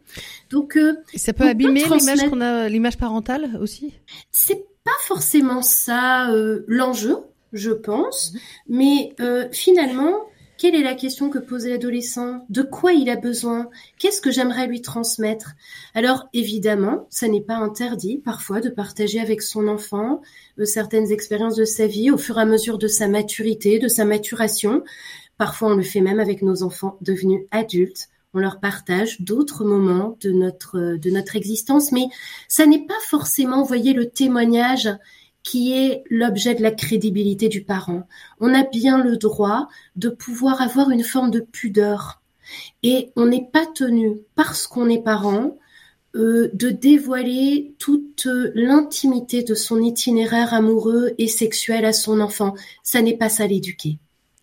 Donc, 0.51 0.78
ça 1.14 1.32
peut 1.32 1.49
abîmer 1.49 1.84
l'image 1.84 2.28
qu'on 2.28 2.41
a, 2.41 2.68
l'image 2.68 2.99
parentale 2.99 3.59
aussi? 3.61 3.95
C'est 4.32 4.66
pas 4.84 4.91
forcément 5.03 5.62
ça 5.62 6.30
l'enjeu, 6.66 7.18
je 7.53 7.72
pense, 7.72 8.32
mhm. 8.32 8.41
mais 8.68 9.16
finalement 9.53 10.26
quelle 10.59 10.75
est 10.75 10.83
la 10.83 10.95
question 10.95 11.29
que 11.29 11.39
pose 11.39 11.67
l'adolescent? 11.67 12.47
De 12.49 12.63
quoi 12.63 12.93
il 12.93 13.11
a 13.11 13.17
besoin? 13.17 13.69
Qu'est-ce 13.99 14.21
que 14.21 14.31
j'aimerais 14.31 14.67
lui 14.67 14.81
transmettre? 14.81 15.53
Alors 15.95 16.29
évidemment, 16.33 17.07
ça 17.11 17.29
n'est 17.29 17.43
pas 17.43 17.57
interdit 17.57 18.19
parfois 18.19 18.61
de 18.61 18.71
partager 18.71 19.21
avec 19.21 19.43
son 19.43 19.69
enfant 19.69 20.23
euh, 20.59 20.65
certaines 20.65 21.13
expériences 21.13 21.57
de 21.57 21.65
sa 21.65 21.87
vie 21.87 22.11
au 22.11 22.19
fur 22.19 22.39
et 22.39 22.43
à 22.43 22.47
mesure 22.47 22.79
de 22.79 22.89
sa 22.89 23.09
maturité, 23.09 23.79
de 23.79 23.89
sa 23.89 24.05
maturation. 24.05 24.83
Parfois, 25.39 25.73
on 25.73 25.77
le 25.77 25.83
fait 25.83 26.01
même 26.01 26.21
avec 26.21 26.43
nos 26.43 26.63
enfants 26.63 26.97
devenus 27.01 27.43
adultes. 27.51 28.09
On 28.33 28.39
leur 28.39 28.61
partage 28.61 29.21
d'autres 29.21 29.65
moments 29.65 30.19
de 30.21 30.31
notre 30.31 30.97
de 30.97 31.11
notre 31.11 31.37
existence, 31.37 31.93
mais 31.93 32.07
ça 32.49 32.67
n'est 32.67 32.85
pas 32.85 32.95
forcément, 33.07 33.63
voyez, 33.63 33.95
le 33.95 34.11
témoignage 34.11 34.89
qui 35.47 35.73
est 35.73 36.03
l'objet 36.11 36.57
de 36.57 36.63
la 36.63 36.73
crédibilité 36.73 37.49
du 37.49 37.63
parent. 37.63 38.03
On 38.41 38.53
a 38.53 38.65
bien 38.65 38.99
le 38.99 39.17
droit 39.17 39.69
de 39.95 40.09
pouvoir 40.09 40.61
avoir 40.61 40.91
une 40.91 41.05
forme 41.05 41.31
de 41.31 41.39
pudeur. 41.39 42.21
Et 42.83 43.13
on 43.15 43.27
n'est 43.27 43.49
pas 43.53 43.65
tenu, 43.65 44.19
parce 44.35 44.67
qu'on 44.67 44.89
est 44.89 45.03
parent, 45.03 45.57
euh, 46.17 46.51
de 46.53 46.71
dévoiler 46.71 47.75
toute 47.79 48.27
l'intimité 48.55 49.45
de 49.45 49.55
son 49.55 49.81
itinéraire 49.81 50.53
amoureux 50.53 51.15
et 51.17 51.29
sexuel 51.29 51.85
à 51.85 51.93
son 51.93 52.19
enfant. 52.19 52.55
Ça 52.83 53.01
n'est 53.01 53.17
pas 53.17 53.29
ça 53.29 53.47
l'éduquer. 53.47 53.99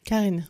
Karine. 0.05 0.45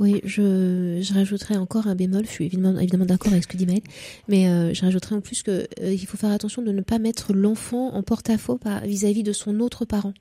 Oui, 0.00 0.22
je, 0.24 0.98
je 1.02 1.14
rajouterais 1.14 1.58
encore 1.58 1.86
un 1.86 1.94
bémol. 1.94 2.24
Je 2.24 2.30
suis 2.30 2.46
évidemment, 2.46 2.78
évidemment 2.78 3.04
d'accord 3.04 3.32
avec 3.32 3.44
ce 3.44 3.48
que 3.48 3.58
dit 3.58 3.66
Maëlle, 3.66 3.82
mais 4.28 4.48
euh, 4.48 4.72
je 4.72 4.80
rajouterais 4.80 5.14
en 5.14 5.20
plus 5.20 5.42
que 5.42 5.68
euh, 5.80 5.92
il 5.92 6.06
faut 6.06 6.16
faire 6.16 6.30
attention 6.32 6.62
de 6.62 6.72
ne 6.72 6.80
pas 6.80 6.98
mettre 6.98 7.34
l'enfant 7.34 7.92
en 7.92 8.02
porte-à-faux 8.02 8.58
vis-à-vis 8.84 9.22
de 9.22 9.32
son 9.32 9.60
autre 9.60 9.84
parent. 9.84 10.14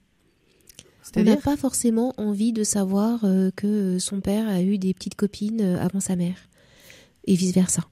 On 1.16 1.24
n'a 1.24 1.38
pas 1.38 1.56
forcément 1.56 2.14
envie 2.18 2.52
de 2.52 2.64
savoir 2.64 3.22
euh, 3.24 3.52
que 3.56 4.00
son 4.00 4.20
père 4.20 4.50
a 4.50 4.62
eu 4.62 4.78
des 4.78 4.94
petites 4.94 5.16
copines 5.16 5.62
avant 5.62 6.02
sa 6.02 6.18
mère, 6.18 6.50
et 7.26 7.36
vice 7.36 7.54
versa. 7.54 7.84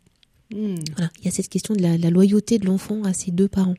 Hmm. 0.53 0.75
Voilà, 0.97 1.09
il 1.19 1.25
y 1.25 1.27
a 1.29 1.31
cette 1.31 1.49
question 1.49 1.73
de 1.73 1.81
la, 1.81 1.97
la 1.97 2.09
loyauté 2.09 2.59
de 2.59 2.65
l'enfant 2.65 3.03
à 3.03 3.13
ses 3.13 3.31
deux 3.31 3.47
parents. 3.47 3.75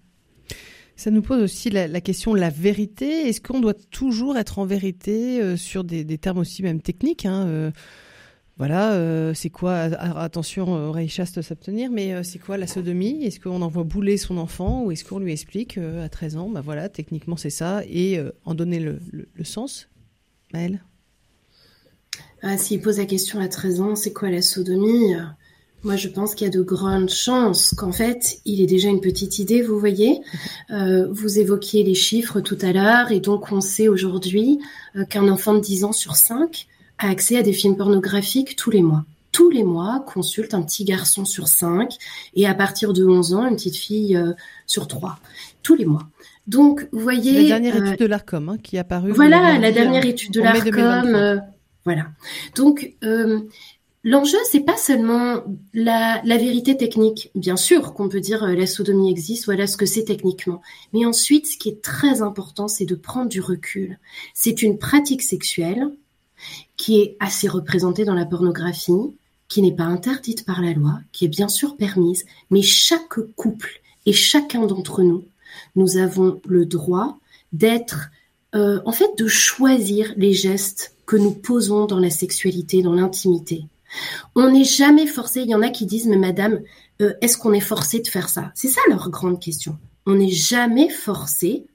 Ça 0.98 1.12
nous 1.12 1.22
pose 1.22 1.40
aussi 1.40 1.70
la, 1.70 2.00
question 2.00 2.34
de 2.34 2.40
la 2.40 2.50
vérité. 2.50 3.28
Est-ce 3.28 3.40
qu'on 3.40 3.60
doit 3.60 3.72
toujours 3.72 4.36
être 4.36 4.58
en 4.58 4.66
vérité 4.66 5.40
euh, 5.40 5.56
sur 5.56 5.84
des, 5.84 6.04
termes 6.18 6.38
aussi 6.38 6.64
même 6.64 6.82
techniques 6.82 7.24
hein, 7.24 7.46
euh, 7.46 7.70
Voilà, 8.56 8.94
euh, 8.94 9.32
c'est 9.32 9.48
quoi 9.48 9.74
Attention, 9.76 10.66
oreille 10.72 11.08
chaste 11.08 11.40
s'abstenir, 11.40 11.92
mais 11.92 12.24
c'est 12.24 12.40
quoi 12.40 12.56
la 12.56 12.66
sodomie? 12.66 13.22
Est-ce 13.22 13.38
qu'on 13.38 13.62
envoie 13.62 13.84
bouler 13.84 14.16
son 14.16 14.38
enfant 14.38 14.82
ou 14.82 14.90
est-ce 14.90 15.04
qu'on 15.04 15.20
lui 15.20 15.30
explique 15.30 15.78
à 15.78 16.08
13 16.08 16.36
ans, 16.36 16.48
bah 16.50 16.62
voilà, 16.64 16.88
techniquement 16.88 17.36
c'est 17.36 17.48
ça, 17.48 17.82
et 17.88 18.20
en 18.44 18.56
donner 18.56 18.80
le, 18.80 18.98
sens? 19.44 19.88
Maëlle? 20.52 20.82
Ah, 22.42 22.58
S'il 22.58 22.80
pose 22.80 22.98
la 22.98 23.06
question 23.06 23.38
à 23.38 23.46
13 23.46 23.80
ans, 23.82 23.94
c'est 23.94 24.12
quoi 24.12 24.30
la 24.30 24.42
sodomie? 24.42 25.14
Moi, 25.84 25.96
je 25.96 26.08
pense 26.08 26.34
qu'il 26.34 26.46
y 26.46 26.50
a 26.50 26.52
de 26.52 26.60
grandes 26.60 27.10
chances 27.10 27.72
qu'en 27.74 27.92
fait, 27.92 28.40
il 28.44 28.60
ait 28.60 28.66
déjà 28.66 28.88
une 28.88 29.00
petite 29.00 29.38
idée, 29.38 29.62
vous 29.62 29.78
voyez. 29.78 30.20
Euh, 30.70 31.06
vous 31.10 31.38
évoquiez 31.38 31.84
les 31.84 31.94
chiffres 31.94 32.40
tout 32.40 32.58
à 32.60 32.72
l'heure, 32.72 33.12
et 33.12 33.20
donc 33.20 33.52
on 33.52 33.60
sait 33.60 33.86
aujourd'hui 33.86 34.58
euh, 34.96 35.04
qu'un 35.04 35.28
enfant 35.28 35.54
de 35.54 35.60
10 35.60 35.84
ans 35.84 35.92
sur 35.92 36.16
5 36.16 36.66
a 36.98 37.08
accès 37.08 37.36
à 37.36 37.42
des 37.42 37.52
films 37.52 37.76
pornographiques 37.76 38.56
tous 38.56 38.70
les 38.70 38.82
mois. 38.82 39.04
Tous 39.30 39.50
les 39.50 39.62
mois, 39.62 40.04
consulte 40.04 40.52
un 40.52 40.62
petit 40.62 40.84
garçon 40.84 41.24
sur 41.24 41.46
5, 41.46 41.94
et 42.34 42.46
à 42.46 42.54
partir 42.54 42.92
de 42.92 43.06
11 43.06 43.34
ans, 43.34 43.46
une 43.46 43.54
petite 43.54 43.76
fille 43.76 44.16
euh, 44.16 44.32
sur 44.66 44.88
3. 44.88 45.20
Tous 45.62 45.76
les 45.76 45.84
mois. 45.84 46.08
Donc, 46.48 46.88
vous 46.90 47.00
voyez... 47.00 47.42
La 47.42 47.60
dernière 47.60 47.76
étude 47.76 48.00
de 48.00 48.06
l'ARCOM 48.06 48.48
hein, 48.48 48.56
qui 48.60 48.76
est 48.76 48.80
apparue. 48.80 49.12
Voilà, 49.12 49.58
la 49.58 49.70
dernière 49.70 50.04
étude 50.04 50.32
de 50.32 50.40
l'ARCOM. 50.40 51.42
voilà. 51.84 52.06
Donc, 52.56 52.96
L'enjeu, 54.04 54.38
c'est 54.50 54.60
pas 54.60 54.76
seulement 54.76 55.42
la, 55.74 56.22
vérité 56.24 56.76
technique. 56.76 57.30
Bien 57.34 57.56
sûr 57.56 57.94
qu'on 57.94 58.08
peut 58.08 58.20
dire 58.20 58.44
euh, 58.44 58.54
la 58.54 58.66
sodomie 58.66 59.10
existe, 59.10 59.46
voilà 59.46 59.66
ce 59.66 59.76
que 59.76 59.86
c'est 59.86 60.04
techniquement. 60.04 60.62
Mais 60.92 61.04
ensuite, 61.04 61.46
ce 61.46 61.58
qui 61.58 61.68
est 61.68 61.82
très 61.82 62.22
important, 62.22 62.68
c'est 62.68 62.84
de 62.84 62.94
prendre 62.94 63.28
du 63.28 63.40
recul. 63.40 63.98
C'est 64.34 64.62
une 64.62 64.78
pratique 64.78 65.22
sexuelle 65.22 65.90
qui 66.76 67.00
est 67.00 67.16
assez 67.18 67.48
représentée 67.48 68.04
dans 68.04 68.14
la 68.14 68.24
pornographie, 68.24 68.92
qui 69.48 69.62
n'est 69.62 69.74
pas 69.74 69.84
interdite 69.84 70.44
par 70.44 70.62
la 70.62 70.72
loi, 70.72 71.00
qui 71.10 71.24
est 71.24 71.28
bien 71.28 71.48
sûr 71.48 71.76
permise, 71.76 72.24
mais 72.50 72.62
chaque 72.62 73.18
couple 73.34 73.80
et 74.06 74.12
chacun 74.12 74.66
d'entre 74.66 75.02
nous, 75.02 75.24
nous 75.74 75.96
avons 75.96 76.40
le 76.46 76.66
droit 76.66 77.18
d'être 77.52 78.10
euh, 78.54 78.80
en 78.86 78.92
fait, 78.92 79.10
de 79.18 79.26
choisir 79.26 80.12
les 80.16 80.32
gestes 80.32 80.94
que 81.04 81.16
nous 81.16 81.32
posons 81.32 81.86
dans 81.86 81.98
la 81.98 82.10
sexualité, 82.10 82.82
dans 82.82 82.94
l'intimité. 82.94 83.64
On 84.34 84.50
n'est 84.50 84.64
jamais 84.64 85.06
forcé. 85.06 85.42
Il 85.42 85.50
y 85.50 85.54
en 85.54 85.62
a 85.62 85.70
qui 85.70 85.86
disent, 85.86 86.06
mais 86.06 86.16
madame, 86.16 86.60
euh, 87.00 87.14
est-ce 87.20 87.38
qu'on 87.38 87.52
est 87.52 87.60
forcé 87.60 88.00
de 88.00 88.08
faire 88.08 88.28
ça? 88.28 88.50
C'est 88.54 88.68
ça 88.68 88.80
leur 88.88 89.10
grande 89.10 89.40
question. 89.40 89.78
On 90.06 90.14
n'est 90.14 90.30
jamais 90.30 90.88
forcé 90.88 91.66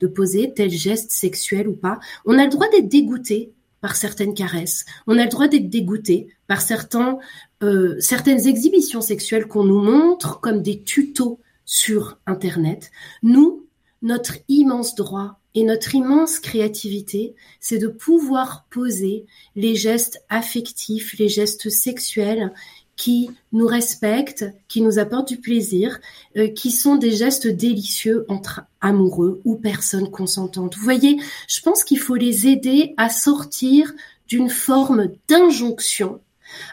de 0.00 0.06
poser 0.06 0.52
tel 0.54 0.70
geste 0.70 1.10
sexuel 1.10 1.68
ou 1.68 1.74
pas. 1.74 1.98
On 2.24 2.38
a 2.38 2.44
le 2.44 2.50
droit 2.50 2.68
d'être 2.70 2.88
dégoûté 2.88 3.52
par 3.80 3.96
certaines 3.96 4.34
caresses. 4.34 4.84
On 5.06 5.18
a 5.18 5.24
le 5.24 5.30
droit 5.30 5.48
d'être 5.48 5.68
dégoûté 5.68 6.28
par 6.46 6.60
certains, 6.60 7.18
euh, 7.62 7.96
certaines 8.00 8.46
exhibitions 8.46 9.00
sexuelles 9.00 9.46
qu'on 9.46 9.64
nous 9.64 9.82
montre 9.82 10.40
comme 10.40 10.62
des 10.62 10.82
tutos 10.82 11.40
sur 11.64 12.18
Internet. 12.26 12.90
Nous, 13.22 13.66
notre 14.02 14.34
immense 14.48 14.94
droit 14.94 15.39
et 15.54 15.64
notre 15.64 15.94
immense 15.94 16.38
créativité, 16.38 17.34
c'est 17.58 17.78
de 17.78 17.88
pouvoir 17.88 18.66
poser 18.70 19.26
les 19.56 19.74
gestes 19.74 20.22
affectifs, 20.28 21.18
les 21.18 21.28
gestes 21.28 21.70
sexuels 21.70 22.52
qui 22.96 23.30
nous 23.52 23.66
respectent, 23.66 24.44
qui 24.68 24.82
nous 24.82 24.98
apportent 24.98 25.28
du 25.28 25.38
plaisir, 25.38 26.00
euh, 26.36 26.48
qui 26.48 26.70
sont 26.70 26.96
des 26.96 27.12
gestes 27.12 27.46
délicieux 27.46 28.26
entre 28.28 28.60
amoureux 28.82 29.40
ou 29.44 29.56
personnes 29.56 30.10
consentantes. 30.10 30.76
Vous 30.76 30.84
voyez, 30.84 31.18
je 31.48 31.60
pense 31.62 31.82
qu'il 31.82 31.98
faut 31.98 32.16
les 32.16 32.46
aider 32.46 32.92
à 32.98 33.08
sortir 33.08 33.90
d'une 34.28 34.50
forme 34.50 35.12
d'injonction 35.28 36.20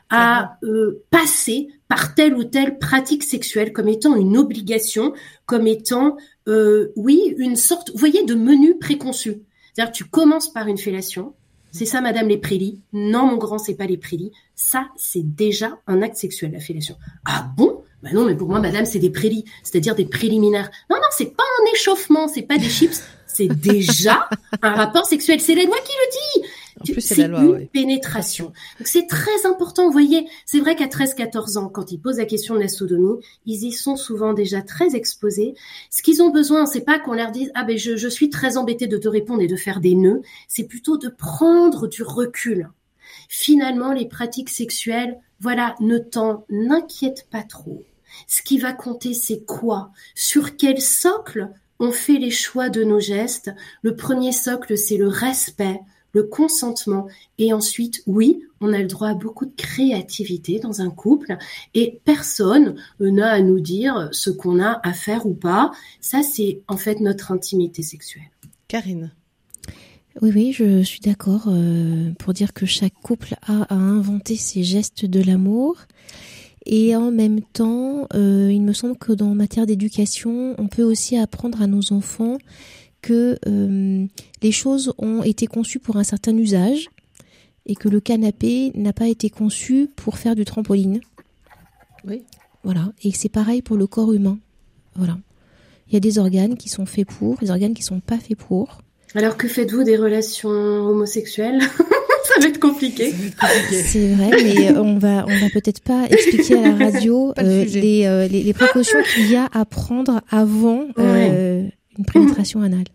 à 0.09 0.57
euh, 0.63 1.03
passer 1.09 1.67
par 1.87 2.15
telle 2.15 2.35
ou 2.35 2.43
telle 2.43 2.77
pratique 2.77 3.23
sexuelle 3.23 3.73
comme 3.73 3.87
étant 3.87 4.15
une 4.15 4.37
obligation, 4.37 5.13
comme 5.45 5.67
étant, 5.67 6.17
euh, 6.47 6.91
oui, 6.95 7.35
une 7.37 7.55
sorte, 7.55 7.91
vous 7.91 7.97
voyez, 7.97 8.23
de 8.25 8.35
menu 8.35 8.77
préconçu. 8.77 9.41
C'est-à-dire 9.73 9.93
tu 9.93 10.05
commences 10.05 10.51
par 10.51 10.67
une 10.67 10.77
fellation, 10.77 11.33
c'est 11.71 11.85
ça, 11.85 12.01
Madame 12.01 12.27
les 12.27 12.37
prélis. 12.37 12.81
Non, 12.93 13.27
mon 13.27 13.37
grand, 13.37 13.59
c'est 13.59 13.75
pas 13.75 13.85
les 13.85 13.97
prélis. 13.97 14.31
Ça, 14.55 14.87
c'est 14.95 15.35
déjà 15.35 15.77
un 15.85 16.01
acte 16.01 16.15
sexuel, 16.15 16.51
la 16.53 16.59
fellation. 16.59 16.97
Ah 17.25 17.47
bon? 17.55 17.83
Ben 18.03 18.13
non, 18.13 18.25
mais 18.25 18.35
pour 18.35 18.47
moi, 18.47 18.59
Madame, 18.59 18.85
c'est 18.85 18.99
des 18.99 19.09
prélis, 19.09 19.45
c'est-à-dire 19.63 19.95
des 19.95 20.05
préliminaires. 20.05 20.69
Non, 20.89 20.97
non, 20.97 21.07
c'est 21.11 21.35
pas 21.35 21.43
un 21.43 21.73
échauffement, 21.73 22.27
c'est 22.27 22.43
pas 22.43 22.57
des 22.57 22.69
chips, 22.69 23.01
c'est 23.27 23.47
déjà 23.47 24.29
un 24.61 24.73
rapport 24.73 25.05
sexuel. 25.05 25.39
C'est 25.39 25.55
la 25.55 25.63
loi 25.63 25.77
qui 25.83 25.91
le 25.91 26.41
dit 26.41 26.46
c'est 26.99 27.19
une 27.19 27.67
pénétration. 27.67 28.53
Donc 28.79 28.87
c'est 28.87 29.07
très 29.07 29.45
important. 29.45 29.85
Vous 29.85 29.91
voyez, 29.91 30.27
c'est 30.45 30.59
vrai 30.59 30.75
qu'à 30.75 30.87
13-14 30.87 31.57
ans, 31.57 31.69
quand 31.69 31.91
ils 31.91 31.99
posent 31.99 32.17
la 32.17 32.25
question 32.25 32.55
de 32.55 32.59
la 32.59 32.67
sodomie, 32.67 33.19
ils 33.45 33.63
y 33.63 33.71
sont 33.71 33.95
souvent 33.95 34.33
déjà 34.33 34.61
très 34.61 34.95
exposés. 34.95 35.55
Ce 35.89 36.01
qu'ils 36.01 36.21
ont 36.21 36.29
besoin, 36.29 36.65
c'est 36.65 36.81
pas 36.81 36.99
qu'on 36.99 37.13
leur 37.13 37.31
dise 37.31 37.51
ah 37.55 37.63
ben 37.63 37.77
je, 37.77 37.95
je 37.95 38.07
suis 38.07 38.29
très 38.29 38.57
embêté 38.57 38.87
de 38.87 38.97
te 38.97 39.07
répondre 39.07 39.41
et 39.41 39.47
de 39.47 39.55
faire 39.55 39.79
des 39.79 39.95
nœuds. 39.95 40.21
C'est 40.47 40.65
plutôt 40.65 40.97
de 40.97 41.09
prendre 41.09 41.87
du 41.87 42.03
recul. 42.03 42.69
Finalement, 43.29 43.93
les 43.93 44.07
pratiques 44.07 44.49
sexuelles, 44.49 45.17
voilà, 45.39 45.75
ne 45.79 45.97
t'en 45.97 46.45
inquiète 46.69 47.27
pas 47.29 47.43
trop. 47.43 47.83
Ce 48.25 48.41
qui 48.41 48.57
va 48.57 48.73
compter, 48.73 49.13
c'est 49.13 49.43
quoi? 49.45 49.91
Sur 50.15 50.57
quel 50.57 50.81
socle 50.81 51.49
on 51.79 51.91
fait 51.91 52.17
les 52.17 52.31
choix 52.31 52.69
de 52.69 52.83
nos 52.83 52.99
gestes? 52.99 53.51
Le 53.81 53.95
premier 53.95 54.31
socle, 54.31 54.77
c'est 54.77 54.97
le 54.97 55.07
respect, 55.07 55.79
le 56.13 56.23
consentement. 56.23 57.07
Et 57.37 57.53
ensuite, 57.53 58.01
oui, 58.07 58.41
on 58.61 58.73
a 58.73 58.79
le 58.79 58.87
droit 58.87 59.09
à 59.09 59.13
beaucoup 59.13 59.45
de 59.45 59.55
créativité 59.55 60.59
dans 60.59 60.81
un 60.81 60.89
couple 60.89 61.37
et 61.73 61.99
personne 62.05 62.75
n'a 62.99 63.31
à 63.31 63.41
nous 63.41 63.59
dire 63.59 64.09
ce 64.11 64.29
qu'on 64.29 64.59
a 64.61 64.79
à 64.83 64.93
faire 64.93 65.25
ou 65.25 65.33
pas. 65.33 65.71
Ça, 66.01 66.23
c'est 66.23 66.61
en 66.67 66.77
fait 66.77 66.99
notre 66.99 67.31
intimité 67.31 67.83
sexuelle. 67.83 68.29
Karine. 68.67 69.11
Oui, 70.21 70.31
oui, 70.33 70.51
je 70.51 70.81
suis 70.81 70.99
d'accord 70.99 71.45
euh, 71.47 72.11
pour 72.17 72.33
dire 72.33 72.53
que 72.53 72.65
chaque 72.65 72.95
couple 73.03 73.35
a 73.45 73.63
à 73.71 73.75
inventer 73.75 74.35
ses 74.35 74.63
gestes 74.63 75.05
de 75.05 75.21
l'amour. 75.21 75.77
Et 76.65 76.95
en 76.95 77.11
même 77.11 77.41
temps, 77.41 78.07
euh, 78.13 78.51
il 78.51 78.61
me 78.61 78.73
semble 78.73 78.97
que 78.97 79.13
dans 79.13 79.33
matière 79.35 79.67
d'éducation, 79.67 80.55
on 80.57 80.67
peut 80.67 80.83
aussi 80.83 81.17
apprendre 81.17 81.61
à 81.61 81.67
nos 81.67 81.93
enfants 81.93 82.37
que 83.01 83.37
euh, 83.47 84.05
les 84.41 84.51
choses 84.51 84.93
ont 84.97 85.23
été 85.23 85.47
conçues 85.47 85.79
pour 85.79 85.97
un 85.97 86.03
certain 86.03 86.35
usage 86.37 86.89
et 87.65 87.75
que 87.75 87.89
le 87.89 87.99
canapé 87.99 88.71
n'a 88.75 88.93
pas 88.93 89.07
été 89.07 89.29
conçu 89.29 89.89
pour 89.95 90.17
faire 90.17 90.35
du 90.35 90.45
trampoline. 90.45 91.01
Oui. 92.05 92.23
Voilà. 92.63 92.91
Et 93.03 93.11
c'est 93.11 93.29
pareil 93.29 93.61
pour 93.61 93.77
le 93.77 93.87
corps 93.87 94.13
humain. 94.13 94.39
Voilà. 94.95 95.17
Il 95.89 95.93
y 95.93 95.97
a 95.97 95.99
des 95.99 96.19
organes 96.19 96.57
qui 96.57 96.69
sont 96.69 96.85
faits 96.85 97.07
pour, 97.07 97.37
des 97.37 97.51
organes 97.51 97.73
qui 97.73 97.83
sont 97.83 97.99
pas 97.99 98.17
faits 98.17 98.37
pour. 98.37 98.79
Alors 99.15 99.37
que 99.37 99.47
faites-vous 99.47 99.83
des 99.83 99.95
relations 99.95 100.49
homosexuelles 100.49 101.61
Ça 102.27 102.41
va 102.41 102.47
être 102.49 102.59
compliqué. 102.59 103.13
C'est 103.71 104.13
vrai, 104.13 104.31
mais 104.43 104.77
on 104.77 104.97
va 104.97 105.25
on 105.27 105.39
va 105.39 105.49
peut-être 105.53 105.81
pas 105.81 106.07
expliquer 106.09 106.57
à 106.57 106.61
la 106.61 106.75
radio 106.85 107.33
euh, 107.39 107.63
euh, 107.63 108.27
les, 108.27 108.43
les, 108.43 108.53
précautions 108.53 108.99
qu'il 109.13 109.31
y 109.31 109.37
a 109.37 109.47
à 109.53 109.63
prendre 109.63 110.21
avant 110.29 110.87
une 111.97 112.05
pénétration 112.05 112.61
anale. 112.61 112.85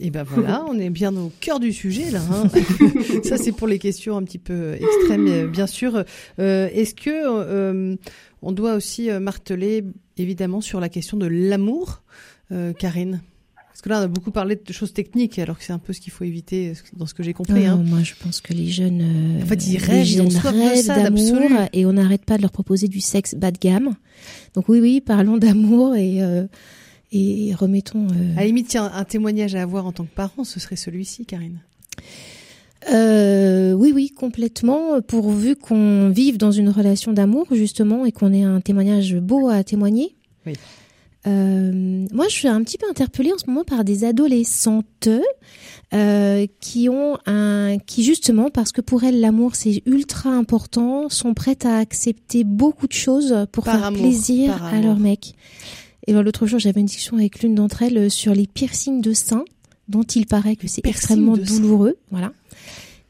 Et 0.00 0.10
ben 0.10 0.24
voilà, 0.24 0.64
on 0.68 0.78
est 0.80 0.90
bien 0.90 1.14
au 1.16 1.30
cœur 1.40 1.60
du 1.60 1.72
sujet 1.72 2.10
là. 2.10 2.20
Hein. 2.32 2.48
Ça 3.24 3.36
c'est 3.36 3.52
pour 3.52 3.68
les 3.68 3.78
questions 3.78 4.16
un 4.16 4.24
petit 4.24 4.38
peu 4.38 4.74
extrêmes, 4.74 5.46
bien 5.48 5.68
sûr. 5.68 6.04
Euh, 6.38 6.68
est-ce 6.72 6.94
que 6.94 7.10
euh, 7.10 7.96
on 8.42 8.52
doit 8.52 8.74
aussi 8.74 9.10
euh, 9.10 9.20
marteler 9.20 9.84
évidemment 10.16 10.60
sur 10.60 10.80
la 10.80 10.88
question 10.88 11.16
de 11.16 11.26
l'amour, 11.26 12.02
Karine? 12.78 13.22
Parce 13.68 13.80
que 13.80 13.88
là, 13.88 14.00
on 14.00 14.02
a 14.02 14.08
beaucoup 14.08 14.32
parlé 14.32 14.56
de 14.56 14.72
choses 14.72 14.92
techniques, 14.92 15.38
alors 15.38 15.56
que 15.56 15.64
c'est 15.64 15.72
un 15.72 15.78
peu 15.78 15.94
ce 15.94 16.00
qu'il 16.00 16.12
faut 16.12 16.24
éviter 16.24 16.74
dans 16.94 17.06
ce 17.06 17.14
que 17.14 17.22
j'ai 17.22 17.32
compris. 17.32 17.64
Hein. 17.64 17.82
Moi, 17.82 18.00
je 18.02 18.12
pense 18.22 18.42
que 18.42 18.52
les 18.52 18.68
jeunes, 18.68 19.40
en 19.42 19.46
fait, 19.46 19.66
ils 19.66 19.78
rêvent, 19.78 20.86
d'amour 20.86 21.40
et 21.72 21.86
on 21.86 21.94
n'arrête 21.94 22.24
pas 22.26 22.36
de 22.36 22.42
leur 22.42 22.52
proposer 22.52 22.88
du 22.88 23.00
sexe 23.00 23.34
bas 23.34 23.50
de 23.50 23.58
gamme. 23.58 23.94
Donc 24.54 24.68
oui, 24.68 24.80
oui, 24.80 25.00
parlons 25.00 25.38
d'amour 25.38 25.96
et 25.96 26.20
et 27.12 27.54
remettons. 27.54 28.06
Euh... 28.08 28.32
À 28.36 28.40
la 28.40 28.46
limite, 28.46 28.68
tiens, 28.68 28.90
un 28.92 29.04
témoignage 29.04 29.54
à 29.54 29.62
avoir 29.62 29.86
en 29.86 29.92
tant 29.92 30.04
que 30.04 30.14
parent, 30.14 30.44
ce 30.44 30.58
serait 30.58 30.76
celui-ci, 30.76 31.26
Karine. 31.26 31.60
Euh, 32.92 33.72
oui, 33.72 33.92
oui, 33.94 34.10
complètement. 34.10 35.00
Pourvu 35.02 35.54
qu'on 35.56 36.08
vive 36.08 36.38
dans 36.38 36.50
une 36.50 36.70
relation 36.70 37.12
d'amour, 37.12 37.46
justement, 37.52 38.04
et 38.04 38.12
qu'on 38.12 38.32
ait 38.32 38.42
un 38.42 38.60
témoignage 38.60 39.14
beau 39.16 39.48
à 39.48 39.62
témoigner. 39.62 40.16
Oui. 40.46 40.54
Euh, 41.26 42.06
moi, 42.12 42.26
je 42.28 42.34
suis 42.34 42.48
un 42.48 42.62
petit 42.64 42.78
peu 42.78 42.88
interpellée 42.88 43.32
en 43.32 43.38
ce 43.38 43.46
moment 43.46 43.62
par 43.64 43.84
des 43.84 44.04
adolescentes 44.04 45.08
euh, 45.94 46.46
qui 46.60 46.88
ont 46.88 47.16
un, 47.26 47.78
qui 47.78 48.02
justement, 48.02 48.50
parce 48.50 48.72
que 48.72 48.80
pour 48.80 49.04
elles 49.04 49.20
l'amour 49.20 49.54
c'est 49.54 49.82
ultra 49.86 50.30
important, 50.30 51.08
sont 51.08 51.34
prêtes 51.34 51.64
à 51.64 51.76
accepter 51.76 52.42
beaucoup 52.42 52.88
de 52.88 52.92
choses 52.92 53.46
pour 53.52 53.64
faire 53.64 53.92
plaisir 53.92 54.64
à 54.64 54.80
leur 54.80 54.98
mec. 54.98 55.34
Et 56.06 56.12
l'autre 56.12 56.46
jour, 56.46 56.58
j'avais 56.58 56.80
une 56.80 56.86
discussion 56.86 57.16
avec 57.16 57.42
l'une 57.42 57.54
d'entre 57.54 57.82
elles 57.82 57.98
euh, 57.98 58.08
sur 58.08 58.34
les 58.34 58.46
piercings 58.46 59.00
de 59.00 59.12
sein, 59.12 59.44
dont 59.88 60.02
il 60.02 60.26
paraît 60.26 60.56
que 60.56 60.66
c'est 60.66 60.84
extrêmement 60.86 61.36
douloureux. 61.36 61.96
Voilà. 62.10 62.32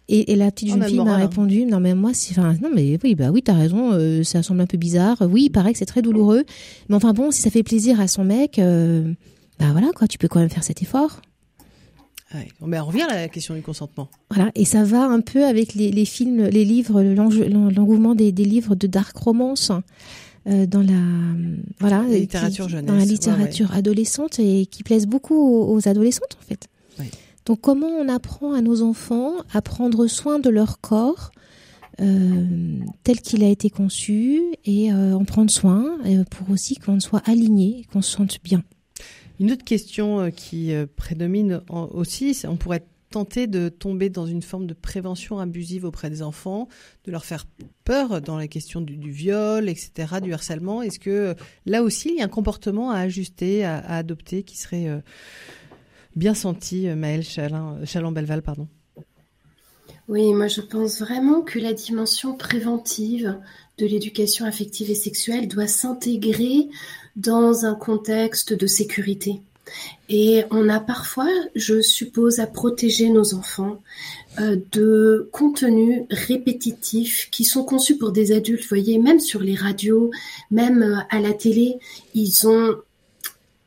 Et, 0.08 0.32
et, 0.32 0.36
la 0.36 0.50
petite 0.50 0.68
jeune 0.70 0.82
fille 0.82 1.00
m'a 1.00 1.16
répondu 1.16 1.64
non 1.64 1.78
mais 1.78 1.94
moi 1.94 2.10
c'est 2.12 2.32
enfin 2.32 2.56
non 2.60 2.70
mais 2.74 2.98
oui 3.04 3.14
bah 3.14 3.30
oui 3.30 3.40
t'as 3.40 3.54
raison 3.54 3.92
euh, 3.92 4.24
ça 4.24 4.42
semble 4.42 4.60
un 4.60 4.66
peu 4.66 4.76
bizarre 4.76 5.16
oui 5.22 5.44
il 5.44 5.50
paraît 5.50 5.72
que 5.72 5.78
c'est 5.78 5.86
très 5.86 6.02
douloureux 6.02 6.44
mais 6.88 6.96
enfin 6.96 7.12
bon 7.12 7.30
si 7.30 7.40
ça 7.40 7.50
fait 7.50 7.62
plaisir 7.62 8.00
à 8.00 8.08
son 8.08 8.24
mec 8.24 8.58
euh, 8.58 9.10
bah 9.60 9.66
voilà 9.70 9.90
quoi 9.94 10.08
tu 10.08 10.18
peux 10.18 10.26
quand 10.26 10.40
même 10.40 10.50
faire 10.50 10.64
cet 10.64 10.82
effort 10.82 11.22
ouais. 12.34 12.48
mais 12.66 12.80
on 12.80 12.86
revient 12.86 13.06
à 13.08 13.14
la 13.14 13.28
question 13.28 13.54
du 13.54 13.62
consentement 13.62 14.08
voilà 14.28 14.50
et 14.56 14.64
ça 14.64 14.82
va 14.82 15.04
un 15.04 15.20
peu 15.20 15.44
avec 15.44 15.74
les, 15.74 15.92
les 15.92 16.04
films 16.04 16.46
les 16.46 16.64
livres 16.64 17.00
l'engouement 17.00 18.16
des, 18.16 18.32
des 18.32 18.44
livres 18.44 18.74
de 18.74 18.88
dark 18.88 19.16
romance 19.16 19.70
dans 20.46 20.82
la 20.82 21.00
voilà 21.78 22.02
la 22.02 22.18
littérature 22.18 22.68
jeunesse, 22.68 22.86
dans 22.86 22.96
la 22.96 23.04
littérature 23.04 23.72
adolescente 23.72 24.38
et 24.38 24.66
qui 24.66 24.82
plaisent 24.82 25.06
beaucoup 25.06 25.36
aux, 25.36 25.88
adolescentes 25.88 26.36
en 26.40 26.44
fait. 26.44 26.68
Donc 27.46 27.60
comment 27.60 27.88
on 27.88 28.08
apprend 28.08 28.52
à 28.52 28.60
nos 28.60 28.82
enfants 28.82 29.34
à 29.52 29.62
prendre 29.62 30.06
soin 30.06 30.38
de 30.38 30.50
leur 30.50 30.80
corps 30.80 31.32
euh, 32.00 32.78
tel 33.04 33.20
qu'il 33.20 33.44
a 33.44 33.48
été 33.48 33.68
conçu 33.68 34.40
et 34.64 34.90
euh, 34.92 35.14
en 35.14 35.24
prendre 35.24 35.50
soin 35.50 35.98
euh, 36.06 36.24
pour 36.30 36.50
aussi 36.50 36.76
qu'on 36.76 37.00
soit 37.00 37.22
aligné, 37.28 37.84
qu'on 37.92 38.00
se 38.00 38.12
sente 38.12 38.38
bien? 38.42 38.62
Une 39.40 39.52
autre 39.52 39.64
question 39.64 40.30
qui 40.30 40.72
prédomine 40.94 41.62
aussi, 41.68 42.40
on 42.46 42.56
pourrait 42.56 42.84
tenter 43.12 43.46
de 43.46 43.68
tomber 43.68 44.10
dans 44.10 44.26
une 44.26 44.42
forme 44.42 44.66
de 44.66 44.74
prévention 44.74 45.38
abusive 45.38 45.84
auprès 45.84 46.10
des 46.10 46.22
enfants, 46.22 46.68
de 47.04 47.12
leur 47.12 47.24
faire 47.24 47.46
peur 47.84 48.20
dans 48.20 48.36
la 48.36 48.48
question 48.48 48.80
du, 48.80 49.10
viol, 49.10 49.68
etc., 49.68 50.14
du 50.20 50.32
harcèlement 50.32 50.82
Est-ce 50.82 50.98
que 50.98 51.34
là 51.66 51.82
aussi, 51.82 52.10
il 52.10 52.16
y 52.16 52.20
a 52.20 52.24
un 52.24 52.28
comportement 52.28 52.90
à 52.90 52.98
ajuster, 52.98 53.64
à, 53.64 53.78
adopter 53.78 54.42
qui 54.42 54.56
serait 54.58 54.88
euh, 54.88 54.98
bien 56.16 56.34
senti, 56.34 56.88
euh, 56.88 56.96
Maëlle 56.96 57.24
Chaland-Belval, 57.24 58.42
pardon? 58.42 58.68
Oui, 60.08 60.34
moi 60.34 60.48
je 60.48 60.60
pense 60.60 61.00
vraiment 61.00 61.42
que 61.42 61.60
la 61.60 61.72
dimension 61.72 62.36
préventive 62.36 63.38
de 63.78 63.86
l'éducation 63.86 64.44
affective 64.44 64.90
et 64.90 64.96
sexuelle 64.96 65.46
doit 65.46 65.68
s'intégrer 65.68 66.68
dans 67.14 67.64
un 67.64 67.74
contexte 67.74 68.52
de 68.52 68.66
sécurité. 68.66 69.42
Et 70.08 70.44
on 70.50 70.68
a 70.68 70.80
parfois, 70.80 71.30
je 71.54 71.80
suppose, 71.80 72.38
à 72.40 72.46
protéger 72.46 73.08
nos 73.08 73.34
enfants 73.34 73.80
euh, 74.40 74.56
de 74.72 75.28
contenus 75.32 76.02
répétitifs 76.10 77.30
qui 77.30 77.44
sont 77.44 77.64
conçus 77.64 77.96
pour 77.96 78.12
des 78.12 78.32
adultes. 78.32 78.62
Vous 78.62 78.68
voyez, 78.68 78.98
même 78.98 79.20
sur 79.20 79.40
les 79.40 79.54
radios, 79.54 80.10
même 80.50 80.82
euh, 80.82 80.98
à 81.10 81.20
la 81.20 81.32
télé, 81.32 81.78
ils 82.14 82.46
ont 82.46 82.76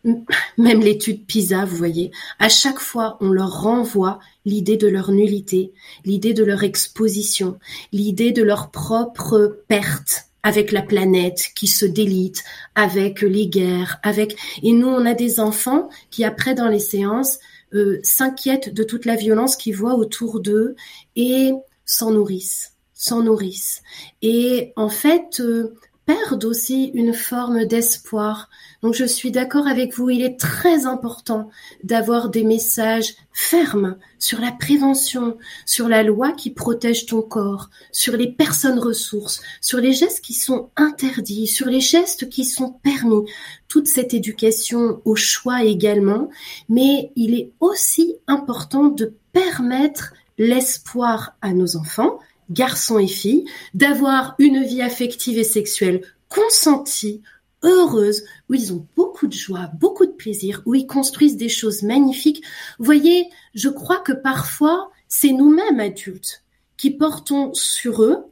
même 0.58 0.82
l'étude 0.82 1.26
PISA, 1.26 1.66
vous 1.66 1.78
voyez, 1.78 2.12
à 2.40 2.50
chaque 2.50 2.80
fois, 2.80 3.18
on 3.22 3.30
leur 3.30 3.62
renvoie 3.62 4.20
l'idée 4.46 4.78
de 4.78 4.88
leur 4.88 5.12
nullité, 5.12 5.72
l'idée 6.06 6.34
de 6.34 6.44
leur 6.44 6.64
exposition, 6.64 7.58
l'idée 7.92 8.32
de 8.32 8.44
leur 8.44 8.70
propre 8.70 9.64
perte 9.68 10.26
avec 10.46 10.72
la 10.72 10.84
planète 10.84 11.50
qui 11.56 11.66
se 11.66 11.88
délite, 11.88 12.44
avec 12.76 13.22
les 13.22 13.48
guerres, 13.48 14.00
avec 14.04 14.38
et 14.62 14.72
nous 14.74 14.88
on 14.88 15.04
a 15.08 15.16
des 15.16 15.40
enfants 15.40 15.90
qui 16.12 16.24
après 16.24 16.54
dans 16.54 16.70
les 16.70 16.80
séances 16.80 17.40
euh, 17.74 18.00
s'inquiètent 18.04 18.72
de 18.72 18.84
toute 18.84 19.06
la 19.06 19.16
violence 19.16 19.56
qu'ils 19.56 19.76
voient 19.76 19.96
autour 19.96 20.40
d'eux 20.40 20.76
et 21.16 21.52
s'en 21.84 22.12
nourrissent, 22.12 22.74
s'en 22.94 23.24
nourrissent. 23.24 23.82
Et 24.22 24.72
en 24.76 24.88
fait, 24.88 25.40
euh, 25.40 25.74
perdent 26.06 26.46
aussi 26.46 26.92
une 26.94 27.14
forme 27.14 27.66
d'espoir. 27.66 28.50
Donc 28.82 28.94
je 28.94 29.06
suis 29.06 29.32
d'accord 29.32 29.68
avec 29.68 29.94
vous, 29.96 30.10
il 30.10 30.24
est 30.24 30.40
très 30.40 30.86
important 30.86 31.50
d'avoir 31.84 32.30
des 32.30 32.44
messages 32.44 33.16
fermes 33.34 33.98
sur 34.20 34.40
la 34.40 34.52
prévention, 34.52 35.38
sur 35.66 35.90
la 35.90 36.04
loi 36.04 36.32
qui 36.32 36.52
protège 36.52 37.06
ton 37.06 37.22
corps, 37.22 37.70
sur 37.92 38.16
les 38.16 38.32
personnes 38.32 38.80
ressources, 38.80 39.42
sur 39.62 39.80
les 39.80 39.94
gestes 39.94 40.24
qui 40.24 40.34
sont 40.34 40.70
interdits, 40.76 41.48
sur 41.48 41.68
les 41.68 41.82
gestes 41.82 42.30
qui 42.30 42.46
sont 42.46 42.72
permis. 42.84 43.24
Toute 43.68 43.88
cette 43.88 44.14
éducation 44.14 45.02
au 45.06 45.16
choix 45.16 45.64
également, 45.64 46.30
mais 46.70 47.12
il 47.16 47.34
est 47.34 47.52
aussi 47.60 48.16
important 48.28 48.86
de 48.86 49.14
permettre 49.34 50.14
l'espoir 50.38 51.36
à 51.42 51.54
nos 51.54 51.76
enfants 51.76 52.20
garçons 52.50 53.00
et 53.00 53.08
filles, 53.08 53.46
d'avoir 53.74 54.36
une 54.40 54.64
vie 54.64 54.82
affective 54.82 55.38
et 55.38 55.44
sexuelle 55.44 56.02
consentie, 56.30 57.22
heureuse, 57.64 58.24
où 58.50 58.54
ils 58.54 58.74
ont 58.74 58.88
beaucoup 58.96 59.28
de 59.28 59.34
joie, 59.34 59.70
beaucoup 59.80 60.06
de 60.06 60.12
plaisir, 60.12 60.62
où 60.66 60.76
ils 60.76 60.88
construisent 60.88 61.38
des 61.38 61.50
choses 61.50 61.84
magnifiques. 61.84 62.44
Vous 62.78 62.86
voyez, 62.86 63.30
je 63.54 63.70
crois 63.70 64.00
que 64.00 64.12
parfois, 64.12 64.92
c'est 65.08 65.32
nous-mêmes 65.32 65.80
adultes 65.80 66.44
qui 66.78 66.92
portons 66.92 67.54
sur 67.54 68.04
eux 68.04 68.26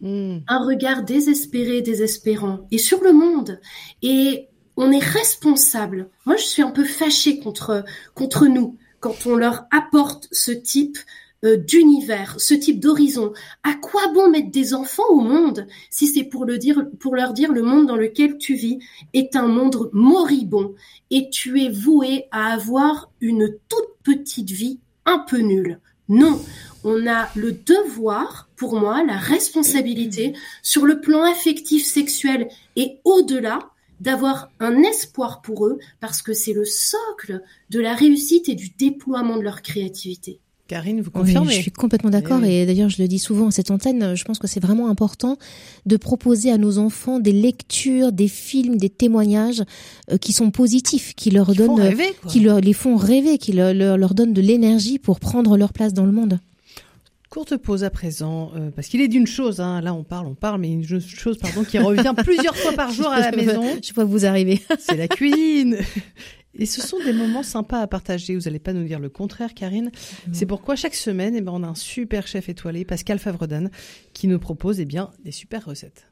hmm. 0.00 0.38
un 0.46 0.64
regard 0.64 1.02
désespéré, 1.02 1.80
désespérant, 1.80 2.66
et 2.70 2.78
sur 2.78 3.02
le 3.02 3.12
monde. 3.12 3.60
Et 4.02 4.48
on 4.76 4.92
est 4.92 5.02
responsable. 5.02 6.08
Moi, 6.24 6.36
je 6.36 6.44
suis 6.44 6.62
un 6.62 6.70
peu 6.70 6.84
fâchée 6.84 7.40
contre, 7.40 7.84
contre 8.14 8.46
nous 8.46 8.76
quand 9.00 9.26
on 9.26 9.36
leur 9.36 9.66
apporte 9.70 10.28
ce 10.32 10.52
type 10.52 10.98
d'univers, 11.42 12.34
ce 12.38 12.54
type 12.54 12.80
d'horizon. 12.80 13.32
À 13.62 13.74
quoi 13.74 14.12
bon 14.12 14.30
mettre 14.30 14.50
des 14.50 14.74
enfants 14.74 15.08
au 15.10 15.20
monde 15.20 15.66
si 15.90 16.06
c'est 16.06 16.24
pour, 16.24 16.44
le 16.44 16.58
dire, 16.58 16.84
pour 16.98 17.14
leur 17.14 17.32
dire 17.32 17.52
le 17.52 17.62
monde 17.62 17.86
dans 17.86 17.96
lequel 17.96 18.38
tu 18.38 18.54
vis 18.54 18.78
est 19.12 19.36
un 19.36 19.46
monde 19.46 19.90
moribond 19.92 20.74
et 21.10 21.30
tu 21.30 21.62
es 21.62 21.70
voué 21.70 22.26
à 22.30 22.52
avoir 22.52 23.10
une 23.20 23.56
toute 23.68 23.88
petite 24.02 24.50
vie 24.50 24.80
un 25.04 25.18
peu 25.18 25.38
nulle? 25.38 25.80
Non, 26.08 26.40
on 26.84 27.06
a 27.06 27.28
le 27.36 27.52
devoir, 27.52 28.48
pour 28.56 28.80
moi, 28.80 29.04
la 29.04 29.18
responsabilité 29.18 30.32
sur 30.62 30.86
le 30.86 31.00
plan 31.00 31.22
affectif, 31.22 31.84
sexuel 31.84 32.48
et 32.76 32.98
au-delà 33.04 33.70
d'avoir 34.00 34.50
un 34.58 34.82
espoir 34.82 35.42
pour 35.42 35.66
eux 35.66 35.78
parce 36.00 36.22
que 36.22 36.32
c'est 36.32 36.52
le 36.52 36.64
socle 36.64 37.42
de 37.70 37.80
la 37.80 37.94
réussite 37.94 38.48
et 38.48 38.54
du 38.54 38.70
déploiement 38.70 39.36
de 39.36 39.42
leur 39.42 39.62
créativité. 39.62 40.40
Karine, 40.68 41.00
vous 41.00 41.10
confirmez 41.10 41.54
Je 41.54 41.62
suis 41.62 41.70
complètement 41.70 42.10
d'accord 42.10 42.40
eh 42.44 42.60
et, 42.60 42.66
d'ailleurs 42.66 42.90
je 42.90 43.00
le 43.00 43.08
dis 43.08 43.18
souvent 43.18 43.48
à 43.48 43.50
cette 43.50 43.70
antenne, 43.70 44.14
je 44.14 44.24
pense 44.24 44.38
que 44.38 44.46
c'est 44.46 44.60
vraiment 44.60 44.88
important 44.88 45.38
de 45.86 45.96
proposer 45.96 46.52
à 46.52 46.58
nos 46.58 46.76
enfants 46.76 47.18
des 47.20 47.32
lectures, 47.32 48.12
des 48.12 48.28
films, 48.28 48.76
des 48.76 48.90
témoignages 48.90 49.62
euh, 50.12 50.18
qui 50.18 50.32
sont 50.34 50.50
positifs, 50.50 51.14
qui 51.14 51.30
leur 51.30 51.54
donnent, 51.54 51.96
qui 52.28 52.40
leur, 52.40 52.60
les 52.60 52.74
font 52.74 52.96
rêver, 52.96 53.38
qui 53.38 53.52
leur, 53.52 53.72
leur, 53.72 54.14
donnent 54.14 54.34
de 54.34 54.42
l'énergie 54.42 54.98
pour 54.98 55.20
prendre 55.20 55.56
leur 55.56 55.72
place 55.72 55.94
dans 55.94 56.04
le 56.04 56.12
monde. 56.12 56.38
Courte 57.30 57.56
pause 57.56 57.84
à 57.84 57.90
présent, 57.90 58.52
euh, 58.56 58.70
parce 58.70 58.88
qu'il 58.88 59.00
est 59.00 59.08
d'une 59.08 59.26
chose, 59.26 59.60
hein, 59.60 59.80
là 59.80 59.94
on 59.94 60.02
parle, 60.02 60.26
on 60.26 60.34
parle, 60.34 60.60
mais 60.60 60.70
une 60.70 60.86
chose 61.00 61.38
pardon 61.38 61.64
qui 61.64 61.78
revient 61.78 62.14
plusieurs 62.24 62.56
fois 62.56 62.72
par 62.72 62.90
jour 62.90 63.08
à 63.08 63.20
la 63.20 63.32
maison. 63.32 63.64
Je 63.82 63.92
vois 63.94 64.04
que 64.04 64.08
vous 64.08 64.26
arrivez. 64.26 64.62
C'est 64.78 64.96
la 64.96 65.08
cuisine. 65.08 65.78
Et 66.58 66.66
ce 66.66 66.82
sont 66.82 66.98
des 67.04 67.12
moments 67.12 67.42
sympas 67.42 67.80
à 67.80 67.86
partager. 67.86 68.34
Vous 68.34 68.42
n'allez 68.42 68.58
pas 68.58 68.72
nous 68.72 68.84
dire 68.84 68.98
le 68.98 69.08
contraire, 69.08 69.54
Karine. 69.54 69.90
C'est 70.32 70.46
pourquoi 70.46 70.76
chaque 70.76 70.94
semaine, 70.94 71.34
eh 71.36 71.40
ben, 71.40 71.52
on 71.54 71.62
a 71.62 71.68
un 71.68 71.74
super 71.74 72.26
chef 72.26 72.48
étoilé, 72.48 72.84
Pascal 72.84 73.18
Favredan, 73.18 73.68
qui 74.12 74.26
nous 74.26 74.38
propose 74.38 74.80
eh 74.80 74.84
bien, 74.84 75.10
des 75.24 75.32
super 75.32 75.64
recettes. 75.64 76.07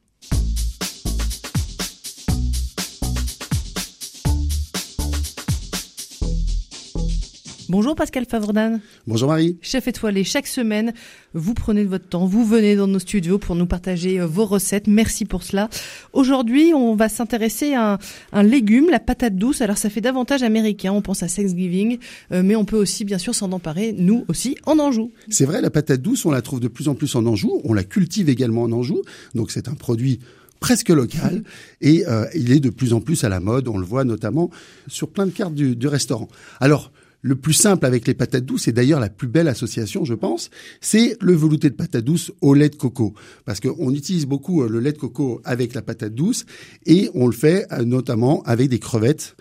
Bonjour 7.68 7.96
Pascal 7.96 8.26
Favredan. 8.26 8.78
Bonjour 9.08 9.28
Marie. 9.28 9.58
Chef 9.60 9.88
étoilé, 9.88 10.22
chaque 10.22 10.46
semaine, 10.46 10.92
vous 11.34 11.52
prenez 11.52 11.82
de 11.82 11.88
votre 11.88 12.08
temps, 12.08 12.24
vous 12.24 12.44
venez 12.44 12.76
dans 12.76 12.86
nos 12.86 13.00
studios 13.00 13.38
pour 13.38 13.56
nous 13.56 13.66
partager 13.66 14.20
euh, 14.20 14.26
vos 14.26 14.44
recettes. 14.44 14.86
Merci 14.86 15.24
pour 15.24 15.42
cela. 15.42 15.68
Aujourd'hui, 16.12 16.72
on 16.74 16.94
va 16.94 17.08
s'intéresser 17.08 17.74
à 17.74 17.98
un, 18.32 18.42
légume, 18.44 18.88
la 18.88 19.00
patate 19.00 19.36
douce. 19.36 19.62
Alors 19.62 19.78
ça 19.78 19.90
fait 19.90 20.00
davantage 20.00 20.44
américain, 20.44 20.92
on 20.92 21.02
pense 21.02 21.24
à 21.24 21.28
Thanksgiving, 21.28 21.98
euh, 22.30 22.42
mais 22.44 22.54
on 22.54 22.64
peut 22.64 22.76
aussi 22.76 23.04
bien 23.04 23.18
sûr 23.18 23.34
s'en 23.34 23.50
emparer, 23.50 23.92
nous 23.98 24.24
aussi, 24.28 24.56
en 24.64 24.78
Anjou. 24.78 25.10
C'est 25.28 25.44
vrai, 25.44 25.60
la 25.60 25.70
patate 25.70 26.00
douce, 26.00 26.24
on 26.24 26.30
la 26.30 26.42
trouve 26.42 26.60
de 26.60 26.68
plus 26.68 26.86
en 26.88 26.94
plus 26.94 27.16
en 27.16 27.26
Anjou. 27.26 27.60
On 27.64 27.74
la 27.74 27.84
cultive 27.84 28.28
également 28.28 28.62
en 28.62 28.72
Anjou. 28.72 29.02
Donc 29.34 29.50
c'est 29.50 29.66
un 29.66 29.74
produit 29.74 30.20
presque 30.60 30.90
local 30.90 31.42
et 31.80 32.06
euh, 32.06 32.26
il 32.34 32.52
est 32.52 32.60
de 32.60 32.70
plus 32.70 32.92
en 32.92 33.00
plus 33.00 33.24
à 33.24 33.28
la 33.28 33.40
mode. 33.40 33.66
On 33.66 33.78
le 33.78 33.86
voit 33.86 34.04
notamment 34.04 34.50
sur 34.86 35.08
plein 35.08 35.26
de 35.26 35.32
cartes 35.32 35.54
du, 35.54 35.74
du 35.74 35.88
restaurant. 35.88 36.28
Alors, 36.60 36.92
le 37.26 37.34
plus 37.34 37.54
simple 37.54 37.84
avec 37.86 38.06
les 38.06 38.14
patates 38.14 38.44
douces, 38.44 38.68
et 38.68 38.72
d'ailleurs 38.72 39.00
la 39.00 39.08
plus 39.08 39.26
belle 39.26 39.48
association, 39.48 40.04
je 40.04 40.14
pense, 40.14 40.48
c'est 40.80 41.16
le 41.20 41.34
velouté 41.34 41.70
de 41.70 41.74
patate 41.74 42.04
douce 42.04 42.30
au 42.40 42.54
lait 42.54 42.68
de 42.68 42.76
coco. 42.76 43.14
Parce 43.44 43.58
qu'on 43.58 43.92
utilise 43.92 44.26
beaucoup 44.26 44.62
euh, 44.62 44.68
le 44.68 44.78
lait 44.78 44.92
de 44.92 44.98
coco 44.98 45.40
avec 45.44 45.74
la 45.74 45.82
patate 45.82 46.14
douce, 46.14 46.46
et 46.86 47.10
on 47.14 47.26
le 47.26 47.32
fait 47.32 47.66
euh, 47.72 47.84
notamment 47.84 48.42
avec 48.44 48.68
des 48.68 48.78
crevettes 48.78 49.36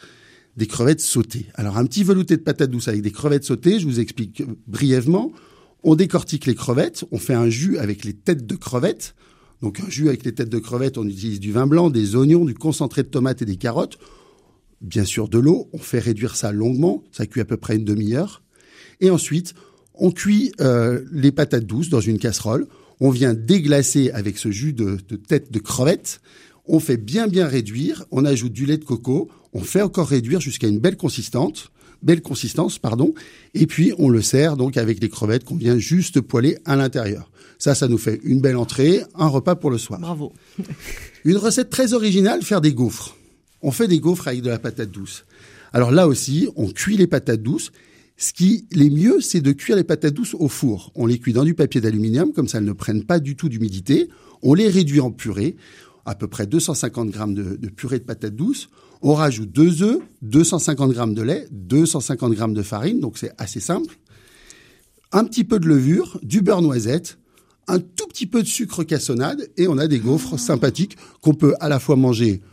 des 0.58 0.68
crevettes 0.68 1.02
sautées. 1.02 1.48
Alors 1.56 1.78
un 1.78 1.86
petit 1.86 2.06
velouté 2.06 2.38
de 2.38 2.42
patate 2.42 2.72
douce 2.72 2.88
avec 2.88 3.02
des 3.02 3.12
crevettes 3.12 3.44
sautées, 3.44 3.78
je 3.78 3.86
vous 3.86 4.00
explique 4.00 4.42
brièvement. 4.68 5.34
On 5.84 5.96
décortique 5.96 6.46
les 6.46 6.56
crevettes, 6.56 7.04
on 7.12 7.18
fait 7.18 7.34
un 7.34 7.50
jus 7.50 7.78
avec 7.78 8.06
les 8.06 8.14
têtes 8.14 8.48
de 8.48 8.56
crevettes. 8.56 9.16
Donc 9.62 9.82
un 9.82 9.90
jus 9.90 10.08
avec 10.08 10.24
les 10.24 10.34
têtes 10.34 10.50
de 10.50 10.60
crevettes, 10.60 10.98
on 10.98 11.06
utilise 11.06 11.42
du 11.42 11.52
vin 11.52 11.68
blanc, 11.68 11.90
des 11.90 12.16
oignons, 12.16 12.46
du 12.46 12.54
concentré 12.54 13.04
de 13.04 13.10
tomates 13.10 13.42
et 13.42 13.46
des 13.46 13.58
carottes 13.58 14.00
bien 14.82 15.06
sûr 15.06 15.28
de 15.28 15.40
l'eau, 15.40 15.70
on 15.74 15.78
fait 15.78 16.00
réduire 16.00 16.36
ça 16.36 16.52
longuement, 16.52 17.04
ça 17.12 17.26
cuit 17.26 17.42
à 17.42 17.46
peu 17.46 17.58
près 17.58 17.76
une 17.76 17.86
demi-heure, 17.86 18.44
et 19.00 19.10
ensuite 19.10 19.54
on 19.94 20.12
cuit 20.12 20.52
euh, 20.62 21.02
les 21.12 21.32
patates 21.32 21.66
douces 21.66 21.90
dans 21.90 22.02
une 22.02 22.20
casserole, 22.20 22.68
on 23.00 23.10
vient 23.10 23.34
déglacer 23.34 24.12
avec 24.12 24.38
ce 24.38 24.52
jus 24.52 24.74
de, 24.74 24.98
tête 25.28 25.52
de 25.52 25.60
crevette, 25.60 26.22
on 26.66 26.80
fait 26.80 26.98
bien 26.98 27.28
bien 27.28 27.48
réduire, 27.48 28.06
on 28.12 28.26
ajoute 28.26 28.54
du 28.54 28.66
lait 28.66 28.78
de 28.78 28.86
coco, 28.86 29.30
on 29.54 29.62
fait 29.62 29.82
encore 29.82 30.08
réduire 30.08 30.42
jusqu'à 30.42 30.68
une 30.68 30.80
belle 30.80 30.98
consistance, 30.98 31.72
belle 32.02 32.22
consistance 32.22 32.80
pardon, 32.80 33.14
et 33.54 33.68
puis 33.68 33.94
on 33.98 34.10
le 34.10 34.22
sert 34.22 34.58
donc 34.58 34.78
avec 34.78 35.02
les 35.02 35.10
crevettes 35.10 35.44
qu'on 35.44 35.56
vient 35.56 35.78
juste 35.78 36.22
poêler 36.22 36.58
à 36.66 36.76
l'intérieur. 36.76 37.32
Ça, 37.58 37.74
ça 37.74 37.88
nous 37.88 37.98
fait 37.98 38.20
une 38.24 38.42
belle 38.42 38.58
entrée, 38.58 39.02
un 39.16 39.28
repas 39.28 39.56
pour 39.56 39.72
le 39.72 39.78
soir. 39.78 40.00
Bravo. 40.00 40.34
une 41.24 41.38
recette 41.38 41.70
très 41.70 41.94
originale, 41.94 42.42
faire 42.42 42.60
des 42.60 42.74
gaufres 42.74 43.16
on 43.66 43.72
fait 43.72 43.88
des 43.88 44.00
gaufres 44.00 44.28
avec 44.28 44.44
de 44.44 44.50
la 44.50 44.60
patate 44.60 44.92
douce. 44.92 45.26
Alors 45.74 45.90
là 45.90 46.08
aussi, 46.08 46.48
on 46.56 46.68
cuit 46.68 46.98
les 46.98 47.08
patates 47.08 47.42
douces. 47.42 47.72
Ce 48.16 48.32
qui 48.32 48.68
est 48.72 48.90
mieux, 48.92 49.20
c'est 49.22 49.42
de 49.42 49.52
cuire 49.54 49.76
les 49.76 49.84
patates 49.84 50.14
douces 50.14 50.36
au 50.36 50.48
four. 50.48 50.92
On 50.94 51.08
les 51.08 51.18
cuit 51.18 51.34
dans 51.34 51.44
du 51.44 51.56
papier 51.56 51.82
d'aluminium, 51.82 52.32
comme 52.32 52.48
ça 52.48 52.60
elles 52.60 52.64
ne 52.64 52.74
prennent 52.74 53.04
pas 53.04 53.20
du 53.20 53.36
tout 53.36 53.50
d'humidité. 53.50 54.08
On 54.44 54.54
les 54.54 54.70
réduit 54.70 55.00
en 55.00 55.10
purée, 55.10 55.56
à 56.06 56.14
peu 56.14 56.28
près 56.28 56.46
250 56.46 57.10
grammes 57.10 57.34
de, 57.34 57.70
purée 57.70 57.98
de 57.98 58.04
patates 58.04 58.36
douces. 58.36 58.70
On 59.02 59.16
rajoute 59.16 59.52
deux 59.52 59.82
œufs, 59.82 60.00
250 60.22 60.92
grammes 60.92 61.16
de 61.16 61.24
lait, 61.24 61.48
250 61.52 62.34
grammes 62.34 62.54
de 62.54 62.62
farine, 62.62 63.00
donc 63.00 63.18
c'est 63.18 63.32
assez 63.40 63.60
simple. 63.60 63.98
Un 65.12 65.24
petit 65.26 65.44
peu 65.44 65.60
de 65.60 65.68
levure, 65.68 66.20
du 66.22 66.42
beurre 66.42 66.62
noisette, 66.62 67.18
un 67.68 67.80
tout 67.80 68.06
petit 68.06 68.28
peu 68.28 68.44
de 68.44 68.48
sucre 68.48 68.84
cassonade, 68.84 69.50
et 69.58 69.68
on 69.68 69.80
a 69.80 69.88
des 69.88 69.98
gaufres 69.98 70.40
sympathiques 70.40 70.98
qu'on 71.22 71.34
peut 71.34 71.56
à 71.60 71.68
la 71.68 71.80
fois 71.80 71.96
manger 71.96 72.44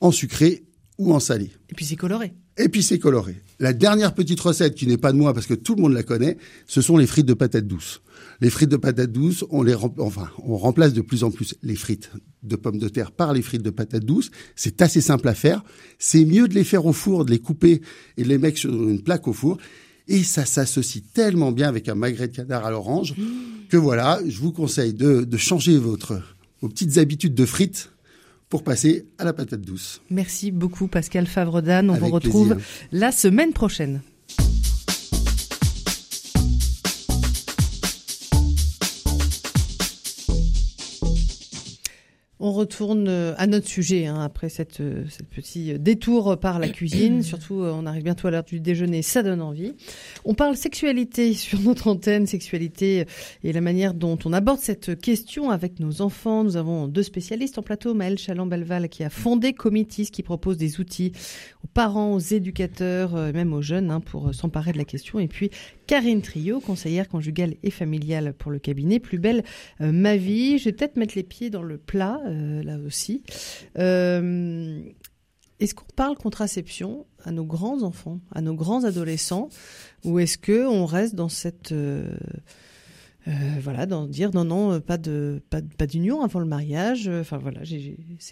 en 0.00 0.10
sucré 0.10 0.64
ou 0.98 1.14
en 1.14 1.20
salé. 1.20 1.50
Et 1.70 1.74
puis 1.74 1.84
c'est 1.84 1.96
coloré. 1.96 2.34
Et 2.56 2.68
puis 2.68 2.82
c'est 2.82 2.98
coloré. 2.98 3.36
La 3.60 3.72
dernière 3.72 4.14
petite 4.14 4.40
recette 4.40 4.74
qui 4.74 4.86
n'est 4.86 4.98
pas 4.98 5.12
de 5.12 5.16
moi 5.16 5.32
parce 5.32 5.46
que 5.46 5.54
tout 5.54 5.76
le 5.76 5.82
monde 5.82 5.92
la 5.92 6.02
connaît, 6.02 6.38
ce 6.66 6.80
sont 6.80 6.96
les 6.96 7.06
frites 7.06 7.26
de 7.26 7.34
patates 7.34 7.66
douces. 7.66 8.02
Les 8.40 8.50
frites 8.50 8.68
de 8.68 8.76
patates 8.76 9.12
douces, 9.12 9.44
on 9.50 9.62
les 9.62 9.74
enfin, 9.74 10.28
on 10.44 10.56
remplace 10.56 10.92
de 10.92 11.00
plus 11.00 11.22
en 11.22 11.30
plus 11.30 11.54
les 11.62 11.76
frites 11.76 12.10
de 12.42 12.56
pommes 12.56 12.78
de 12.78 12.88
terre 12.88 13.12
par 13.12 13.32
les 13.32 13.42
frites 13.42 13.62
de 13.62 13.70
patates 13.70 14.04
douces. 14.04 14.30
C'est 14.56 14.82
assez 14.82 15.00
simple 15.00 15.28
à 15.28 15.34
faire. 15.34 15.64
C'est 15.98 16.24
mieux 16.24 16.48
de 16.48 16.54
les 16.54 16.64
faire 16.64 16.84
au 16.86 16.92
four, 16.92 17.24
de 17.24 17.30
les 17.30 17.38
couper 17.38 17.80
et 18.16 18.24
de 18.24 18.28
les 18.28 18.38
mettre 18.38 18.58
sur 18.58 18.72
une 18.72 19.02
plaque 19.02 19.28
au 19.28 19.32
four. 19.32 19.58
Et 20.08 20.24
ça 20.24 20.44
s'associe 20.44 21.04
tellement 21.14 21.52
bien 21.52 21.68
avec 21.68 21.88
un 21.88 21.94
magret 21.94 22.28
de 22.28 22.36
canard 22.36 22.64
à 22.64 22.70
l'orange 22.70 23.14
que 23.68 23.76
voilà, 23.76 24.20
je 24.26 24.38
vous 24.38 24.52
conseille 24.52 24.94
de, 24.94 25.22
de 25.22 25.36
changer 25.36 25.76
votre, 25.76 26.22
vos 26.60 26.68
petites 26.68 26.98
habitudes 26.98 27.34
de 27.34 27.44
frites 27.44 27.90
pour 28.48 28.62
passer 28.62 29.06
à 29.18 29.24
la 29.24 29.32
patate 29.32 29.60
douce. 29.60 30.00
Merci 30.10 30.50
beaucoup 30.50 30.88
Pascal 30.88 31.26
Favredan. 31.26 31.88
On 31.88 31.94
vous 31.94 32.08
retrouve 32.08 32.56
la 32.92 33.12
semaine 33.12 33.52
prochaine. 33.52 34.00
On 42.40 42.52
retourne 42.52 43.08
euh, 43.08 43.34
à 43.36 43.48
notre 43.48 43.66
sujet 43.66 44.06
hein, 44.06 44.20
après 44.20 44.48
cette, 44.48 44.80
euh, 44.80 45.04
cette 45.10 45.28
petit 45.28 45.76
détour 45.78 46.38
par 46.38 46.60
la 46.60 46.68
cuisine. 46.68 47.22
Surtout, 47.24 47.62
euh, 47.62 47.72
on 47.74 47.84
arrive 47.84 48.04
bientôt 48.04 48.28
à 48.28 48.30
l'heure 48.30 48.44
du 48.44 48.60
déjeuner, 48.60 49.02
ça 49.02 49.24
donne 49.24 49.42
envie. 49.42 49.74
On 50.30 50.34
parle 50.34 50.58
sexualité 50.58 51.32
sur 51.32 51.58
notre 51.60 51.88
antenne, 51.88 52.26
sexualité 52.26 53.06
et 53.42 53.52
la 53.54 53.62
manière 53.62 53.94
dont 53.94 54.18
on 54.26 54.34
aborde 54.34 54.58
cette 54.58 55.00
question 55.00 55.50
avec 55.50 55.80
nos 55.80 56.02
enfants. 56.02 56.44
Nous 56.44 56.58
avons 56.58 56.86
deux 56.86 57.02
spécialistes 57.02 57.56
en 57.56 57.62
plateau, 57.62 57.94
Maëlle 57.94 58.18
Chaland-Belval 58.18 58.90
qui 58.90 59.04
a 59.04 59.08
fondé 59.08 59.54
Comitis, 59.54 60.10
qui 60.10 60.22
propose 60.22 60.58
des 60.58 60.80
outils 60.80 61.12
aux 61.64 61.68
parents, 61.68 62.12
aux 62.12 62.18
éducateurs, 62.18 63.14
même 63.32 63.54
aux 63.54 63.62
jeunes 63.62 63.90
hein, 63.90 64.00
pour 64.00 64.34
s'emparer 64.34 64.72
de 64.72 64.76
la 64.76 64.84
question. 64.84 65.18
Et 65.18 65.28
puis 65.28 65.50
Karine 65.86 66.20
Trio, 66.20 66.60
conseillère 66.60 67.08
conjugale 67.08 67.54
et 67.62 67.70
familiale 67.70 68.34
pour 68.34 68.50
le 68.50 68.58
cabinet 68.58 68.98
Plus 69.00 69.18
belle 69.18 69.44
ma 69.80 70.18
vie. 70.18 70.58
Je 70.58 70.66
vais 70.66 70.72
peut-être 70.72 70.98
mettre 70.98 71.14
les 71.16 71.22
pieds 71.22 71.48
dans 71.48 71.62
le 71.62 71.78
plat 71.78 72.20
euh, 72.26 72.62
là 72.62 72.76
aussi. 72.86 73.22
Euh, 73.78 74.82
est-ce 75.60 75.74
qu'on 75.74 75.86
parle 75.96 76.16
contraception 76.16 77.06
à 77.24 77.30
nos 77.30 77.44
grands 77.44 77.82
enfants, 77.82 78.20
à 78.32 78.40
nos 78.40 78.54
grands 78.54 78.84
adolescents, 78.84 79.48
ou 80.04 80.18
est-ce 80.18 80.38
que 80.38 80.66
on 80.66 80.86
reste 80.86 81.14
dans 81.14 81.28
cette 81.28 81.72
euh, 81.72 82.10
voilà, 83.60 83.84
dans 83.86 84.06
dire 84.06 84.30
non, 84.32 84.44
non, 84.44 84.80
pas 84.80 84.96
d'union 84.96 86.22
avant 86.22 86.40
le 86.40 86.46
mariage. 86.46 87.08
Enfin 87.08 87.38
voilà, 87.38 87.60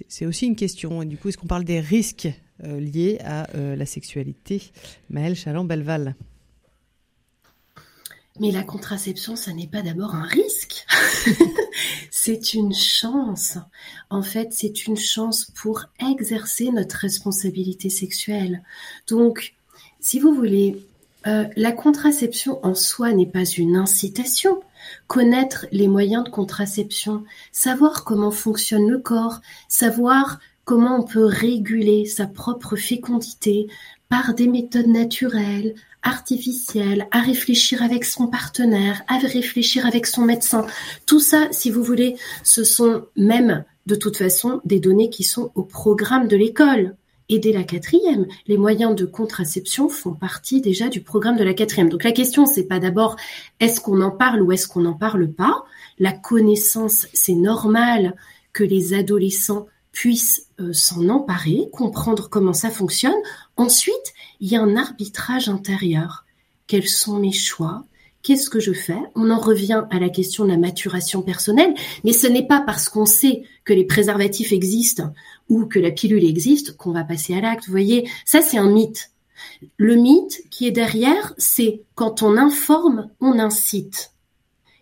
c'est 0.09 0.27
aussi 0.27 0.47
une 0.47 0.57
question. 0.57 1.03
Et 1.03 1.07
du 1.07 1.19
coup, 1.19 1.29
est-ce 1.29 1.37
qu'on 1.37 1.47
parle 1.47 1.65
des 1.65 1.81
risques 1.81 2.29
liés 2.65 3.19
à 3.23 3.47
la 3.55 3.85
sexualité? 3.85 4.63
Maëlle 5.11 5.37
Chaland-Belval. 5.37 6.15
Mais 8.39 8.51
la 8.51 8.63
contraception, 8.63 9.35
ça 9.37 9.53
n'est 9.53 9.67
pas 9.67 9.83
d'abord 9.83 10.15
un 10.15 10.27
risque. 10.27 10.85
c'est 12.11 12.55
une 12.55 12.75
chance. 12.75 13.59
En 14.11 14.23
fait, 14.23 14.49
c'est 14.53 14.87
une 14.87 14.97
chance 14.97 15.51
pour 15.55 15.85
exercer 16.01 16.71
notre 16.71 16.97
responsabilité 16.97 17.89
sexuelle. 17.89 18.63
Donc, 19.09 19.55
si 20.01 20.19
vous 20.19 20.35
voulez, 20.35 20.87
euh, 21.27 21.47
la 21.57 21.73
contraception 21.73 22.65
en 22.65 22.75
soi 22.75 23.13
n'est 23.13 23.27
pas 23.27 23.45
une 23.45 23.77
incitation. 23.77 24.61
Connaître 25.09 25.67
les 25.73 25.89
moyens 25.89 26.25
de 26.25 26.31
contraception, 26.31 27.25
savoir 27.53 28.05
comment 28.05 28.31
fonctionne 28.31 28.89
le 28.89 28.99
corps, 28.99 29.41
savoir 29.69 30.39
comment 30.67 30.99
on 30.99 31.05
peut 31.05 31.25
réguler 31.25 32.05
sa 32.05 32.27
propre 32.27 32.77
fécondité 32.77 33.69
par 34.09 34.35
des 34.35 34.49
méthodes 34.49 34.89
naturelles, 34.89 35.75
artificielle, 36.03 37.07
à 37.13 37.21
réfléchir 37.21 37.83
avec 37.83 38.05
son 38.05 38.27
partenaire, 38.27 39.03
à 39.09 39.19
réfléchir 39.19 39.87
avec 39.87 40.07
son 40.07 40.23
médecin. 40.23 40.67
Tout 41.07 41.21
ça, 41.21 41.49
si 41.53 41.71
vous 41.71 41.85
voulez, 41.85 42.17
ce 42.43 42.65
sont 42.65 43.05
même 43.17 43.65
de 43.87 43.95
toute 43.95 44.17
façon 44.17 44.61
des 44.65 44.81
données 44.81 45.09
qui 45.09 45.23
sont 45.23 45.53
au 45.55 45.63
programme 45.63 46.27
de 46.27 46.37
l'école. 46.37 46.97
Et 47.29 47.39
dès 47.39 47.53
la 47.53 47.65
quatrième, 47.65 48.27
les 48.49 48.59
moyens 48.59 48.95
de 48.97 49.05
contraception 49.05 49.89
font 49.89 50.15
partie 50.15 50.61
déjà 50.61 50.89
du 50.89 51.01
programme 51.01 51.37
de 51.37 51.45
la 51.45 51.55
quatrième. 51.55 51.89
Donc 51.89 52.03
la 52.03 52.13
question, 52.13 52.45
c'est 52.45 52.65
pas 52.65 52.81
d'abord 52.81 53.17
est-ce 53.61 53.81
qu'on 53.81 54.01
en 54.01 54.11
parle 54.11 54.43
ou 54.43 54.51
est-ce 54.51 54.67
qu'on 54.67 54.83
n'en 54.83 54.95
parle 54.95 55.29
pas? 55.29 55.65
La 56.01 56.13
connaissance, 56.13 57.07
c'est 57.13 57.35
normal 57.35 58.17
que 58.53 58.65
les 58.65 58.95
adolescents 58.95 59.67
puissent 59.97 60.49
euh, 60.61 60.75
s'en 60.75 61.09
emparer, 61.09 61.71
comprendre 61.73 62.29
comment 62.29 62.53
ça 62.53 62.69
fonctionne. 62.71 63.17
Ensuite, 63.57 64.13
il 64.41 64.49
y 64.49 64.55
a 64.55 64.61
un 64.61 64.77
arbitrage 64.77 65.49
intérieur. 65.49 66.27
Quels 66.67 66.87
sont 66.87 67.19
mes 67.19 67.33
choix? 67.33 67.87
Qu'est-ce 68.23 68.51
que 68.51 68.61
je 68.61 68.75
fais? 68.75 68.99
On 69.15 69.31
en 69.31 69.39
revient 69.39 69.85
à 69.91 69.99
la 69.99 70.11
question 70.11 70.45
de 70.45 70.51
la 70.51 70.59
maturation 70.59 71.23
personnelle, 71.23 71.73
mais 72.05 72.13
ce 72.13 72.27
n'est 72.27 72.47
pas 72.47 72.61
parce 72.61 72.91
qu'on 72.91 73.07
sait 73.07 73.45
que 73.65 73.73
les 73.73 73.85
préservatifs 73.85 74.53
existent 74.53 75.15
ou 75.49 75.65
que 75.65 75.79
la 75.79 75.91
pilule 75.91 76.25
existe 76.25 76.77
qu'on 76.77 76.93
va 76.93 77.05
passer 77.05 77.35
à 77.35 77.41
l'acte. 77.41 77.65
Vous 77.65 77.73
voyez, 77.73 78.07
ça 78.27 78.43
c'est 78.43 78.59
un 78.59 78.71
mythe. 78.71 79.13
Le 79.79 79.95
mythe 79.95 80.43
qui 80.51 80.67
est 80.67 80.73
derrière, 80.73 81.33
c'est 81.39 81.85
quand 81.95 82.23
on 82.23 82.37
informe, 82.37 83.09
on 83.23 83.39
incite. 83.39 84.13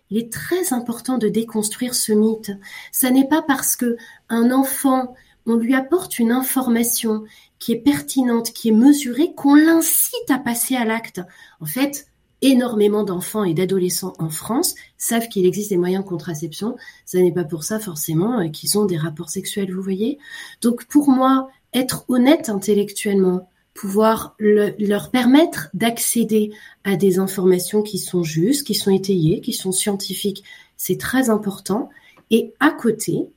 Il 0.09 0.17
est 0.17 0.31
très 0.31 0.73
important 0.73 1.17
de 1.17 1.27
déconstruire 1.27 1.95
ce 1.95 2.13
mythe. 2.13 2.51
Ça 2.91 3.09
n'est 3.09 3.27
pas 3.27 3.41
parce 3.41 3.75
que 3.75 3.97
un 4.29 4.51
enfant, 4.51 5.13
on 5.45 5.55
lui 5.55 5.75
apporte 5.75 6.19
une 6.19 6.31
information 6.31 7.23
qui 7.59 7.71
est 7.73 7.79
pertinente, 7.79 8.51
qui 8.51 8.69
est 8.69 8.73
mesurée, 8.73 9.33
qu'on 9.35 9.55
l'incite 9.55 10.29
à 10.29 10.37
passer 10.37 10.75
à 10.75 10.85
l'acte. 10.85 11.21
En 11.59 11.65
fait, 11.65 12.07
énormément 12.41 13.03
d'enfants 13.03 13.43
et 13.43 13.53
d'adolescents 13.53 14.13
en 14.19 14.29
France 14.29 14.75
savent 14.97 15.27
qu'il 15.27 15.45
existe 15.45 15.69
des 15.69 15.77
moyens 15.77 16.03
de 16.03 16.09
contraception. 16.09 16.75
Ça 17.05 17.19
n'est 17.19 17.31
pas 17.31 17.43
pour 17.43 17.63
ça 17.63 17.79
forcément 17.79 18.39
euh, 18.39 18.49
qu'ils 18.49 18.77
ont 18.77 18.85
des 18.85 18.97
rapports 18.97 19.29
sexuels, 19.29 19.73
vous 19.73 19.81
voyez. 19.81 20.19
Donc 20.61 20.85
pour 20.85 21.09
moi, 21.09 21.49
être 21.73 22.05
honnête 22.07 22.49
intellectuellement, 22.49 23.49
pouvoir 23.75 24.35
leur 24.39 25.11
permettre 25.11 25.67
d'accéder 25.73 26.51
à 26.85 26.95
des 26.95 27.19
informations 27.19 27.83
qui 27.83 27.99
sont 27.99 28.23
justes, 28.23 28.65
qui 28.65 28.73
sont 28.73 28.89
étayées, 28.89 29.41
qui 29.41 29.51
sont 29.51 29.73
scientifiques. 29.73 30.43
C'est 30.77 30.97
très 30.97 31.29
important. 31.29 31.89
Et 32.31 32.53
à 32.61 32.71
côté, 32.71 33.27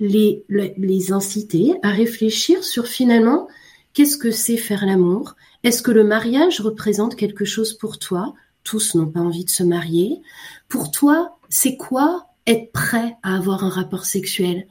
les, 0.00 0.44
les 0.48 1.12
inciter 1.12 1.74
à 1.84 1.90
réfléchir 1.90 2.64
sur 2.64 2.86
finalement 2.86 3.46
qu'est-ce 3.94 4.16
que 4.16 4.32
c'est 4.32 4.56
faire 4.56 4.84
l'amour? 4.84 5.36
Est-ce 5.62 5.80
que 5.80 5.92
le 5.92 6.04
mariage 6.04 6.60
représente 6.60 7.14
quelque 7.14 7.44
chose 7.44 7.72
pour 7.72 8.00
toi? 8.00 8.34
Tous 8.64 8.96
n'ont 8.96 9.06
pas 9.06 9.20
envie 9.20 9.44
de 9.44 9.50
se 9.50 9.62
marier. 9.62 10.20
Pour 10.68 10.90
toi, 10.90 11.38
c'est 11.48 11.76
quoi 11.76 12.26
être 12.48 12.72
prêt 12.72 13.16
à 13.22 13.36
avoir 13.36 13.62
un 13.64 13.70
rapport 13.70 14.06
sexuel? 14.06 14.66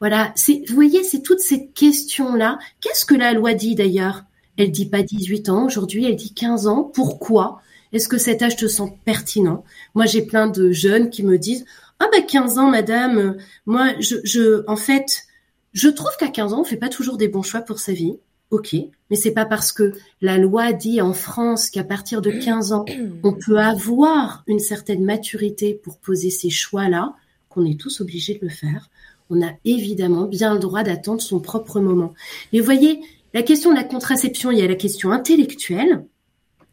Voilà, 0.00 0.32
vous 0.68 0.74
voyez, 0.74 1.04
c'est 1.04 1.22
toutes 1.22 1.40
ces 1.40 1.68
questions-là. 1.68 2.58
Qu'est-ce 2.80 3.04
que 3.04 3.14
la 3.14 3.34
loi 3.34 3.52
dit 3.52 3.74
d'ailleurs? 3.74 4.24
Elle 4.56 4.70
dit 4.70 4.86
pas 4.86 5.02
18 5.02 5.48
ans 5.48 5.66
aujourd'hui, 5.66 6.04
elle 6.04 6.16
dit 6.16 6.34
15 6.34 6.66
ans. 6.66 6.82
Pourquoi 6.82 7.60
Est-ce 7.92 8.08
que 8.08 8.18
cet 8.18 8.42
âge 8.42 8.56
te 8.56 8.66
semble 8.66 8.94
pertinent? 9.04 9.64
Moi, 9.94 10.06
j'ai 10.06 10.22
plein 10.22 10.46
de 10.48 10.70
jeunes 10.72 11.10
qui 11.10 11.22
me 11.22 11.38
disent 11.38 11.64
"Ah 11.98 12.06
ben 12.12 12.24
15 12.24 12.58
ans 12.58 12.70
madame, 12.70 13.36
moi 13.66 13.92
je, 14.00 14.16
je 14.24 14.64
en 14.68 14.76
fait, 14.76 15.24
je 15.72 15.88
trouve 15.88 16.16
qu'à 16.18 16.28
15 16.28 16.52
ans, 16.52 16.60
on 16.60 16.64
fait 16.64 16.76
pas 16.76 16.88
toujours 16.88 17.16
des 17.16 17.28
bons 17.28 17.42
choix 17.42 17.60
pour 17.60 17.78
sa 17.78 17.92
vie." 17.92 18.16
OK, 18.50 18.76
mais 19.10 19.16
c'est 19.16 19.32
pas 19.32 19.44
parce 19.44 19.72
que 19.72 19.92
la 20.20 20.38
loi 20.38 20.72
dit 20.72 21.00
en 21.00 21.12
France 21.12 21.68
qu'à 21.68 21.82
partir 21.82 22.22
de 22.22 22.30
15 22.30 22.72
ans, 22.72 22.84
on 23.24 23.32
peut 23.32 23.58
avoir 23.58 24.44
une 24.46 24.60
certaine 24.60 25.04
maturité 25.04 25.74
pour 25.74 25.98
poser 25.98 26.30
ces 26.30 26.50
choix-là 26.50 27.14
qu'on 27.48 27.64
est 27.64 27.78
tous 27.78 28.00
obligés 28.00 28.34
de 28.34 28.44
le 28.44 28.50
faire. 28.50 28.88
On 29.30 29.42
a 29.42 29.50
évidemment 29.64 30.26
bien 30.26 30.54
le 30.54 30.60
droit 30.60 30.84
d'attendre 30.84 31.20
son 31.20 31.40
propre 31.40 31.80
moment. 31.80 32.14
Mais 32.52 32.60
voyez, 32.60 33.00
la 33.36 33.42
question 33.42 33.70
de 33.70 33.76
la 33.76 33.84
contraception, 33.84 34.50
il 34.50 34.58
y 34.58 34.62
a 34.62 34.66
la 34.66 34.76
question 34.76 35.12
intellectuelle 35.12 36.06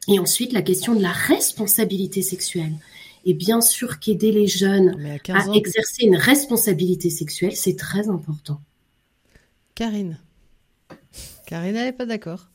et 0.08 0.18
ensuite 0.18 0.54
la 0.54 0.62
question 0.62 0.96
de 0.96 1.02
la 1.02 1.12
responsabilité 1.12 2.22
sexuelle. 2.22 2.72
Et 3.26 3.34
bien 3.34 3.60
sûr 3.60 4.00
qu'aider 4.00 4.32
les 4.32 4.48
jeunes 4.48 4.96
à, 5.28 5.46
exercer 5.56 6.06
une 6.06 6.16
responsabilité 6.16 7.10
sexuelle, 7.10 7.54
c'est 7.54 7.76
très 7.76 8.08
important. 8.08 8.62
Karine. 9.76 10.18
Karine, 11.48 11.76
elle 11.76 11.88
n'est 11.88 11.92
pas 11.92 12.06
d'accord. 12.06 12.48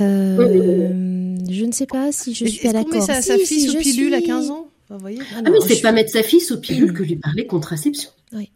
Euh, 0.00 1.38
je 1.48 1.64
ne 1.64 1.70
sais 1.70 1.86
pas 1.86 2.10
si 2.10 2.34
je 2.34 2.44
suis 2.44 2.58
pas 2.58 2.72
d'accord. 2.72 2.96
Est-ce 2.96 3.06
qu'on 3.06 3.12
met 3.12 3.22
sa, 3.22 3.38
fille 3.38 3.68
sous 3.68 3.78
pilule 3.78 4.14
à 4.14 4.20
15 4.20 4.50
ans? 4.50 4.66
Ah, 4.90 4.96
ah, 5.00 5.42
mais 5.42 5.60
c'est 5.64 5.80
pas 5.80 5.92
mettre 5.92 6.10
sa 6.10 6.24
fille 6.24 6.40
sous 6.40 6.60
pilule 6.60 6.92
que 6.92 7.04
lui 7.04 7.14
parler 7.14 7.46
contraception. 7.46 8.10
Oui. 8.32 8.50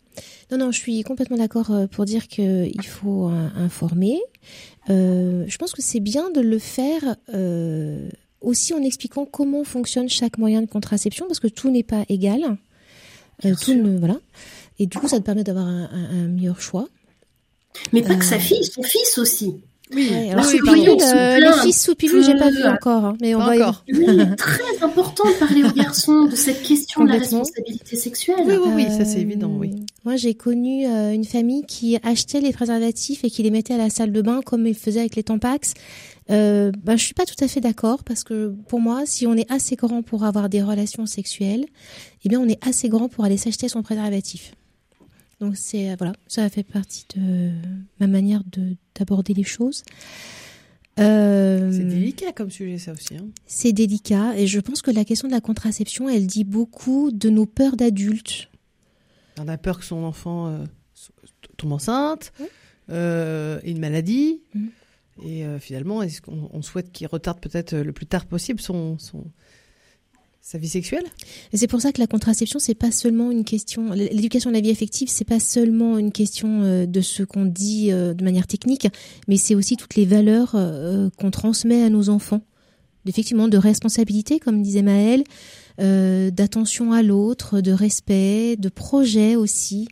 Non, 0.50 0.58
non, 0.58 0.72
je 0.72 0.78
suis 0.78 1.02
complètement 1.02 1.36
d'accord 1.36 1.70
euh, 1.70 1.86
pour 1.86 2.04
dire 2.04 2.26
qu'il 2.28 2.86
faut 2.86 3.28
euh, 3.28 3.48
informer. 3.56 4.18
Euh, 4.90 5.44
je 5.46 5.58
pense 5.58 5.72
que 5.72 5.82
c'est 5.82 6.00
bien 6.00 6.30
de 6.30 6.40
le 6.40 6.58
faire 6.58 7.16
euh, 7.34 8.08
aussi 8.40 8.72
en 8.72 8.82
expliquant 8.82 9.26
comment 9.26 9.64
fonctionne 9.64 10.08
chaque 10.08 10.38
moyen 10.38 10.62
de 10.62 10.66
contraception, 10.66 11.26
parce 11.26 11.40
que 11.40 11.48
tout 11.48 11.70
n'est 11.70 11.82
pas 11.82 12.04
égal. 12.08 12.56
Euh, 13.44 13.54
tout 13.60 13.74
ne, 13.74 13.98
voilà. 13.98 14.18
Et 14.78 14.86
du 14.86 14.98
coup, 14.98 15.08
ça 15.08 15.18
te 15.18 15.24
permet 15.24 15.44
d'avoir 15.44 15.66
un, 15.66 15.90
un, 15.92 16.24
un, 16.24 16.28
meilleur 16.28 16.60
choix. 16.60 16.88
Mais 17.92 18.02
pas 18.02 18.16
que 18.16 18.24
sa 18.24 18.38
fille, 18.38 18.64
son 18.64 18.82
fils 18.82 19.18
aussi. 19.18 19.60
Oui, 19.94 20.10
alors 20.30 20.44
oui, 20.44 20.58
sous 20.58 20.64
pilule, 20.64 20.88
euh, 21.02 21.38
les 21.38 21.52
filles 21.62 21.72
sous 21.72 21.94
pilule, 21.94 22.24
j'ai 22.24 22.34
pas 22.36 22.50
vu 22.50 22.62
encore, 22.64 23.04
hein, 23.04 23.16
mais 23.20 23.34
on 23.34 23.38
Pas 23.38 23.46
va 23.46 23.56
y- 23.56 23.62
encore. 23.62 23.84
Oui, 23.92 24.18
très 24.36 24.82
important 24.84 25.24
de 25.28 25.34
parler 25.34 25.64
aux 25.64 25.70
garçons 25.72 26.24
de 26.24 26.36
cette 26.36 26.62
question 26.62 27.04
de 27.04 27.08
la 27.08 27.18
responsabilité 27.18 27.96
sexuelle. 27.96 28.36
Oui, 28.44 28.54
oui, 28.62 28.70
oui, 28.74 28.84
ça 28.90 29.04
c'est 29.04 29.18
Euh, 29.18 29.22
évident, 29.22 29.50
oui. 29.56 29.70
Moi, 30.04 30.16
j'ai 30.16 30.34
connu 30.34 30.86
euh, 30.86 31.12
une 31.12 31.24
famille 31.24 31.64
qui 31.66 31.96
achetait 32.02 32.40
les 32.40 32.52
préservatifs 32.52 33.24
et 33.24 33.30
qui 33.30 33.42
les 33.42 33.50
mettait 33.50 33.74
à 33.74 33.78
la 33.78 33.90
salle 33.90 34.12
de 34.12 34.22
bain 34.22 34.40
comme 34.44 34.66
ils 34.66 34.74
faisaient 34.74 35.00
avec 35.00 35.16
les 35.16 35.22
Tampax. 35.22 35.74
Euh, 36.30 36.70
bah, 36.84 36.96
je 36.96 37.02
suis 37.04 37.14
pas 37.14 37.24
tout 37.24 37.42
à 37.42 37.48
fait 37.48 37.60
d'accord 37.60 38.04
parce 38.04 38.22
que 38.24 38.54
pour 38.68 38.80
moi, 38.80 39.02
si 39.06 39.26
on 39.26 39.34
est 39.34 39.50
assez 39.50 39.76
grand 39.76 40.02
pour 40.02 40.24
avoir 40.24 40.48
des 40.50 40.62
relations 40.62 41.06
sexuelles, 41.06 41.64
eh 42.24 42.28
bien, 42.28 42.38
on 42.40 42.48
est 42.48 42.58
assez 42.66 42.88
grand 42.90 43.08
pour 43.08 43.24
aller 43.24 43.38
s'acheter 43.38 43.68
son 43.68 43.82
préservatif. 43.82 44.52
Donc 45.40 45.56
c'est 45.56 45.90
euh, 45.90 45.94
voilà, 45.96 46.12
ça 46.26 46.48
fait 46.48 46.62
partie 46.64 47.06
de 47.16 47.50
ma 48.00 48.06
manière 48.06 48.42
de 48.44 48.76
d'aborder 48.94 49.34
les 49.34 49.44
choses. 49.44 49.84
Euh, 50.98 51.70
C'est 51.72 51.84
délicat 51.84 52.32
comme 52.32 52.50
sujet 52.50 52.78
ça 52.78 52.92
aussi. 52.92 53.16
Hein. 53.16 53.28
c'est 53.46 53.72
délicat 53.72 54.36
et 54.36 54.48
je 54.48 54.58
pense 54.58 54.82
que 54.82 54.90
la 54.90 55.04
question 55.04 55.28
de 55.28 55.32
la 55.32 55.40
contraception, 55.40 56.08
elle 56.08 56.26
dit 56.26 56.42
beaucoup 56.44 57.12
de 57.12 57.30
nos 57.30 57.46
peurs 57.46 57.76
d'adultes. 57.76 58.48
On 59.38 59.46
a 59.46 59.56
peur 59.58 59.78
que 59.78 59.84
son 59.84 60.02
enfant 60.02 60.48
euh, 60.48 60.64
tombe 61.56 61.72
enceinte, 61.72 62.32
euh, 62.90 63.60
ait 63.62 63.70
une 63.70 63.78
maladie, 63.78 64.40
Mhm. 64.54 64.70
et 65.24 65.44
finalement, 65.60 66.02
est-ce 66.02 66.20
qu'on 66.20 66.50
on 66.52 66.62
souhaite 66.62 66.90
qu'il 66.90 67.06
retarde 67.06 67.38
peut-être 67.40 67.76
le 67.76 67.92
plus 67.92 68.06
tard 68.06 68.26
possible 68.26 68.60
son, 68.60 68.98
son 68.98 69.24
sa 70.48 70.56
vie 70.56 70.68
sexuelle 70.68 71.04
c'est 71.52 71.66
pour 71.66 71.82
ça 71.82 71.92
que 71.92 72.00
la 72.00 72.06
contraception, 72.06 72.58
c'est 72.58 72.74
pas 72.74 72.90
seulement 72.90 73.30
une 73.30 73.44
question. 73.44 73.92
L'éducation 73.92 74.48
de 74.48 74.54
la 74.54 74.62
vie 74.62 74.70
affective, 74.70 75.08
c'est 75.10 75.26
pas 75.26 75.40
seulement 75.40 75.98
une 75.98 76.10
question 76.10 76.62
euh, 76.62 76.86
de 76.86 77.02
ce 77.02 77.22
qu'on 77.22 77.44
dit 77.44 77.92
euh, 77.92 78.14
de 78.14 78.24
manière 78.24 78.46
technique, 78.46 78.88
mais 79.28 79.36
c'est 79.36 79.54
aussi 79.54 79.76
toutes 79.76 79.94
les 79.94 80.06
valeurs 80.06 80.52
euh, 80.54 81.10
qu'on 81.18 81.30
transmet 81.30 81.82
à 81.82 81.90
nos 81.90 82.08
enfants. 82.08 82.40
Effectivement, 83.06 83.48
de 83.48 83.58
responsabilité, 83.58 84.38
comme 84.38 84.62
disait 84.62 84.80
Maëlle, 84.80 85.24
euh, 85.80 86.30
d'attention 86.30 86.94
à 86.94 87.02
l'autre, 87.02 87.60
de 87.60 87.72
respect, 87.72 88.56
de 88.56 88.70
projet 88.70 89.36
aussi. 89.36 89.86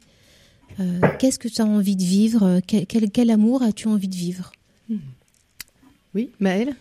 Euh, 0.81 1.01
Qu'est-ce 1.19 1.39
que 1.39 1.49
tu 1.49 1.61
as 1.61 1.67
envie 1.67 1.97
de 1.97 2.03
vivre? 2.03 2.61
Quel, 2.67 2.87
quel, 2.87 3.11
quel 3.11 3.31
amour 3.31 3.63
as-tu 3.63 3.89
envie 3.89 4.09
de 4.09 4.17
vivre? 4.17 4.53
Oui, 6.15 6.31
Maëlle? 6.41 6.75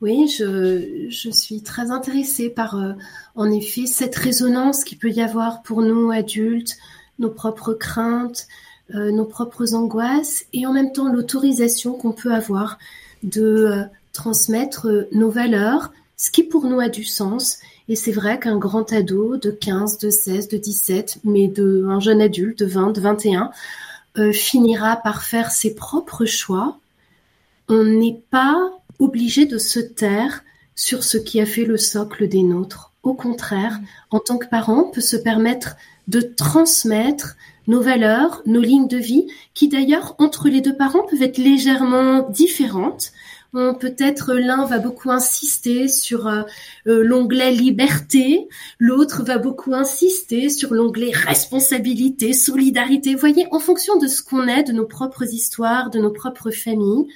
Oui, 0.00 0.28
je, 0.28 1.06
je 1.08 1.30
suis 1.30 1.62
très 1.62 1.90
intéressée 1.90 2.50
par, 2.50 2.76
euh, 2.76 2.92
en 3.34 3.50
effet, 3.50 3.86
cette 3.86 4.16
résonance 4.16 4.84
qu'il 4.84 4.98
peut 4.98 5.10
y 5.10 5.20
avoir 5.20 5.62
pour 5.62 5.82
nous, 5.82 6.10
adultes, 6.10 6.76
nos 7.18 7.30
propres 7.30 7.74
craintes, 7.74 8.46
euh, 8.94 9.10
nos 9.10 9.24
propres 9.24 9.74
angoisses, 9.74 10.46
et 10.52 10.66
en 10.66 10.72
même 10.72 10.92
temps 10.92 11.12
l'autorisation 11.12 11.94
qu'on 11.94 12.12
peut 12.12 12.32
avoir 12.32 12.78
de 13.22 13.42
euh, 13.42 13.82
transmettre 14.12 15.08
nos 15.12 15.30
valeurs, 15.30 15.92
ce 16.16 16.30
qui 16.30 16.42
pour 16.42 16.64
nous 16.64 16.80
a 16.80 16.88
du 16.88 17.04
sens. 17.04 17.58
Et 17.88 17.96
c'est 17.96 18.12
vrai 18.12 18.38
qu'un 18.38 18.58
grand 18.58 18.92
ado 18.92 19.36
de 19.36 19.50
15, 19.50 19.98
de 19.98 20.10
16, 20.10 20.48
de 20.48 20.58
17, 20.58 21.18
mais 21.24 21.48
de 21.48 21.86
un 21.88 22.00
jeune 22.00 22.20
adulte 22.20 22.58
de 22.60 22.66
20, 22.66 22.92
de 22.92 23.00
21, 23.00 23.50
euh, 24.18 24.32
finira 24.32 24.96
par 24.96 25.22
faire 25.22 25.50
ses 25.50 25.74
propres 25.74 26.24
choix. 26.24 26.78
On 27.68 27.84
n'est 27.84 28.20
pas 28.30 28.77
obligé 28.98 29.46
de 29.46 29.58
se 29.58 29.80
taire 29.80 30.44
sur 30.74 31.02
ce 31.04 31.18
qui 31.18 31.40
a 31.40 31.46
fait 31.46 31.64
le 31.64 31.76
socle 31.76 32.28
des 32.28 32.42
nôtres. 32.42 32.92
Au 33.02 33.14
contraire, 33.14 33.80
en 34.10 34.20
tant 34.20 34.38
que 34.38 34.46
parent, 34.46 34.86
on 34.88 34.90
peut 34.90 35.00
se 35.00 35.16
permettre 35.16 35.76
de 36.08 36.20
transmettre 36.20 37.36
nos 37.66 37.80
valeurs, 37.80 38.42
nos 38.46 38.60
lignes 38.60 38.88
de 38.88 38.96
vie, 38.96 39.26
qui 39.54 39.68
d'ailleurs, 39.68 40.14
entre 40.18 40.48
les 40.48 40.60
deux 40.60 40.76
parents, 40.76 41.04
peuvent 41.08 41.22
être 41.22 41.38
légèrement 41.38 42.28
différentes. 42.30 43.12
Peut-être 43.52 44.34
l'un 44.34 44.66
va 44.66 44.78
beaucoup 44.78 45.10
insister 45.10 45.88
sur 45.88 46.26
euh, 46.26 46.42
euh, 46.86 47.02
l'onglet 47.02 47.50
liberté, 47.50 48.46
l'autre 48.78 49.24
va 49.24 49.38
beaucoup 49.38 49.74
insister 49.74 50.50
sur 50.50 50.74
l'onglet 50.74 51.10
responsabilité, 51.12 52.34
solidarité. 52.34 53.14
Vous 53.14 53.20
voyez, 53.20 53.46
en 53.50 53.58
fonction 53.58 53.96
de 53.96 54.06
ce 54.06 54.22
qu'on 54.22 54.46
est, 54.48 54.64
de 54.64 54.72
nos 54.72 54.84
propres 54.84 55.24
histoires, 55.24 55.88
de 55.88 55.98
nos 55.98 56.10
propres 56.10 56.50
familles, 56.50 57.06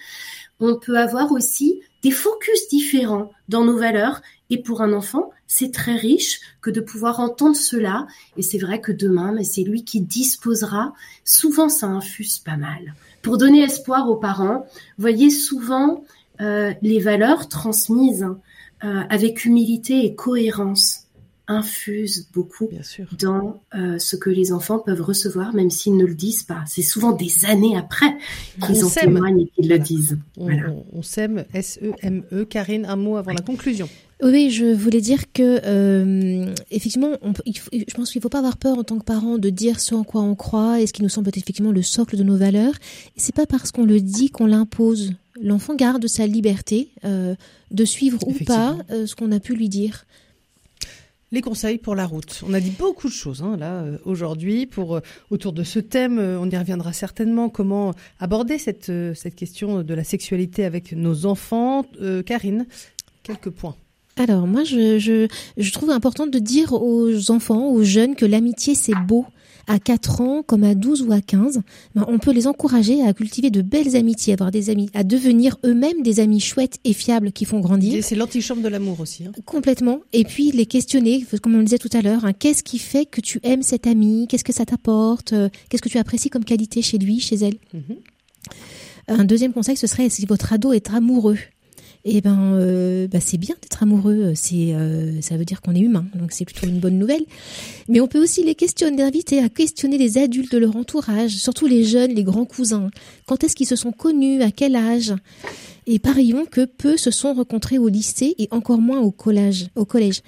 on 0.63 0.77
peut 0.77 0.99
avoir 0.99 1.33
aussi 1.33 1.81
des 2.03 2.11
focus 2.11 2.69
différents 2.69 3.31
dans 3.49 3.65
nos 3.65 3.77
valeurs. 3.77 4.23
Et 4.51 4.63
pour 4.63 4.83
un 4.83 4.93
enfant, 4.93 5.31
c'est 5.47 5.73
très 5.73 5.97
riche 5.97 6.41
que 6.61 6.71
de 6.71 6.81
pouvoir 6.81 7.21
entendre 7.21 7.57
cela. 7.57 8.07
Et 8.37 8.43
c'est 8.43 8.59
vrai 8.59 8.81
que 8.81 8.93
demain, 8.93 9.35
c'est 9.43 9.63
lui 9.63 9.85
qui 9.85 10.01
disposera. 10.01 10.93
Souvent, 11.25 11.69
ça 11.69 11.87
infuse 11.87 12.39
pas 12.39 12.57
mal. 12.57 12.95
Pour 13.23 13.39
donner 13.39 13.63
espoir 13.63 14.09
aux 14.09 14.17
parents, 14.17 14.67
voyez 14.99 15.31
souvent 15.31 16.05
euh, 16.41 16.73
les 16.83 16.99
valeurs 16.99 17.49
transmises 17.49 18.27
euh, 18.85 19.03
avec 19.11 19.45
humilité 19.45 20.05
et 20.05 20.15
cohérence 20.15 21.02
infusent 21.49 22.29
beaucoup 22.33 22.69
Bien 22.69 22.83
sûr. 22.83 23.07
dans 23.21 23.63
euh, 23.75 23.99
ce 23.99 24.17
que 24.17 24.31
les 24.31 24.53
enfants 24.53 24.79
peuvent 24.79 25.01
recevoir, 25.03 25.55
même 25.55 25.71
s'ils 25.71 25.97
ne 25.97 26.05
le 26.07 26.15
disent 26.15 26.45
pas. 26.45 26.63
C'est 26.67 26.83
souvent 26.83 27.13
des 27.13 27.45
années 27.47 27.77
après 27.77 28.15
qu'ils 28.65 28.85
en 28.85 28.89
témoignent 28.91 29.41
et 29.41 29.49
qu'ils 29.55 29.69
le 29.69 29.77
Voilà. 29.77 29.85
disent. 29.85 30.19
On, 30.37 30.45
Voilà. 30.45 30.71
on- 30.71 30.85
on 30.99 31.03
s'aime, 31.03 31.45
S-E-M-E. 31.53 32.45
Karine, 32.45 32.87
un 32.87 32.97
mot 32.97 33.17
avant 33.17 33.33
la 33.33 33.41
conclusion. 33.43 33.89
Oui, 34.23 34.51
je 34.51 34.67
voulais 34.73 35.01
dire 35.01 35.33
que 35.33 35.61
euh, 35.65 36.55
effectivement, 36.71 37.11
on 37.23 37.33
peut- 37.33 37.43
il 37.45 37.59
faut- 37.59 37.71
je 37.73 37.93
pense 37.95 38.13
qu'il 38.13 38.21
ne 38.21 38.23
faut 38.23 38.29
pas 38.29 38.39
avoir 38.39 38.57
peur 38.57 38.79
en 38.79 38.85
tant 38.85 38.99
que 38.99 39.05
parent 39.05 39.37
de 39.37 39.51
dire 39.51 39.81
ce 39.81 39.97
en 39.97 40.05
quoi 40.05 40.23
on 40.23 40.37
croit 40.37 40.81
et 40.81 40.87
ce 40.87 40.93
qui 40.93 41.03
nous 41.03 41.09
semble 41.09 41.29
être 41.29 41.39
effectivement 41.39 41.73
le 41.73 41.83
socle 41.83 42.17
de 42.17 42.23
nos 42.23 42.37
valeurs. 42.37 42.75
Et 43.17 43.21
c'est 43.21 43.35
pas 43.35 43.47
parce 43.47 43.73
qu'on 43.73 43.85
le 43.85 44.01
dit 44.01 44.31
qu'on 44.31 44.47
l'impose. 44.47 45.13
L'enfant 45.43 45.75
garde 45.75 46.07
sa 46.07 46.27
liberté 46.29 46.91
euh, 47.05 47.35
de 47.73 47.85
suivre 47.85 48.19
ou 48.29 48.33
pas 48.45 48.79
euh, 48.91 49.07
ce 49.07 49.17
qu'on 49.17 49.33
a 49.33 49.41
pu 49.41 49.57
lui 49.57 49.69
dire. 49.69 50.05
Les 51.33 51.41
conseils 51.41 51.79
pour 51.79 51.95
la 51.95 52.05
route. 52.05 52.43
On 52.47 52.53
a 52.53 52.61
dit 52.61 52.75
beaucoup 52.79 53.09
de 53.09 53.13
choses 53.13 53.43
hein, 53.43 53.57
là 53.59 53.81
euh, 53.81 53.97
aujourd'hui 54.05 54.67
pour 54.67 54.97
euh, 54.97 55.01
autour 55.31 55.55
de 55.55 55.65
ce 55.65 55.79
thème. 55.79 56.19
euh, 56.19 56.39
on 56.39 56.51
y 56.51 56.57
reviendra 56.59 56.93
certainement. 56.93 57.49
Comment 57.49 57.95
aborder 58.21 58.59
cette 58.59 58.93
cette 59.15 59.35
question 59.35 59.83
de 59.83 59.95
la 59.95 60.05
sexualité 60.05 60.67
avec 60.67 60.93
nos 60.93 61.25
enfants. 61.25 61.87
Karine, 62.27 62.67
quelques 63.23 63.49
points. 63.49 63.75
Alors 64.19 64.47
moi, 64.47 64.63
je, 64.63 64.99
je, 64.99 65.27
je 65.57 65.73
trouve 65.73 65.89
important 65.89 66.27
de 66.27 66.39
dire 66.39 66.75
aux 66.75 67.31
enfants, 67.31 67.71
aux 67.71 67.83
jeunes, 67.83 68.15
que 68.15 68.27
l'amitié, 68.27 68.75
c'est 68.75 68.95
beau. 68.95 69.25
À 69.69 69.79
4 69.79 70.21
ans, 70.21 70.43
comme 70.43 70.65
à 70.65 70.75
12 70.75 71.03
ou 71.03 71.13
à 71.13 71.21
15, 71.21 71.63
ben, 71.95 72.05
on 72.09 72.19
peut 72.19 72.33
les 72.33 72.47
encourager 72.47 73.03
à 73.07 73.13
cultiver 73.13 73.51
de 73.51 73.63
belles 73.63 73.95
amitiés, 73.97 74.33
à 74.33 74.35
avoir 74.35 74.51
des 74.51 74.71
amis, 74.71 74.91
à 74.93 75.05
devenir 75.05 75.57
eux-mêmes 75.65 76.03
des 76.03 76.19
amis 76.21 76.41
chouettes 76.41 76.79
et 76.85 76.93
fiables 76.93 77.31
qui 77.33 77.45
font 77.45 77.61
grandir. 77.61 77.95
Et 77.95 78.03
C'est 78.03 78.17
l'antichambre 78.17 78.63
de 78.63 78.69
l'amour 78.69 78.99
aussi. 79.01 79.25
hein. 79.25 79.33
Complètement. 79.47 80.01
Et 80.13 80.25
puis 80.25 80.51
les 80.51 80.67
questionner, 80.67 81.25
comme 81.43 81.55
on 81.55 81.59
le 81.59 81.65
disait 81.65 81.79
tout 81.79 81.91
à 81.93 82.03
l'heure, 82.03 82.25
hein, 82.25 82.33
qu'est-ce 82.33 82.63
qui 82.65 82.79
fait 82.79 83.07
que 83.07 83.21
tu 83.21 83.39
aimes 83.45 83.63
cet 83.63 83.87
ami? 83.87 84.27
Qu'est-ce 84.29 84.45
que 84.45 84.53
ça 84.53 84.65
t'apporte? 84.67 85.33
Euh, 85.33 85.49
Qu'est-ce 85.69 85.83
que 85.83 85.89
tu 85.89 85.99
apprécies 85.99 86.29
comme 86.31 86.45
qualité 86.45 86.83
chez 86.83 86.99
lui, 86.99 87.21
chez 87.21 87.37
elle? 87.37 87.55
Mhm. 87.73 87.97
Un 89.09 89.25
deuxième 89.25 89.53
conseil, 89.53 89.77
ce 89.77 89.87
serait 89.87 90.09
si 90.09 90.25
votre 90.27 90.53
ado 90.53 90.73
est 90.73 90.91
amoureux. 90.91 91.39
Eh 92.05 92.21
ben, 92.21 92.55
euh, 92.55 93.07
bah, 93.07 93.19
c'est 93.21 93.39
bien 93.39 93.55
d'être 93.63 93.83
amoureux. 93.83 94.33
C'est, 94.35 94.75
euh, 94.75 95.21
ça 95.21 95.37
veut 95.37 95.45
dire 95.45 95.61
qu'on 95.61 95.75
est 95.75 95.81
humain, 95.81 96.05
donc 96.15 96.33
c'est 96.33 96.45
plutôt 96.45 96.67
une 96.67 96.81
bonne 96.81 96.99
nouvelle. 96.99 97.25
Mais 97.89 98.01
on 98.01 98.09
peut 98.09 98.21
aussi 98.21 98.43
les 98.43 98.57
questionner, 98.57 99.03
inviter 99.03 99.39
à 99.39 99.49
questionner 99.49 99.99
les 99.99 100.19
adultes 100.19 100.53
de 100.53 100.59
leur 100.59 100.75
entourage, 100.75 101.37
surtout 101.37 101.67
les 101.67 101.85
jeunes, 101.85 102.13
les 102.13 102.25
grands 102.25 102.45
cousins. 102.45 102.91
Quand 103.27 103.45
est-ce 103.45 103.55
qu'ils 103.55 103.69
se 103.69 103.77
sont 103.77 103.93
connus? 103.93 104.43
À 104.43 104.51
quel 104.51 104.75
âge? 104.75 105.15
Et 105.87 105.99
parions 105.99 106.45
que 106.45 106.65
peu 106.65 106.97
se 106.97 107.11
sont 107.11 107.35
rencontrés 107.35 107.79
au 107.79 107.89
lycée 107.89 108.35
et 108.39 108.49
encore 108.51 108.81
moins 108.81 109.01
au 109.01 109.13
collège. 109.13 109.69
Au 109.77 109.85
collège. 109.85 110.23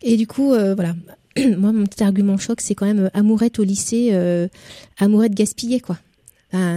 Et 0.00 0.16
du 0.16 0.26
coup, 0.26 0.52
euh, 0.52 0.74
voilà. 0.74 0.94
Moi, 1.58 1.72
mon 1.72 1.84
petit 1.84 2.02
argument 2.02 2.38
choc, 2.38 2.60
c'est 2.62 2.74
quand 2.74 2.86
même 2.86 3.04
euh, 3.04 3.10
amourette 3.12 3.58
au 3.58 3.64
lycée, 3.64 4.16
amourette 4.98 5.34
gaspillée, 5.34 5.80
quoi. 5.80 5.98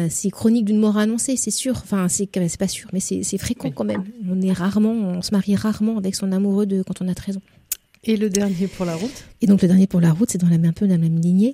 C'est 0.09 0.29
chronique 0.29 0.65
d'une 0.65 0.79
mort 0.79 0.97
annoncée, 0.97 1.35
c'est 1.35 1.51
sûr. 1.51 1.75
Enfin, 1.77 2.07
c'est 2.07 2.29
pas 2.57 2.67
sûr, 2.67 2.89
mais 2.93 2.99
c'est 2.99 3.23
c'est 3.23 3.37
fréquent 3.37 3.71
quand 3.71 3.83
même. 3.83 4.03
On 4.29 4.41
est 4.41 4.53
rarement, 4.53 4.93
on 4.93 5.21
se 5.21 5.31
marie 5.31 5.55
rarement 5.55 5.97
avec 5.97 6.15
son 6.15 6.31
amoureux 6.31 6.65
de 6.65 6.83
quand 6.83 7.01
on 7.01 7.07
a 7.07 7.13
13 7.13 7.37
ans. 7.37 7.41
Et 8.07 8.17
le 8.17 8.29
dernier 8.29 8.67
pour 8.67 8.85
la 8.85 8.95
route? 8.95 9.25
Et 9.41 9.47
donc 9.47 9.63
le 9.63 9.67
dernier 9.67 9.87
pour 9.87 9.99
la 9.99 10.11
route, 10.11 10.29
c'est 10.29 10.37
dans 10.37 10.47
la, 10.47 10.55
un 10.55 10.71
peu 10.73 10.85
dans 10.85 10.93
la 10.93 10.99
même 10.99 11.19
lignée. 11.19 11.53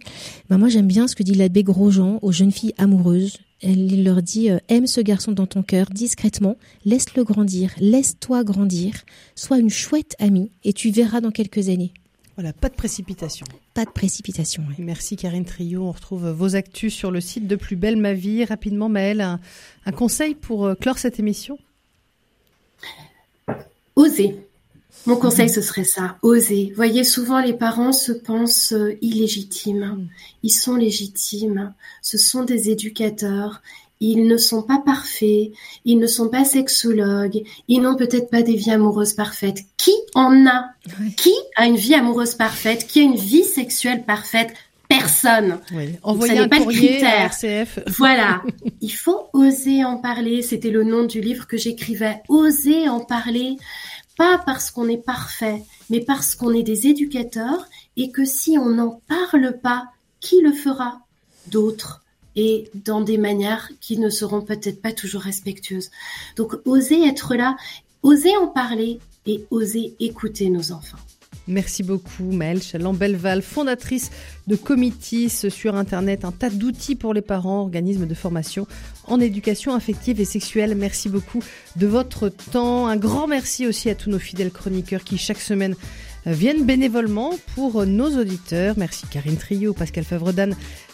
Ben, 0.49 0.57
moi, 0.57 0.67
j'aime 0.67 0.87
bien 0.87 1.07
ce 1.07 1.15
que 1.15 1.23
dit 1.23 1.33
l'abbé 1.33 1.63
Grosjean 1.63 2.19
aux 2.21 2.33
jeunes 2.33 2.51
filles 2.51 2.73
amoureuses. 2.77 3.37
Elle 3.61 3.91
il 3.91 4.03
leur 4.03 4.21
dit 4.21 4.49
euh, 4.49 4.57
aime 4.67 4.87
ce 4.87 4.99
garçon 4.99 5.31
dans 5.31 5.45
ton 5.45 5.63
cœur 5.63 5.87
discrètement, 5.91 6.57
laisse-le 6.83 7.23
grandir, 7.23 7.71
laisse-toi 7.79 8.43
grandir, 8.43 8.93
sois 9.35 9.59
une 9.59 9.69
chouette 9.69 10.15
amie 10.19 10.51
et 10.63 10.73
tu 10.73 10.89
verras 10.89 11.21
dans 11.21 11.31
quelques 11.31 11.69
années. 11.69 11.93
Voilà, 12.41 12.53
pas 12.53 12.69
de 12.69 12.75
précipitation. 12.75 13.45
Pas 13.75 13.85
de 13.85 13.91
précipitation. 13.91 14.63
ouais. 14.63 14.73
Merci 14.79 15.15
Karine 15.15 15.45
Trio. 15.45 15.83
On 15.83 15.91
retrouve 15.91 16.27
vos 16.31 16.55
actus 16.55 16.91
sur 16.91 17.11
le 17.11 17.21
site 17.21 17.45
de 17.47 17.55
Plus 17.55 17.75
Belle 17.75 17.97
Ma 17.97 18.13
Vie. 18.13 18.43
Rapidement, 18.45 18.89
Maëlle, 18.89 19.21
un, 19.21 19.39
un 19.85 19.91
conseil 19.91 20.33
pour 20.33 20.65
euh, 20.65 20.73
clore 20.73 20.97
cette 20.97 21.19
émission? 21.19 21.59
Oser. 23.95 24.39
Mon 25.05 25.17
conseil, 25.17 25.51
ce 25.51 25.61
serait 25.61 25.83
ça, 25.83 26.17
oser. 26.23 26.73
Voyez, 26.75 27.03
souvent 27.03 27.39
les 27.41 27.53
parents 27.53 27.93
se 27.93 28.11
pensent 28.11 28.73
euh, 28.73 28.97
illégitimes. 29.03 30.07
Ils 30.41 30.49
sont 30.49 30.75
légitimes. 30.75 31.75
Ce 32.01 32.17
sont 32.17 32.43
des 32.43 32.71
éducateurs. 32.71 33.61
Ils 34.01 34.25
ne 34.25 34.35
sont 34.35 34.63
pas 34.63 34.81
parfaits, 34.83 35.51
ils 35.85 35.99
ne 35.99 36.07
sont 36.07 36.27
pas 36.27 36.43
sexologues, 36.43 37.43
ils 37.67 37.81
n'ont 37.81 37.95
peut-être 37.95 38.29
pas 38.29 38.41
des 38.41 38.55
vies 38.55 38.71
amoureuses 38.71 39.13
parfaites. 39.13 39.59
Qui 39.77 39.93
en 40.15 40.45
a 40.47 40.71
Qui 41.15 41.33
a 41.55 41.67
une 41.67 41.77
vie 41.77 41.93
amoureuse 41.93 42.35
parfaite 42.35 42.87
Qui 42.87 42.99
a 42.99 43.03
une 43.03 43.15
vie 43.15 43.43
sexuelle 43.43 44.03
parfaite 44.03 44.53
Personne. 44.89 45.59
Oui. 45.73 45.95
Envoyer 46.03 46.39
un 46.39 46.49
pas 46.49 46.59
courrier 46.59 47.05
à 47.05 47.25
RCF. 47.27 47.79
Voilà. 47.87 48.41
Il 48.81 48.91
faut 48.91 49.29
oser 49.31 49.85
en 49.85 49.97
parler. 49.97 50.41
C'était 50.41 50.69
le 50.69 50.83
nom 50.83 51.05
du 51.05 51.21
livre 51.21 51.47
que 51.47 51.55
j'écrivais. 51.55 52.21
Oser 52.27 52.89
en 52.89 52.99
parler. 52.99 53.55
Pas 54.17 54.41
parce 54.45 54.69
qu'on 54.69 54.89
est 54.89 54.97
parfait, 54.97 55.63
mais 55.89 56.01
parce 56.01 56.35
qu'on 56.35 56.53
est 56.53 56.63
des 56.63 56.87
éducateurs 56.87 57.67
et 57.95 58.11
que 58.11 58.25
si 58.25 58.57
on 58.57 58.67
n'en 58.67 59.01
parle 59.07 59.59
pas, 59.63 59.85
qui 60.19 60.41
le 60.41 60.51
fera? 60.51 60.99
D'autres 61.47 62.01
et 62.35 62.69
dans 62.73 63.01
des 63.01 63.17
manières 63.17 63.69
qui 63.79 63.97
ne 63.97 64.09
seront 64.09 64.41
peut-être 64.41 64.81
pas 64.81 64.93
toujours 64.93 65.21
respectueuses. 65.21 65.89
Donc, 66.35 66.55
oser 66.65 67.03
être 67.07 67.35
là, 67.35 67.57
oser 68.03 68.35
en 68.37 68.47
parler 68.47 68.99
et 69.25 69.45
oser 69.51 69.93
écouter 69.99 70.49
nos 70.49 70.71
enfants. 70.71 70.97
Merci 71.47 71.81
beaucoup 71.81 72.31
Maëlle 72.31 72.61
Chaland-Belval, 72.61 73.41
fondatrice 73.41 74.11
de 74.47 74.55
Comitis 74.55 75.49
sur 75.49 75.75
Internet, 75.75 76.23
un 76.23 76.31
tas 76.31 76.49
d'outils 76.49 76.95
pour 76.95 77.13
les 77.13 77.21
parents, 77.21 77.61
organisme 77.61 78.05
de 78.05 78.13
formation 78.13 78.67
en 79.05 79.19
éducation 79.19 79.73
affective 79.73 80.21
et 80.21 80.25
sexuelle. 80.25 80.75
Merci 80.75 81.09
beaucoup 81.09 81.41
de 81.77 81.87
votre 81.87 82.29
temps. 82.29 82.87
Un 82.87 82.95
grand 82.95 83.27
merci 83.27 83.65
aussi 83.65 83.89
à 83.89 83.95
tous 83.95 84.09
nos 84.09 84.19
fidèles 84.19 84.51
chroniqueurs 84.51 85.03
qui 85.03 85.17
chaque 85.17 85.39
semaine 85.39 85.75
viennent 86.25 86.65
bénévolement 86.65 87.31
pour 87.55 87.85
nos 87.85 88.19
auditeurs. 88.19 88.75
Merci 88.77 89.07
Karine 89.07 89.37
Trio, 89.37 89.73
Pascal 89.73 90.03
Favredan, 90.03 90.51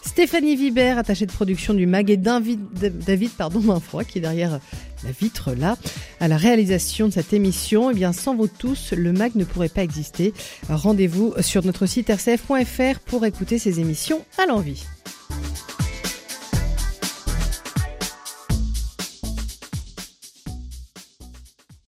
Stéphanie 0.08 0.56
Vibert, 0.56 0.98
attachée 0.98 1.26
de 1.26 1.32
production 1.32 1.74
du 1.74 1.86
MAG, 1.86 2.10
et 2.10 2.18
David, 2.18 3.30
pardon, 3.38 3.62
qui 4.08 4.18
est 4.18 4.22
derrière 4.22 4.60
la 5.04 5.12
vitre 5.12 5.54
là. 5.54 5.78
À 6.22 6.28
la 6.28 6.38
réalisation 6.38 7.08
de 7.08 7.14
cette 7.14 7.34
émission, 7.34 7.92
eh 7.92 7.94
bien, 7.94 8.14
sans 8.14 8.34
vous 8.34 8.48
tous, 8.48 8.94
le 8.94 9.12
MAG 9.12 9.36
ne 9.36 9.44
pourrait 9.44 9.70
pas 9.70 9.84
exister. 9.84 10.34
Rendez-vous 10.70 11.34
sur 11.42 11.66
notre 11.66 11.86
site 11.86 12.10
rcf.fr 12.10 13.00
pour 13.06 13.26
écouter 13.26 13.60
ces 13.60 13.82
émissions 13.82 14.24
à 14.38 14.46
l'envie. 14.46 14.86